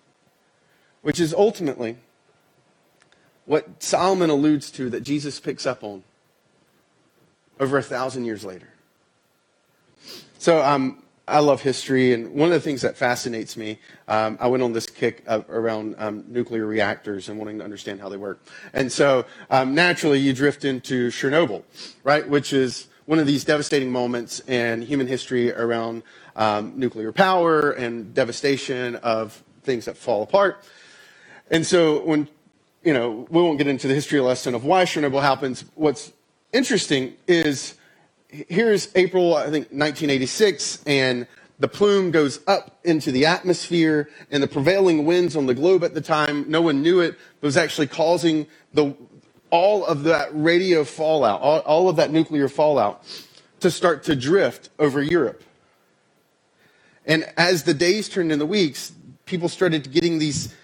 which 1.02 1.20
is 1.20 1.34
ultimately 1.34 1.96
what 3.44 3.82
Solomon 3.82 4.30
alludes 4.30 4.70
to 4.72 4.88
that 4.90 5.02
Jesus 5.02 5.40
picks 5.40 5.66
up 5.66 5.82
on 5.84 6.04
over 7.60 7.76
a 7.76 7.82
thousand 7.82 8.24
years 8.24 8.44
later. 8.44 8.68
So 10.38 10.62
um, 10.62 11.02
I 11.28 11.38
love 11.38 11.62
history, 11.62 12.12
and 12.12 12.34
one 12.34 12.48
of 12.48 12.54
the 12.54 12.60
things 12.60 12.82
that 12.82 12.96
fascinates 12.96 13.56
me, 13.56 13.78
um, 14.08 14.36
I 14.40 14.48
went 14.48 14.62
on 14.62 14.72
this 14.72 14.86
kick 14.86 15.22
around 15.28 15.94
um, 15.98 16.24
nuclear 16.28 16.66
reactors 16.66 17.28
and 17.28 17.38
wanting 17.38 17.58
to 17.58 17.64
understand 17.64 18.00
how 18.00 18.08
they 18.08 18.16
work. 18.16 18.42
And 18.72 18.90
so 18.90 19.24
um, 19.48 19.74
naturally, 19.74 20.18
you 20.18 20.32
drift 20.32 20.64
into 20.64 21.10
Chernobyl, 21.10 21.62
right, 22.02 22.28
which 22.28 22.52
is 22.52 22.88
one 23.12 23.18
of 23.18 23.26
these 23.26 23.44
devastating 23.44 23.92
moments 23.92 24.40
in 24.48 24.80
human 24.80 25.06
history 25.06 25.52
around 25.52 26.02
um, 26.34 26.72
nuclear 26.76 27.12
power 27.12 27.72
and 27.72 28.14
devastation 28.14 28.96
of 28.96 29.44
things 29.64 29.84
that 29.84 29.98
fall 29.98 30.22
apart. 30.22 30.64
And 31.50 31.66
so 31.66 32.02
when, 32.06 32.26
you 32.82 32.94
know, 32.94 33.26
we 33.28 33.42
won't 33.42 33.58
get 33.58 33.66
into 33.66 33.86
the 33.86 33.92
history 33.92 34.18
lesson 34.20 34.54
of 34.54 34.64
why 34.64 34.84
Chernobyl 34.84 35.20
happens. 35.20 35.62
What's 35.74 36.10
interesting 36.54 37.12
is 37.26 37.74
here's 38.28 38.88
April, 38.94 39.36
I 39.36 39.50
think, 39.50 39.66
1986, 39.66 40.82
and 40.86 41.26
the 41.58 41.68
plume 41.68 42.12
goes 42.12 42.40
up 42.46 42.78
into 42.82 43.12
the 43.12 43.26
atmosphere, 43.26 44.08
and 44.30 44.42
the 44.42 44.48
prevailing 44.48 45.04
winds 45.04 45.36
on 45.36 45.44
the 45.44 45.54
globe 45.54 45.84
at 45.84 45.92
the 45.92 46.00
time, 46.00 46.46
no 46.48 46.62
one 46.62 46.80
knew 46.80 47.00
it, 47.00 47.18
was 47.42 47.58
actually 47.58 47.88
causing 47.88 48.46
the, 48.72 48.96
all 49.52 49.84
of 49.84 50.04
that 50.04 50.30
radio 50.32 50.82
fallout, 50.82 51.40
all, 51.42 51.60
all 51.60 51.88
of 51.88 51.96
that 51.96 52.10
nuclear 52.10 52.48
fallout, 52.48 53.04
to 53.60 53.70
start 53.70 54.02
to 54.04 54.16
drift 54.16 54.70
over 54.78 55.00
Europe. 55.00 55.44
And 57.06 57.30
as 57.36 57.62
the 57.62 57.74
days 57.74 58.08
turned 58.08 58.32
into 58.32 58.44
the 58.44 58.46
weeks, 58.46 58.92
people 59.26 59.48
started 59.48 59.92
getting 59.92 60.18
these 60.18 60.54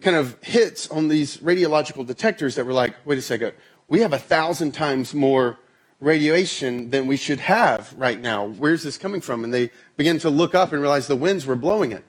kind 0.00 0.16
of 0.16 0.42
hits 0.42 0.88
on 0.90 1.08
these 1.08 1.38
radiological 1.38 2.06
detectors 2.06 2.54
that 2.54 2.64
were 2.64 2.72
like, 2.72 2.94
wait 3.04 3.18
a 3.18 3.22
second, 3.22 3.52
we 3.88 4.00
have 4.00 4.12
a 4.12 4.18
thousand 4.18 4.72
times 4.72 5.12
more 5.12 5.58
radiation 6.00 6.90
than 6.90 7.06
we 7.06 7.16
should 7.16 7.40
have 7.40 7.92
right 7.96 8.20
now. 8.20 8.46
Where's 8.46 8.82
this 8.82 8.96
coming 8.96 9.20
from? 9.20 9.42
And 9.42 9.52
they 9.52 9.70
began 9.96 10.18
to 10.20 10.30
look 10.30 10.54
up 10.54 10.72
and 10.72 10.80
realize 10.80 11.08
the 11.08 11.16
winds 11.16 11.46
were 11.46 11.56
blowing 11.56 11.92
it. 11.92 12.04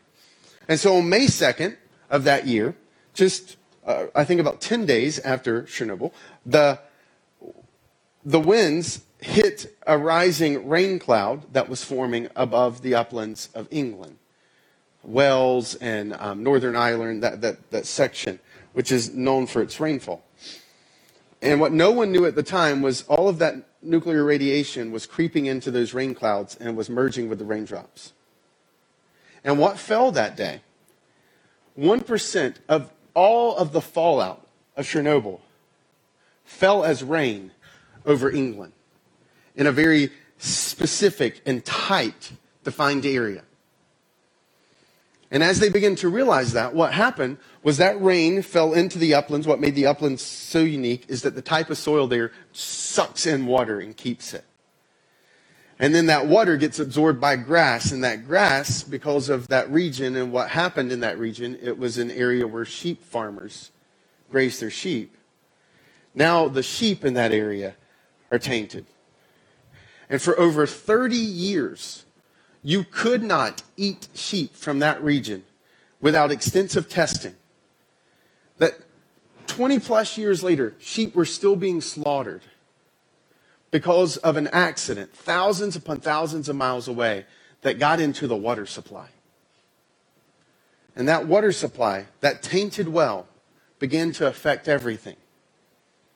And 0.68 0.80
so 0.80 0.98
on 0.98 1.10
May 1.10 1.26
2nd 1.28 1.78
of 2.10 2.26
that 2.26 2.46
year, 2.46 2.76
just 3.14 3.57
uh, 3.88 4.08
I 4.14 4.26
think 4.26 4.42
about 4.42 4.62
10 4.62 4.86
days 4.86 5.18
after 5.20 5.64
Chernobyl, 5.64 6.12
the, 6.46 6.80
the 8.24 8.40
winds 8.40 9.06
hit 9.20 9.76
a 9.88 9.98
rising 9.98 10.68
rain 10.68 11.00
cloud 11.00 11.54
that 11.54 11.70
was 11.70 11.84
forming 11.84 12.28
above 12.36 12.82
the 12.82 12.94
uplands 12.94 13.50
of 13.56 13.68
England. 13.72 14.18
Wales 15.04 15.76
and 15.76 16.14
um, 16.16 16.44
Northern 16.44 16.76
Ireland, 16.76 17.24
that, 17.24 17.42
that, 17.42 17.72
that 17.72 17.86
section, 17.86 18.40
which 18.74 18.92
is 18.92 19.16
known 19.16 19.48
for 19.48 19.62
its 19.62 19.80
rainfall. 19.80 20.24
And 21.42 21.62
what 21.62 21.72
no 21.72 21.92
one 21.92 22.12
knew 22.12 22.26
at 22.26 22.36
the 22.36 22.44
time 22.44 22.82
was 22.82 23.04
all 23.04 23.30
of 23.30 23.40
that 23.40 23.56
nuclear 23.82 24.24
radiation 24.24 24.92
was 24.92 25.06
creeping 25.06 25.46
into 25.46 25.72
those 25.72 25.94
rain 25.94 26.14
clouds 26.14 26.58
and 26.60 26.76
was 26.76 26.90
merging 26.90 27.30
with 27.30 27.40
the 27.40 27.46
raindrops. 27.46 28.12
And 29.44 29.58
what 29.58 29.80
fell 29.80 30.12
that 30.12 30.36
day? 30.36 30.62
1% 31.78 32.56
of 32.68 32.92
all 33.18 33.58
of 33.58 33.74
the 33.74 33.82
fallout 33.82 34.46
of 34.76 34.86
Chernobyl 34.86 35.40
fell 36.46 36.84
as 36.84 37.04
rain 37.04 37.52
over 38.06 38.30
England 38.32 38.74
in 39.56 39.66
a 39.66 39.72
very 39.72 40.12
specific 40.38 41.42
and 41.44 41.66
tight, 41.66 42.32
defined 42.64 43.08
area. 43.08 43.44
And 45.32 45.44
as 45.44 45.60
they 45.60 45.70
began 45.70 45.96
to 45.96 46.10
realize 46.10 46.54
that, 46.54 46.76
what 46.76 46.94
happened 46.94 47.40
was 47.64 47.78
that 47.78 48.00
rain 48.00 48.44
fell 48.44 48.74
into 48.74 49.00
the 49.00 49.16
uplands. 49.16 49.48
What 49.48 49.60
made 49.60 49.74
the 49.74 49.88
uplands 49.88 50.22
so 50.22 50.60
unique 50.60 51.06
is 51.08 51.24
that 51.24 51.34
the 51.34 51.42
type 51.42 51.72
of 51.72 51.80
soil 51.80 52.06
there 52.06 52.32
sucks 52.52 53.26
in 53.26 53.48
water 53.48 53.80
and 53.80 53.98
keeps 53.98 54.36
it. 54.36 54.46
And 55.80 55.94
then 55.94 56.08
that 56.08 56.26
water 56.26 56.58
gets 56.58 56.80
absorbed 56.80 57.22
by 57.22 57.36
grass. 57.36 57.92
And 57.92 58.04
that 58.04 58.26
grass, 58.26 58.84
because 58.84 59.30
of 59.30 59.48
that 59.50 59.70
region 59.70 60.16
and 60.16 60.32
what 60.32 60.50
happened 60.50 60.92
in 60.92 61.02
that 61.02 61.20
region, 61.20 61.58
it 61.62 61.78
was 61.78 61.98
an 61.98 62.10
area 62.10 62.48
where 62.48 62.66
sheep 62.66 63.04
farmers 63.04 63.72
grazed 64.32 64.62
their 64.62 64.72
sheep. 64.72 65.16
Now 66.16 66.48
the 66.48 66.64
sheep 66.64 67.06
in 67.06 67.14
that 67.14 67.32
area 67.32 67.76
are 68.32 68.40
tainted. 68.40 68.86
And 70.10 70.22
for 70.22 70.40
over 70.40 70.66
30 70.66 71.16
years, 71.16 72.06
you 72.64 72.84
could 72.84 73.22
not 73.22 73.62
eat 73.76 74.08
sheep 74.14 74.56
from 74.56 74.80
that 74.80 75.04
region 75.04 75.44
without 76.02 76.32
extensive 76.32 76.90
testing. 76.90 77.36
That 78.58 78.80
20 79.48 79.80
plus 79.80 80.18
years 80.18 80.44
later, 80.44 80.76
sheep 80.80 81.16
were 81.16 81.26
still 81.26 81.56
being 81.56 81.82
slaughtered 81.82 82.42
because 83.72 84.18
of 84.18 84.38
an 84.38 84.48
accident, 84.48 85.14
thousands 85.14 85.76
upon 85.76 86.00
thousands 86.00 86.50
of 86.50 86.56
miles 86.56 86.88
away, 86.88 87.26
that 87.62 87.80
got 87.80 88.00
into 88.00 88.28
the 88.28 88.36
water 88.36 88.66
supply. 88.66 89.08
And 90.96 91.08
that 91.08 91.28
water 91.28 91.52
supply, 91.52 92.08
that 92.22 92.42
tainted 92.42 92.88
well, 92.88 93.28
began 93.80 94.12
to 94.14 94.28
affect 94.28 94.68
everything. 94.68 95.16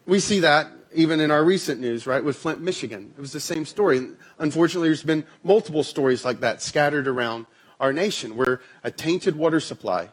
We 0.08 0.20
see 0.20 0.40
that 0.40 0.68
even 0.94 1.20
in 1.20 1.32
our 1.32 1.44
recent 1.44 1.80
news, 1.80 2.06
right, 2.06 2.24
with 2.24 2.36
Flint, 2.36 2.62
Michigan. 2.62 3.14
It 3.18 3.22
was 3.22 3.32
the 3.32 3.40
same 3.40 3.66
story. 3.66 4.10
Unfortunately, 4.40 4.90
there's 4.90 5.04
been 5.04 5.26
multiple 5.44 5.84
stories 5.84 6.26
like 6.26 6.42
that 6.42 6.62
scattered 6.62 7.08
around 7.08 7.46
our 7.80 7.94
nation 7.94 8.36
where 8.36 8.62
a 8.84 8.92
tainted 8.92 9.36
water 9.36 9.60
supply 9.60 10.10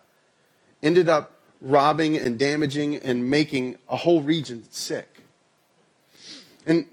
ended 0.82 1.09
up 1.09 1.32
robbing 1.61 2.16
and 2.16 2.39
damaging 2.39 2.97
and 2.97 3.28
making 3.28 3.76
a 3.89 3.97
whole 3.97 4.22
region 4.22 4.64
sick. 4.70 5.22
And 6.66 6.86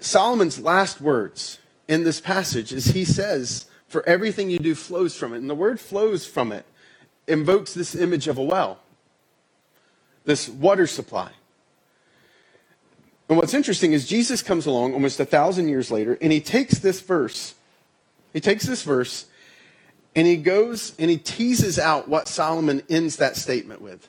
Solomon's 0.00 0.58
last 0.58 1.00
words 1.00 1.58
in 1.86 2.04
this 2.04 2.20
passage 2.20 2.72
is 2.72 2.86
he 2.86 3.04
says, 3.04 3.66
For 3.86 4.06
everything 4.08 4.50
you 4.50 4.58
do 4.58 4.74
flows 4.74 5.14
from 5.16 5.34
it. 5.34 5.38
And 5.38 5.48
the 5.48 5.54
word 5.54 5.78
flows 5.78 6.26
from 6.26 6.52
it 6.52 6.64
invokes 7.26 7.74
this 7.74 7.94
image 7.94 8.26
of 8.26 8.38
a 8.38 8.42
well, 8.42 8.80
this 10.24 10.48
water 10.48 10.86
supply. 10.86 11.30
And 13.28 13.38
what's 13.38 13.54
interesting 13.54 13.92
is 13.92 14.08
Jesus 14.08 14.42
comes 14.42 14.66
along 14.66 14.92
almost 14.92 15.20
a 15.20 15.24
thousand 15.24 15.68
years 15.68 15.90
later, 15.90 16.18
and 16.20 16.32
he 16.32 16.40
takes 16.40 16.80
this 16.80 17.00
verse, 17.00 17.54
he 18.32 18.40
takes 18.40 18.64
this 18.64 18.82
verse, 18.82 19.26
and 20.16 20.26
he 20.26 20.36
goes 20.36 20.92
and 20.98 21.10
he 21.10 21.16
teases 21.16 21.78
out 21.78 22.08
what 22.08 22.26
Solomon 22.26 22.82
ends 22.88 23.16
that 23.16 23.36
statement 23.36 23.80
with. 23.80 24.08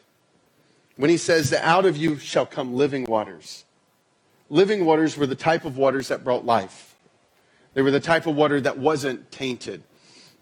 When 0.96 1.10
he 1.10 1.18
says 1.18 1.52
that 1.52 1.64
out 1.64 1.86
of 1.86 1.98
you 1.98 2.18
shall 2.18 2.46
come 2.46 2.74
living 2.74 3.06
waters. 3.06 3.66
Living 4.52 4.84
waters 4.84 5.16
were 5.16 5.26
the 5.26 5.34
type 5.34 5.64
of 5.64 5.78
waters 5.78 6.10
that 6.10 6.26
brought 6.26 6.46
life. 6.46 6.98
They 7.74 7.82
were 7.82 7.90
the 7.90 8.02
type 8.02 8.28
of 8.28 8.36
water 8.36 8.60
that 8.60 8.78
wasn't 8.78 9.32
tainted. 9.32 9.82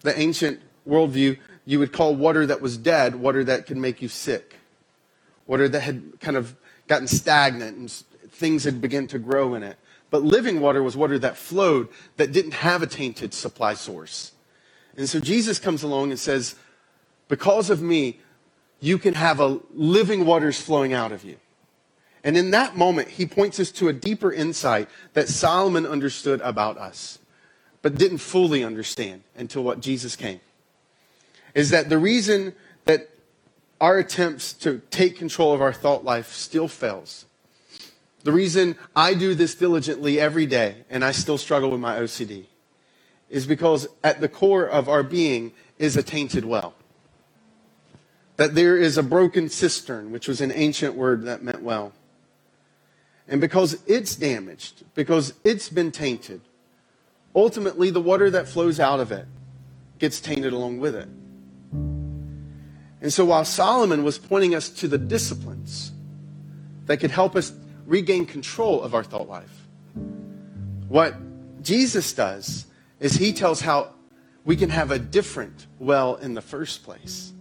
The 0.01 0.19
ancient 0.19 0.61
worldview, 0.87 1.37
you 1.63 1.77
would 1.77 1.93
call 1.93 2.15
water 2.15 2.47
that 2.47 2.59
was 2.59 2.75
dead 2.75 3.17
water 3.17 3.43
that 3.43 3.67
could 3.67 3.77
make 3.77 4.01
you 4.01 4.07
sick. 4.07 4.55
Water 5.45 5.69
that 5.69 5.81
had 5.81 6.19
kind 6.19 6.37
of 6.37 6.55
gotten 6.87 7.07
stagnant 7.07 7.77
and 7.77 7.91
things 8.31 8.63
had 8.63 8.81
begun 8.81 9.05
to 9.07 9.19
grow 9.19 9.53
in 9.53 9.61
it. 9.61 9.77
But 10.09 10.23
living 10.23 10.59
water 10.59 10.81
was 10.81 10.97
water 10.97 11.19
that 11.19 11.37
flowed, 11.37 11.87
that 12.17 12.31
didn't 12.31 12.55
have 12.55 12.81
a 12.81 12.87
tainted 12.87 13.35
supply 13.35 13.75
source. 13.75 14.31
And 14.97 15.07
so 15.07 15.19
Jesus 15.19 15.59
comes 15.59 15.83
along 15.83 16.09
and 16.09 16.19
says, 16.19 16.55
Because 17.27 17.69
of 17.69 17.79
me, 17.79 18.21
you 18.79 18.97
can 18.97 19.13
have 19.13 19.39
a 19.39 19.59
living 19.71 20.25
waters 20.25 20.59
flowing 20.59 20.93
out 20.93 21.11
of 21.11 21.23
you. 21.23 21.37
And 22.23 22.37
in 22.37 22.51
that 22.51 22.75
moment, 22.75 23.07
he 23.07 23.25
points 23.25 23.59
us 23.59 23.71
to 23.71 23.87
a 23.87 23.93
deeper 23.93 24.31
insight 24.31 24.89
that 25.13 25.29
Solomon 25.29 25.85
understood 25.85 26.41
about 26.41 26.77
us, 26.77 27.19
but 27.81 27.95
didn't 27.95 28.17
fully 28.17 28.63
understand 28.63 29.23
until 29.37 29.63
what 29.63 29.79
Jesus 29.79 30.15
came. 30.15 30.41
Is 31.55 31.69
that 31.69 31.89
the 31.89 31.97
reason 31.97 32.53
that 32.85 33.09
our 33.79 33.97
attempts 33.97 34.53
to 34.53 34.81
take 34.91 35.17
control 35.17 35.53
of 35.53 35.61
our 35.61 35.73
thought 35.73 36.03
life 36.03 36.33
still 36.33 36.67
fails 36.67 37.25
the 38.23 38.31
reason 38.31 38.75
I 38.95 39.13
do 39.13 39.33
this 39.33 39.55
diligently 39.55 40.19
every 40.19 40.45
day 40.45 40.83
and 40.89 41.05
I 41.05 41.11
still 41.11 41.37
struggle 41.37 41.71
with 41.71 41.79
my 41.79 41.99
OCD 41.99 42.45
is 43.29 43.45
because 43.45 43.87
at 44.03 44.19
the 44.21 44.27
core 44.27 44.65
of 44.65 44.89
our 44.89 45.03
being 45.03 45.53
is 45.77 45.95
a 45.95 46.03
tainted 46.03 46.43
well. 46.43 46.73
That 48.37 48.55
there 48.55 48.77
is 48.77 48.97
a 48.97 49.03
broken 49.03 49.49
cistern, 49.49 50.11
which 50.11 50.27
was 50.27 50.41
an 50.41 50.51
ancient 50.51 50.95
word 50.95 51.23
that 51.23 51.43
meant 51.43 51.61
well. 51.61 51.93
And 53.29 53.39
because 53.39 53.81
it's 53.85 54.15
damaged, 54.15 54.83
because 54.95 55.33
it's 55.43 55.69
been 55.69 55.91
tainted, 55.91 56.41
ultimately 57.35 57.91
the 57.91 58.01
water 58.01 58.29
that 58.31 58.47
flows 58.47 58.79
out 58.79 58.99
of 58.99 59.11
it 59.11 59.25
gets 59.99 60.19
tainted 60.19 60.51
along 60.51 60.79
with 60.79 60.95
it. 60.95 61.07
And 63.01 63.13
so 63.13 63.23
while 63.23 63.45
Solomon 63.45 64.03
was 64.03 64.17
pointing 64.17 64.55
us 64.55 64.69
to 64.69 64.87
the 64.87 64.97
disciplines 64.97 65.91
that 66.87 66.97
could 66.97 67.11
help 67.11 67.35
us 67.35 67.53
regain 67.85 68.25
control 68.25 68.81
of 68.81 68.95
our 68.95 69.03
thought 69.03 69.29
life. 69.29 69.67
What 70.87 71.15
Jesus 71.61 72.13
does 72.13 72.65
is 72.99 73.13
he 73.13 73.31
tells 73.31 73.61
how 73.61 73.93
we 74.43 74.55
can 74.55 74.69
have 74.69 74.89
a 74.89 74.99
different 74.99 75.67
well 75.77 76.15
in 76.15 76.33
the 76.33 76.41
first 76.41 76.83
place. 76.83 77.31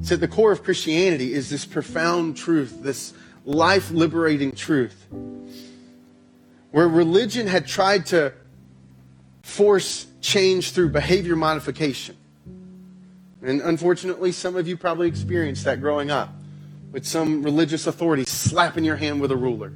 So 0.00 0.14
at 0.14 0.20
the 0.20 0.28
core 0.28 0.50
of 0.50 0.64
Christianity 0.64 1.34
is 1.34 1.50
this 1.50 1.64
profound 1.64 2.36
truth, 2.36 2.82
this 2.82 3.12
life 3.44 3.90
liberating 3.90 4.52
truth, 4.52 5.06
where 6.70 6.88
religion 6.88 7.46
had 7.46 7.66
tried 7.66 8.06
to 8.06 8.32
force 9.42 10.06
change 10.20 10.72
through 10.72 10.90
behavior 10.90 11.36
modification. 11.36 12.16
And 13.42 13.60
unfortunately, 13.60 14.32
some 14.32 14.56
of 14.56 14.66
you 14.66 14.76
probably 14.76 15.08
experienced 15.08 15.64
that 15.64 15.80
growing 15.80 16.10
up 16.10 16.30
with 16.92 17.06
some 17.06 17.42
religious 17.42 17.86
authority 17.86 18.24
slapping 18.24 18.84
your 18.84 18.96
hand 18.96 19.20
with 19.20 19.30
a 19.30 19.36
ruler 19.36 19.72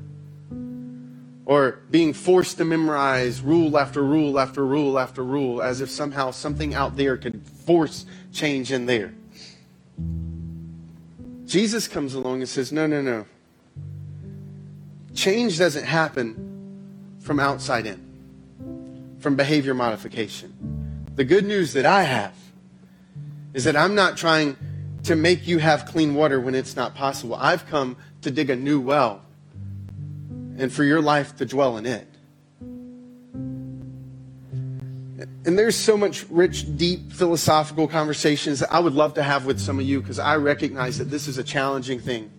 or 1.44 1.80
being 1.90 2.12
forced 2.12 2.56
to 2.58 2.64
memorize 2.64 3.40
rule 3.40 3.76
after 3.76 4.02
rule 4.02 4.38
after 4.38 4.64
rule 4.64 4.98
after 4.98 5.24
rule 5.24 5.60
as 5.60 5.80
if 5.80 5.90
somehow 5.90 6.30
something 6.30 6.74
out 6.74 6.96
there 6.96 7.16
could 7.16 7.44
force 7.46 8.06
change 8.32 8.72
in 8.72 8.86
there. 8.86 9.12
Jesus 11.46 11.88
comes 11.88 12.14
along 12.14 12.40
and 12.40 12.48
says, 12.48 12.72
No, 12.72 12.86
no, 12.86 13.02
no. 13.02 13.26
Change 15.14 15.58
doesn't 15.58 15.84
happen 15.84 17.18
from 17.20 17.38
outside 17.38 17.86
in, 17.86 19.16
from 19.20 19.36
behavior 19.36 19.74
modification. 19.74 20.52
The 21.14 21.24
good 21.24 21.44
news 21.44 21.74
that 21.74 21.86
I 21.86 22.02
have 22.02 22.34
is 23.54 23.64
that 23.64 23.76
I'm 23.76 23.94
not 23.94 24.16
trying 24.16 24.56
to 25.04 25.16
make 25.16 25.46
you 25.46 25.58
have 25.58 25.84
clean 25.86 26.14
water 26.14 26.40
when 26.40 26.54
it's 26.54 26.76
not 26.76 26.94
possible. 26.94 27.34
I've 27.34 27.66
come 27.66 27.96
to 28.22 28.30
dig 28.30 28.50
a 28.50 28.56
new 28.56 28.80
well 28.80 29.22
and 30.58 30.72
for 30.72 30.84
your 30.84 31.02
life 31.02 31.36
to 31.36 31.46
dwell 31.46 31.76
in 31.76 31.86
it. 31.86 32.06
And 35.44 35.58
there's 35.58 35.76
so 35.76 35.96
much 35.96 36.24
rich, 36.30 36.76
deep 36.76 37.12
philosophical 37.12 37.88
conversations 37.88 38.60
that 38.60 38.72
I 38.72 38.78
would 38.78 38.94
love 38.94 39.14
to 39.14 39.22
have 39.22 39.44
with 39.44 39.60
some 39.60 39.78
of 39.78 39.84
you 39.84 40.00
because 40.00 40.20
I 40.20 40.36
recognize 40.36 40.98
that 40.98 41.06
this 41.10 41.26
is 41.26 41.36
a 41.36 41.44
challenging 41.44 41.98
thing. 41.98 42.30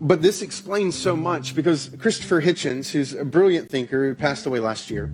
But 0.00 0.20
this 0.20 0.42
explains 0.42 0.94
so 0.94 1.16
much 1.16 1.54
because 1.54 1.90
Christopher 1.98 2.42
Hitchens, 2.42 2.90
who's 2.90 3.14
a 3.14 3.24
brilliant 3.24 3.70
thinker 3.70 4.06
who 4.06 4.14
passed 4.14 4.44
away 4.44 4.60
last 4.60 4.90
year, 4.90 5.10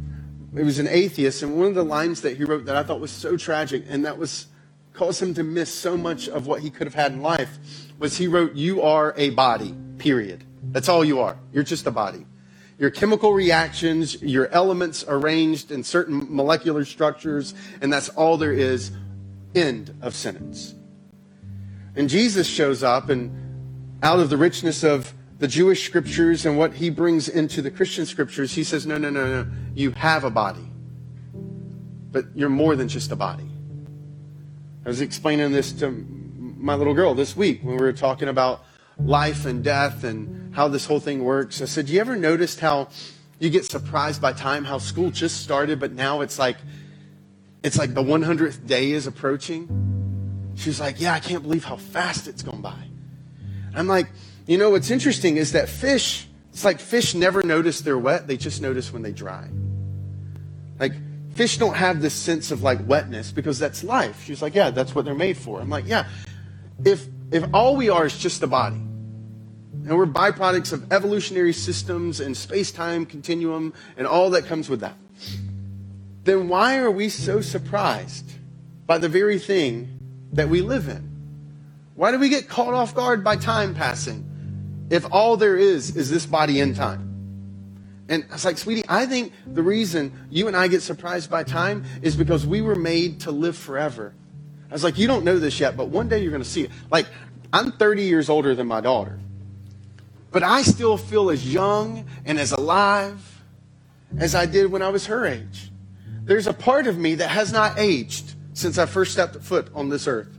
he 0.54 0.62
was 0.62 0.78
an 0.78 0.88
atheist, 0.88 1.42
and 1.42 1.56
one 1.56 1.66
of 1.66 1.74
the 1.74 1.84
lines 1.84 2.20
that 2.22 2.36
he 2.36 2.44
wrote 2.44 2.66
that 2.66 2.76
I 2.76 2.82
thought 2.82 3.00
was 3.00 3.10
so 3.10 3.36
tragic, 3.36 3.84
and 3.88 4.04
that 4.04 4.18
was 4.18 4.48
caused 4.92 5.22
him 5.22 5.32
to 5.34 5.42
miss 5.42 5.72
so 5.72 5.96
much 5.96 6.28
of 6.28 6.46
what 6.46 6.60
he 6.60 6.68
could 6.68 6.86
have 6.86 6.94
had 6.94 7.12
in 7.12 7.22
life, 7.22 7.58
was 7.98 8.18
he 8.18 8.26
wrote, 8.26 8.54
You 8.54 8.82
are 8.82 9.14
a 9.16 9.30
body, 9.30 9.74
period. 9.98 10.44
That's 10.64 10.88
all 10.88 11.04
you 11.04 11.20
are. 11.20 11.38
You're 11.52 11.62
just 11.62 11.86
a 11.86 11.90
body. 11.90 12.26
Your 12.78 12.90
chemical 12.90 13.32
reactions, 13.32 14.20
your 14.20 14.48
elements 14.48 15.04
arranged 15.06 15.70
in 15.70 15.84
certain 15.84 16.26
molecular 16.28 16.84
structures, 16.84 17.54
and 17.80 17.92
that's 17.92 18.08
all 18.10 18.36
there 18.36 18.52
is. 18.52 18.90
End 19.54 19.96
of 20.02 20.14
sentence. 20.14 20.74
And 21.94 22.08
Jesus 22.08 22.46
shows 22.46 22.82
up, 22.82 23.08
and 23.08 23.51
out 24.02 24.18
of 24.18 24.30
the 24.30 24.36
richness 24.36 24.82
of 24.82 25.14
the 25.38 25.48
Jewish 25.48 25.84
scriptures 25.86 26.44
and 26.46 26.58
what 26.58 26.74
he 26.74 26.90
brings 26.90 27.28
into 27.28 27.62
the 27.62 27.70
Christian 27.70 28.06
scriptures, 28.06 28.54
he 28.54 28.64
says, 28.64 28.86
No, 28.86 28.98
no, 28.98 29.10
no, 29.10 29.42
no. 29.42 29.50
You 29.74 29.92
have 29.92 30.24
a 30.24 30.30
body, 30.30 30.68
but 32.10 32.26
you're 32.34 32.48
more 32.48 32.76
than 32.76 32.88
just 32.88 33.10
a 33.12 33.16
body. 33.16 33.48
I 34.84 34.88
was 34.88 35.00
explaining 35.00 35.52
this 35.52 35.72
to 35.74 35.90
my 35.90 36.74
little 36.74 36.94
girl 36.94 37.14
this 37.14 37.36
week 37.36 37.62
when 37.62 37.76
we 37.76 37.82
were 37.82 37.92
talking 37.92 38.28
about 38.28 38.64
life 38.98 39.46
and 39.46 39.64
death 39.64 40.04
and 40.04 40.54
how 40.54 40.68
this 40.68 40.86
whole 40.86 41.00
thing 41.00 41.24
works. 41.24 41.62
I 41.62 41.64
said, 41.64 41.88
you 41.88 42.00
ever 42.00 42.16
notice 42.16 42.58
how 42.58 42.88
you 43.38 43.50
get 43.50 43.64
surprised 43.64 44.20
by 44.20 44.32
time, 44.32 44.64
how 44.64 44.78
school 44.78 45.10
just 45.10 45.42
started, 45.42 45.80
but 45.80 45.92
now 45.92 46.20
it's 46.20 46.38
like 46.38 46.56
it's 47.62 47.78
like 47.78 47.94
the 47.94 48.02
100th 48.02 48.66
day 48.66 48.90
is 48.90 49.06
approaching? 49.06 50.52
She's 50.56 50.80
like, 50.80 51.00
Yeah, 51.00 51.14
I 51.14 51.20
can't 51.20 51.42
believe 51.42 51.64
how 51.64 51.76
fast 51.76 52.28
it's 52.28 52.42
gone 52.42 52.60
by. 52.60 52.91
I'm 53.74 53.86
like, 53.86 54.08
you 54.46 54.58
know 54.58 54.70
what's 54.70 54.90
interesting 54.90 55.36
is 55.36 55.52
that 55.52 55.68
fish, 55.68 56.26
it's 56.50 56.64
like 56.64 56.80
fish 56.80 57.14
never 57.14 57.42
notice 57.42 57.80
they're 57.80 57.98
wet, 57.98 58.26
they 58.26 58.36
just 58.36 58.60
notice 58.60 58.92
when 58.92 59.02
they 59.02 59.12
dry. 59.12 59.48
Like 60.78 60.92
fish 61.34 61.58
don't 61.58 61.76
have 61.76 62.02
this 62.02 62.14
sense 62.14 62.50
of 62.50 62.62
like 62.62 62.86
wetness 62.86 63.32
because 63.32 63.58
that's 63.58 63.84
life. 63.84 64.24
She's 64.24 64.42
like, 64.42 64.54
Yeah, 64.54 64.70
that's 64.70 64.94
what 64.94 65.04
they're 65.04 65.14
made 65.14 65.36
for. 65.36 65.60
I'm 65.60 65.70
like, 65.70 65.86
Yeah. 65.86 66.08
If 66.84 67.06
if 67.30 67.44
all 67.54 67.76
we 67.76 67.88
are 67.88 68.04
is 68.04 68.18
just 68.18 68.42
a 68.42 68.46
body, 68.46 68.76
and 68.76 69.96
we're 69.96 70.06
byproducts 70.06 70.72
of 70.72 70.92
evolutionary 70.92 71.52
systems 71.52 72.20
and 72.20 72.36
space 72.36 72.70
time 72.70 73.04
continuum 73.04 73.72
and 73.96 74.06
all 74.06 74.30
that 74.30 74.46
comes 74.46 74.68
with 74.68 74.80
that. 74.80 74.96
Then 76.24 76.48
why 76.48 76.78
are 76.78 76.90
we 76.90 77.08
so 77.08 77.40
surprised 77.40 78.32
by 78.86 78.98
the 78.98 79.08
very 79.08 79.38
thing 79.38 79.98
that 80.32 80.48
we 80.48 80.60
live 80.60 80.88
in? 80.88 81.11
Why 81.94 82.10
do 82.10 82.18
we 82.18 82.28
get 82.28 82.48
caught 82.48 82.74
off 82.74 82.94
guard 82.94 83.22
by 83.22 83.36
time 83.36 83.74
passing 83.74 84.28
if 84.90 85.06
all 85.10 85.36
there 85.36 85.56
is 85.56 85.96
is 85.96 86.10
this 86.10 86.26
body 86.26 86.60
in 86.60 86.74
time? 86.74 87.08
And 88.08 88.24
I 88.30 88.34
was 88.34 88.44
like, 88.44 88.58
sweetie, 88.58 88.84
I 88.88 89.06
think 89.06 89.32
the 89.46 89.62
reason 89.62 90.26
you 90.30 90.48
and 90.48 90.56
I 90.56 90.68
get 90.68 90.82
surprised 90.82 91.30
by 91.30 91.44
time 91.44 91.84
is 92.02 92.16
because 92.16 92.46
we 92.46 92.60
were 92.60 92.74
made 92.74 93.20
to 93.20 93.30
live 93.30 93.56
forever. 93.56 94.14
I 94.70 94.72
was 94.72 94.84
like, 94.84 94.98
you 94.98 95.06
don't 95.06 95.24
know 95.24 95.38
this 95.38 95.60
yet, 95.60 95.76
but 95.76 95.88
one 95.88 96.08
day 96.08 96.20
you're 96.20 96.30
going 96.30 96.42
to 96.42 96.48
see 96.48 96.62
it. 96.62 96.70
Like, 96.90 97.06
I'm 97.52 97.72
30 97.72 98.02
years 98.02 98.28
older 98.28 98.54
than 98.54 98.66
my 98.66 98.80
daughter. 98.80 99.18
But 100.30 100.42
I 100.42 100.62
still 100.62 100.96
feel 100.96 101.30
as 101.30 101.52
young 101.52 102.06
and 102.24 102.38
as 102.38 102.52
alive 102.52 103.42
as 104.18 104.34
I 104.34 104.46
did 104.46 104.70
when 104.70 104.82
I 104.82 104.88
was 104.88 105.06
her 105.06 105.26
age. 105.26 105.70
There's 106.24 106.46
a 106.46 106.54
part 106.54 106.86
of 106.86 106.98
me 106.98 107.16
that 107.16 107.28
has 107.28 107.52
not 107.52 107.78
aged 107.78 108.34
since 108.54 108.78
I 108.78 108.86
first 108.86 109.12
stepped 109.12 109.36
foot 109.36 109.68
on 109.74 109.88
this 109.88 110.06
earth. 110.06 110.38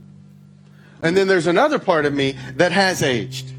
And 1.04 1.16
then 1.16 1.28
there's 1.28 1.46
another 1.46 1.78
part 1.78 2.06
of 2.06 2.12
me 2.12 2.36
that 2.56 2.72
has 2.72 3.02
aged. 3.02 3.52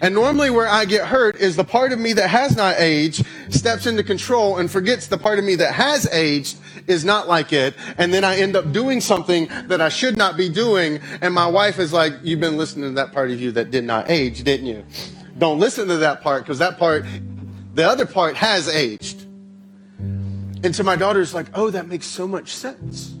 And 0.00 0.14
normally, 0.14 0.50
where 0.50 0.68
I 0.68 0.84
get 0.84 1.06
hurt 1.06 1.36
is 1.36 1.56
the 1.56 1.64
part 1.64 1.92
of 1.92 1.98
me 1.98 2.12
that 2.12 2.28
has 2.28 2.56
not 2.56 2.76
aged 2.78 3.26
steps 3.48 3.86
into 3.86 4.02
control 4.02 4.58
and 4.58 4.70
forgets 4.70 5.06
the 5.06 5.16
part 5.16 5.38
of 5.38 5.44
me 5.44 5.54
that 5.56 5.72
has 5.72 6.06
aged 6.12 6.58
is 6.86 7.04
not 7.04 7.26
like 7.26 7.52
it. 7.52 7.74
And 7.96 8.12
then 8.12 8.22
I 8.22 8.36
end 8.36 8.54
up 8.54 8.70
doing 8.70 9.00
something 9.00 9.48
that 9.68 9.80
I 9.80 9.88
should 9.88 10.18
not 10.18 10.36
be 10.36 10.50
doing. 10.50 11.00
And 11.22 11.32
my 11.32 11.46
wife 11.46 11.78
is 11.78 11.92
like, 11.92 12.12
You've 12.22 12.40
been 12.40 12.58
listening 12.58 12.90
to 12.90 12.94
that 12.96 13.12
part 13.12 13.30
of 13.30 13.40
you 13.40 13.50
that 13.52 13.70
did 13.70 13.84
not 13.84 14.10
age, 14.10 14.44
didn't 14.44 14.66
you? 14.66 14.84
Don't 15.38 15.58
listen 15.58 15.88
to 15.88 15.96
that 15.96 16.20
part 16.20 16.42
because 16.42 16.58
that 16.58 16.78
part, 16.78 17.06
the 17.74 17.88
other 17.88 18.04
part 18.04 18.36
has 18.36 18.68
aged. 18.68 19.22
And 20.64 20.74
so 20.74 20.82
my 20.82 20.96
daughter's 20.96 21.34
like, 21.34 21.46
oh, 21.54 21.70
that 21.70 21.88
makes 21.88 22.06
so 22.06 22.26
much 22.26 22.54
sense. 22.54 23.14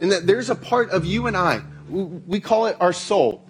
And 0.00 0.12
that 0.12 0.26
there's 0.26 0.50
a 0.50 0.54
part 0.54 0.90
of 0.90 1.04
you 1.04 1.26
and 1.26 1.36
I, 1.36 1.62
we 1.94 2.40
call 2.40 2.66
it 2.66 2.76
our 2.80 2.92
soul. 2.92 3.44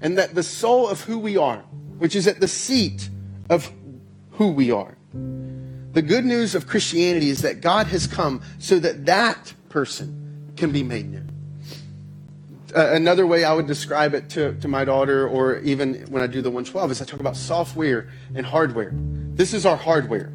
And 0.00 0.18
that 0.18 0.34
the 0.34 0.42
soul 0.42 0.88
of 0.88 1.00
who 1.00 1.18
we 1.18 1.36
are, 1.36 1.58
which 1.98 2.14
is 2.14 2.26
at 2.26 2.40
the 2.40 2.48
seat 2.48 3.08
of 3.48 3.70
who 4.32 4.52
we 4.52 4.70
are. 4.70 4.96
The 5.12 6.02
good 6.02 6.24
news 6.24 6.54
of 6.54 6.66
Christianity 6.66 7.30
is 7.30 7.42
that 7.42 7.60
God 7.62 7.86
has 7.86 8.06
come 8.06 8.42
so 8.58 8.78
that 8.78 9.06
that 9.06 9.54
person 9.70 10.52
can 10.56 10.72
be 10.72 10.82
made 10.82 11.10
new 11.10 11.26
uh, 12.76 12.90
another 12.92 13.26
way 13.26 13.42
I 13.42 13.54
would 13.54 13.66
describe 13.66 14.12
it 14.14 14.28
to, 14.30 14.54
to 14.60 14.68
my 14.68 14.84
daughter, 14.84 15.26
or 15.26 15.58
even 15.60 15.94
when 16.10 16.22
I 16.22 16.26
do 16.26 16.42
the 16.42 16.50
112, 16.50 16.90
is 16.90 17.02
I 17.02 17.06
talk 17.06 17.20
about 17.20 17.36
software 17.36 18.08
and 18.34 18.44
hardware. 18.44 18.90
This 18.92 19.54
is 19.54 19.64
our 19.64 19.76
hardware. 19.76 20.30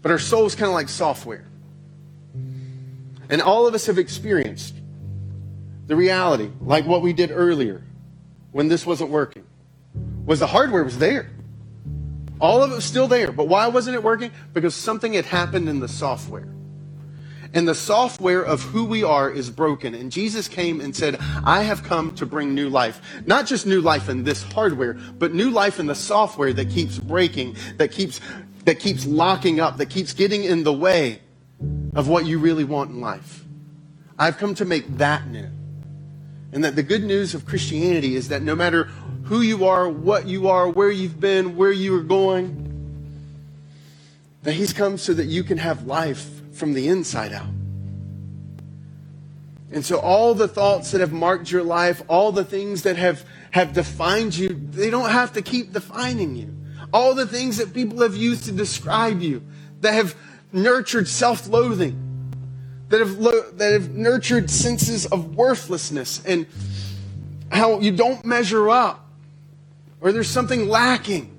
But 0.00 0.12
our 0.12 0.18
soul 0.18 0.46
is 0.46 0.54
kind 0.54 0.68
of 0.68 0.74
like 0.74 0.88
software. 0.88 1.44
And 3.28 3.42
all 3.42 3.66
of 3.66 3.74
us 3.74 3.86
have 3.86 3.98
experienced 3.98 4.76
the 5.88 5.96
reality, 5.96 6.50
like 6.60 6.86
what 6.86 7.02
we 7.02 7.12
did 7.12 7.32
earlier 7.32 7.82
when 8.52 8.68
this 8.68 8.86
wasn't 8.86 9.10
working, 9.10 9.44
was 10.26 10.40
the 10.40 10.46
hardware 10.46 10.84
was 10.84 10.98
there. 10.98 11.30
All 12.40 12.62
of 12.62 12.70
it 12.70 12.76
was 12.76 12.84
still 12.84 13.08
there. 13.08 13.32
But 13.32 13.48
why 13.48 13.66
wasn't 13.68 13.96
it 13.96 14.04
working? 14.04 14.30
Because 14.54 14.76
something 14.76 15.14
had 15.14 15.26
happened 15.26 15.68
in 15.68 15.80
the 15.80 15.88
software 15.88 16.48
and 17.54 17.66
the 17.66 17.74
software 17.74 18.42
of 18.42 18.62
who 18.62 18.84
we 18.84 19.02
are 19.02 19.30
is 19.30 19.50
broken. 19.50 19.94
And 19.94 20.12
Jesus 20.12 20.48
came 20.48 20.80
and 20.80 20.94
said, 20.94 21.16
I 21.44 21.62
have 21.62 21.82
come 21.82 22.14
to 22.16 22.26
bring 22.26 22.54
new 22.54 22.68
life. 22.68 23.00
Not 23.26 23.46
just 23.46 23.66
new 23.66 23.80
life 23.80 24.08
in 24.08 24.24
this 24.24 24.42
hardware, 24.42 24.94
but 24.94 25.34
new 25.34 25.50
life 25.50 25.80
in 25.80 25.86
the 25.86 25.94
software 25.94 26.52
that 26.52 26.70
keeps 26.70 26.98
breaking, 26.98 27.56
that 27.78 27.92
keeps, 27.92 28.20
that 28.64 28.78
keeps 28.80 29.06
locking 29.06 29.60
up, 29.60 29.78
that 29.78 29.86
keeps 29.86 30.12
getting 30.12 30.44
in 30.44 30.62
the 30.62 30.72
way 30.72 31.20
of 31.94 32.08
what 32.08 32.26
you 32.26 32.38
really 32.38 32.64
want 32.64 32.90
in 32.90 33.00
life. 33.00 33.44
I've 34.18 34.36
come 34.36 34.54
to 34.56 34.64
make 34.64 34.98
that 34.98 35.26
new. 35.28 35.48
And 36.52 36.64
that 36.64 36.76
the 36.76 36.82
good 36.82 37.04
news 37.04 37.34
of 37.34 37.44
Christianity 37.44 38.16
is 38.16 38.28
that 38.28 38.42
no 38.42 38.56
matter 38.56 38.84
who 39.24 39.42
you 39.42 39.66
are, 39.66 39.88
what 39.88 40.26
you 40.26 40.48
are, 40.48 40.68
where 40.68 40.90
you've 40.90 41.20
been, 41.20 41.56
where 41.56 41.72
you 41.72 41.94
are 41.96 42.02
going, 42.02 42.64
that 44.42 44.52
He's 44.52 44.72
come 44.72 44.96
so 44.96 45.12
that 45.12 45.26
you 45.26 45.44
can 45.44 45.58
have 45.58 45.86
life 45.86 46.26
from 46.52 46.72
the 46.72 46.88
inside 46.88 47.32
out. 47.32 47.48
And 49.70 49.84
so 49.84 49.98
all 49.98 50.34
the 50.34 50.48
thoughts 50.48 50.92
that 50.92 51.02
have 51.02 51.12
marked 51.12 51.50
your 51.50 51.62
life, 51.62 52.02
all 52.08 52.32
the 52.32 52.44
things 52.44 52.82
that 52.84 52.96
have, 52.96 53.26
have 53.50 53.74
defined 53.74 54.34
you, 54.34 54.48
they 54.48 54.88
don't 54.88 55.10
have 55.10 55.34
to 55.34 55.42
keep 55.42 55.74
defining 55.74 56.34
you. 56.36 56.54
All 56.90 57.14
the 57.14 57.26
things 57.26 57.58
that 57.58 57.74
people 57.74 58.00
have 58.00 58.16
used 58.16 58.44
to 58.44 58.52
describe 58.52 59.20
you, 59.20 59.42
that 59.82 59.92
have 59.92 60.16
nurtured 60.52 61.06
self-loathing, 61.06 62.07
that 62.88 63.00
have, 63.00 63.18
lo- 63.18 63.50
that 63.52 63.72
have 63.72 63.90
nurtured 63.90 64.50
senses 64.50 65.06
of 65.06 65.36
worthlessness 65.36 66.24
and 66.24 66.46
how 67.50 67.80
you 67.80 67.92
don't 67.92 68.24
measure 68.24 68.68
up 68.68 69.06
or 70.00 70.12
there's 70.12 70.28
something 70.28 70.68
lacking 70.68 71.34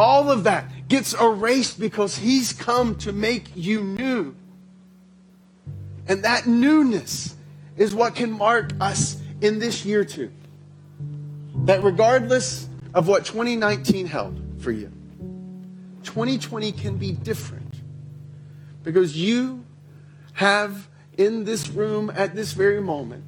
all 0.00 0.30
of 0.30 0.44
that 0.44 0.88
gets 0.88 1.14
erased 1.14 1.78
because 1.78 2.16
He's 2.16 2.52
come 2.52 2.96
to 2.96 3.12
make 3.12 3.50
you 3.54 3.82
new. 3.82 4.34
And 6.08 6.24
that 6.24 6.46
newness 6.46 7.36
is 7.76 7.94
what 7.94 8.14
can 8.14 8.32
mark 8.32 8.72
us 8.80 9.20
in 9.40 9.58
this 9.58 9.84
year 9.84 10.04
too. 10.04 10.30
That 11.64 11.82
regardless 11.82 12.68
of 12.94 13.06
what 13.08 13.24
2019 13.24 14.06
held 14.06 14.40
for 14.58 14.72
you, 14.72 14.90
2020 16.02 16.72
can 16.72 16.96
be 16.96 17.12
different 17.12 17.74
because 18.82 19.16
you 19.16 19.64
have 20.34 20.88
in 21.16 21.44
this 21.44 21.68
room 21.68 22.10
at 22.14 22.34
this 22.34 22.52
very 22.52 22.80
moment 22.80 23.24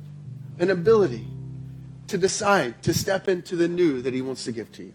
an 0.59 0.71
ability 0.71 1.27
to 2.09 2.19
decide 2.19 2.83
to 2.83 2.95
step 2.95 3.29
into 3.29 3.57
the 3.57 3.69
new 3.69 4.03
that 4.03 4.15
He 4.15 4.23
wants 4.23 4.45
to 4.45 4.53
give 4.53 4.71
to 4.73 4.85
you. 4.85 4.93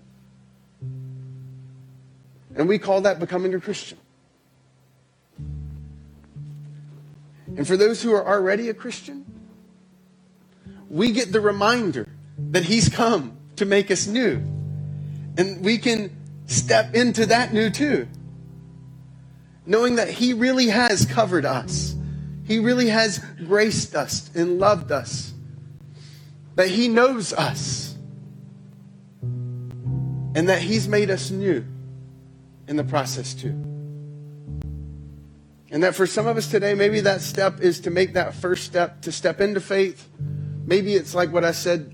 And 2.56 2.68
we 2.68 2.80
call 2.80 3.02
that 3.02 3.20
becoming 3.20 3.54
a 3.54 3.60
Christian. 3.60 3.98
And 7.56 7.68
for 7.68 7.78
those 7.78 8.02
who 8.02 8.14
are 8.14 8.28
already 8.28 8.70
a 8.70 8.74
Christian, 8.74 9.26
we 10.90 11.12
get 11.12 11.32
the 11.32 11.42
reminder 11.42 12.08
that 12.52 12.64
He's 12.64 12.90
come 12.90 13.38
to 13.56 13.66
make 13.66 13.92
us 13.92 14.08
new. 14.08 14.42
And 15.38 15.64
we 15.64 15.78
can 15.78 16.16
step 16.46 16.96
into 16.96 17.26
that 17.28 17.54
new 17.54 17.70
too. 17.70 18.08
Knowing 19.66 19.96
that 19.96 20.10
He 20.10 20.34
really 20.34 20.68
has 20.68 21.06
covered 21.06 21.46
us, 21.46 21.96
He 22.48 22.60
really 22.60 22.88
has 22.88 23.20
graced 23.46 23.94
us 23.94 24.32
and 24.34 24.58
loved 24.58 24.92
us, 24.92 25.34
that 26.56 26.70
He 26.70 26.88
knows 26.88 27.34
us, 27.34 27.96
and 29.22 30.48
that 30.48 30.62
He's 30.62 30.88
made 30.88 31.10
us 31.10 31.30
new 31.30 31.66
in 32.68 32.78
the 32.78 32.86
process 32.86 33.34
too. 33.34 33.50
And 35.70 35.84
that 35.84 35.94
for 35.94 36.08
some 36.08 36.26
of 36.26 36.38
us 36.38 36.50
today, 36.50 36.74
maybe 36.74 37.02
that 37.02 37.20
step 37.20 37.60
is 37.60 37.82
to 37.82 37.92
make 37.92 38.14
that 38.14 38.34
first 38.34 38.64
step 38.64 39.02
to 39.02 39.12
step 39.12 39.42
into 39.42 39.60
faith. 39.60 40.08
Maybe 40.66 40.96
it's 40.96 41.14
like 41.14 41.34
what 41.34 41.44
I 41.44 41.52
said 41.52 41.94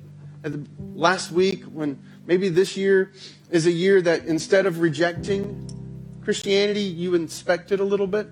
last 0.93 1.32
week 1.32 1.64
when 1.64 1.99
maybe 2.28 2.49
this 2.49 2.78
year 2.78 3.12
is 3.49 3.66
a 3.66 3.72
year 3.72 4.04
that 4.04 4.26
instead 4.26 4.68
of 4.68 4.82
rejecting 4.82 5.68
Christianity, 6.24 6.82
you 6.82 7.16
inspect 7.16 7.72
it 7.72 7.80
a 7.80 7.84
little 7.84 8.06
bit. 8.06 8.30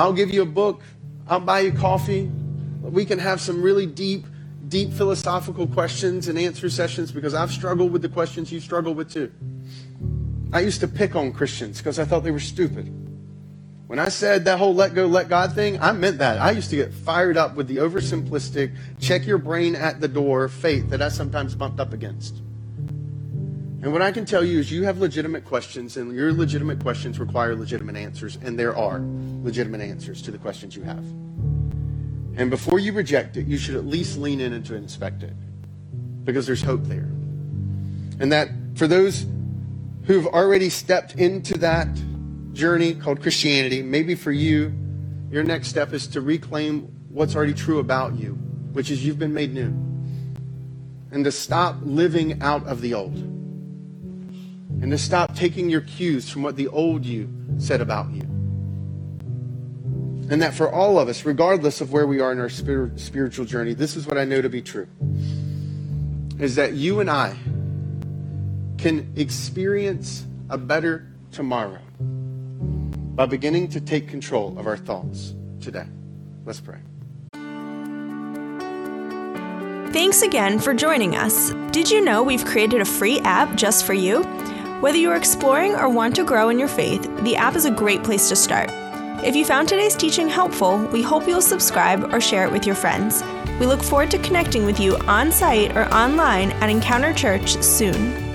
I'll 0.00 0.14
give 0.14 0.30
you 0.30 0.40
a 0.40 0.46
book. 0.46 0.80
I'll 1.28 1.40
buy 1.40 1.60
you 1.60 1.72
coffee. 1.72 2.30
We 2.80 3.04
can 3.04 3.18
have 3.18 3.38
some 3.38 3.60
really 3.60 3.84
deep, 3.84 4.24
deep 4.66 4.94
philosophical 4.94 5.66
questions 5.66 6.26
and 6.26 6.38
answer 6.38 6.70
sessions 6.70 7.12
because 7.12 7.34
I've 7.34 7.52
struggled 7.52 7.92
with 7.92 8.00
the 8.00 8.08
questions 8.08 8.50
you 8.50 8.60
struggle 8.60 8.94
with 8.94 9.12
too. 9.12 9.30
I 10.54 10.60
used 10.60 10.80
to 10.80 10.88
pick 10.88 11.14
on 11.16 11.34
Christians 11.34 11.78
because 11.78 11.98
I 11.98 12.06
thought 12.06 12.24
they 12.24 12.30
were 12.30 12.40
stupid. 12.40 12.86
When 13.88 13.98
I 13.98 14.08
said 14.08 14.46
that 14.46 14.58
whole 14.58 14.74
let 14.74 14.94
go, 14.94 15.04
let 15.04 15.28
God 15.28 15.54
thing, 15.54 15.78
I 15.82 15.92
meant 15.92 16.16
that. 16.16 16.38
I 16.38 16.52
used 16.52 16.70
to 16.70 16.76
get 16.76 16.94
fired 16.94 17.36
up 17.36 17.54
with 17.54 17.68
the 17.68 17.76
oversimplistic, 17.76 18.74
check 19.00 19.26
your 19.26 19.36
brain 19.36 19.76
at 19.76 20.00
the 20.00 20.08
door 20.08 20.48
faith 20.48 20.88
that 20.88 21.02
I 21.02 21.10
sometimes 21.10 21.54
bumped 21.54 21.78
up 21.78 21.92
against. 21.92 22.36
And 23.82 23.92
what 23.92 24.02
I 24.02 24.12
can 24.12 24.26
tell 24.26 24.44
you 24.44 24.58
is 24.58 24.70
you 24.70 24.84
have 24.84 24.98
legitimate 24.98 25.46
questions, 25.46 25.96
and 25.96 26.14
your 26.14 26.32
legitimate 26.32 26.80
questions 26.80 27.18
require 27.18 27.56
legitimate 27.56 27.96
answers, 27.96 28.36
and 28.42 28.58
there 28.58 28.76
are 28.76 29.00
legitimate 29.42 29.80
answers 29.80 30.20
to 30.22 30.30
the 30.30 30.36
questions 30.36 30.76
you 30.76 30.82
have. 30.82 31.02
And 32.36 32.50
before 32.50 32.78
you 32.78 32.92
reject 32.92 33.38
it, 33.38 33.46
you 33.46 33.56
should 33.56 33.76
at 33.76 33.86
least 33.86 34.18
lean 34.18 34.40
in 34.40 34.52
and 34.52 34.64
to 34.66 34.74
inspect 34.74 35.22
it 35.22 35.32
because 36.24 36.46
there's 36.46 36.62
hope 36.62 36.84
there. 36.84 37.08
And 38.20 38.30
that 38.32 38.50
for 38.74 38.86
those 38.86 39.24
who've 40.04 40.26
already 40.26 40.68
stepped 40.68 41.14
into 41.14 41.56
that 41.58 41.88
journey 42.52 42.94
called 42.94 43.22
Christianity, 43.22 43.82
maybe 43.82 44.14
for 44.14 44.30
you, 44.30 44.74
your 45.30 45.42
next 45.42 45.68
step 45.68 45.94
is 45.94 46.06
to 46.08 46.20
reclaim 46.20 46.82
what's 47.08 47.34
already 47.34 47.54
true 47.54 47.78
about 47.78 48.18
you, 48.18 48.32
which 48.72 48.90
is 48.90 49.04
you've 49.04 49.18
been 49.18 49.34
made 49.34 49.54
new. 49.54 49.68
And 51.12 51.24
to 51.24 51.32
stop 51.32 51.76
living 51.82 52.42
out 52.42 52.66
of 52.66 52.82
the 52.82 52.92
old. 52.94 53.39
And 54.82 54.90
to 54.90 54.98
stop 54.98 55.34
taking 55.34 55.68
your 55.68 55.82
cues 55.82 56.30
from 56.30 56.42
what 56.42 56.56
the 56.56 56.68
old 56.68 57.04
you 57.04 57.28
said 57.58 57.80
about 57.80 58.10
you. 58.12 58.22
And 60.30 60.40
that 60.40 60.54
for 60.54 60.72
all 60.72 60.98
of 60.98 61.08
us, 61.08 61.24
regardless 61.24 61.80
of 61.80 61.92
where 61.92 62.06
we 62.06 62.20
are 62.20 62.32
in 62.32 62.38
our 62.38 62.48
spiritual 62.48 63.44
journey, 63.44 63.74
this 63.74 63.96
is 63.96 64.06
what 64.06 64.16
I 64.16 64.24
know 64.24 64.40
to 64.40 64.48
be 64.48 64.62
true. 64.62 64.86
Is 66.38 66.54
that 66.56 66.74
you 66.74 67.00
and 67.00 67.10
I 67.10 67.36
can 68.78 69.12
experience 69.16 70.24
a 70.48 70.56
better 70.56 71.06
tomorrow 71.32 71.80
by 72.00 73.26
beginning 73.26 73.68
to 73.68 73.80
take 73.80 74.08
control 74.08 74.58
of 74.58 74.66
our 74.66 74.78
thoughts 74.78 75.34
today. 75.60 75.86
Let's 76.46 76.60
pray. 76.60 76.78
Thanks 79.92 80.22
again 80.22 80.58
for 80.58 80.72
joining 80.72 81.16
us. 81.16 81.50
Did 81.72 81.90
you 81.90 82.00
know 82.02 82.22
we've 82.22 82.44
created 82.44 82.80
a 82.80 82.84
free 82.84 83.18
app 83.20 83.56
just 83.56 83.84
for 83.84 83.92
you? 83.92 84.22
Whether 84.80 84.96
you're 84.96 85.14
exploring 85.14 85.74
or 85.74 85.90
want 85.90 86.16
to 86.16 86.24
grow 86.24 86.48
in 86.48 86.58
your 86.58 86.66
faith, 86.66 87.02
the 87.22 87.36
app 87.36 87.54
is 87.54 87.66
a 87.66 87.70
great 87.70 88.02
place 88.02 88.30
to 88.30 88.34
start. 88.34 88.70
If 89.22 89.36
you 89.36 89.44
found 89.44 89.68
today's 89.68 89.94
teaching 89.94 90.26
helpful, 90.26 90.78
we 90.86 91.02
hope 91.02 91.28
you'll 91.28 91.42
subscribe 91.42 92.14
or 92.14 92.18
share 92.18 92.46
it 92.46 92.50
with 92.50 92.64
your 92.64 92.74
friends. 92.74 93.22
We 93.60 93.66
look 93.66 93.82
forward 93.82 94.10
to 94.12 94.18
connecting 94.18 94.64
with 94.64 94.80
you 94.80 94.96
on 95.00 95.32
site 95.32 95.76
or 95.76 95.84
online 95.92 96.52
at 96.52 96.70
Encounter 96.70 97.12
Church 97.12 97.62
soon. 97.62 98.29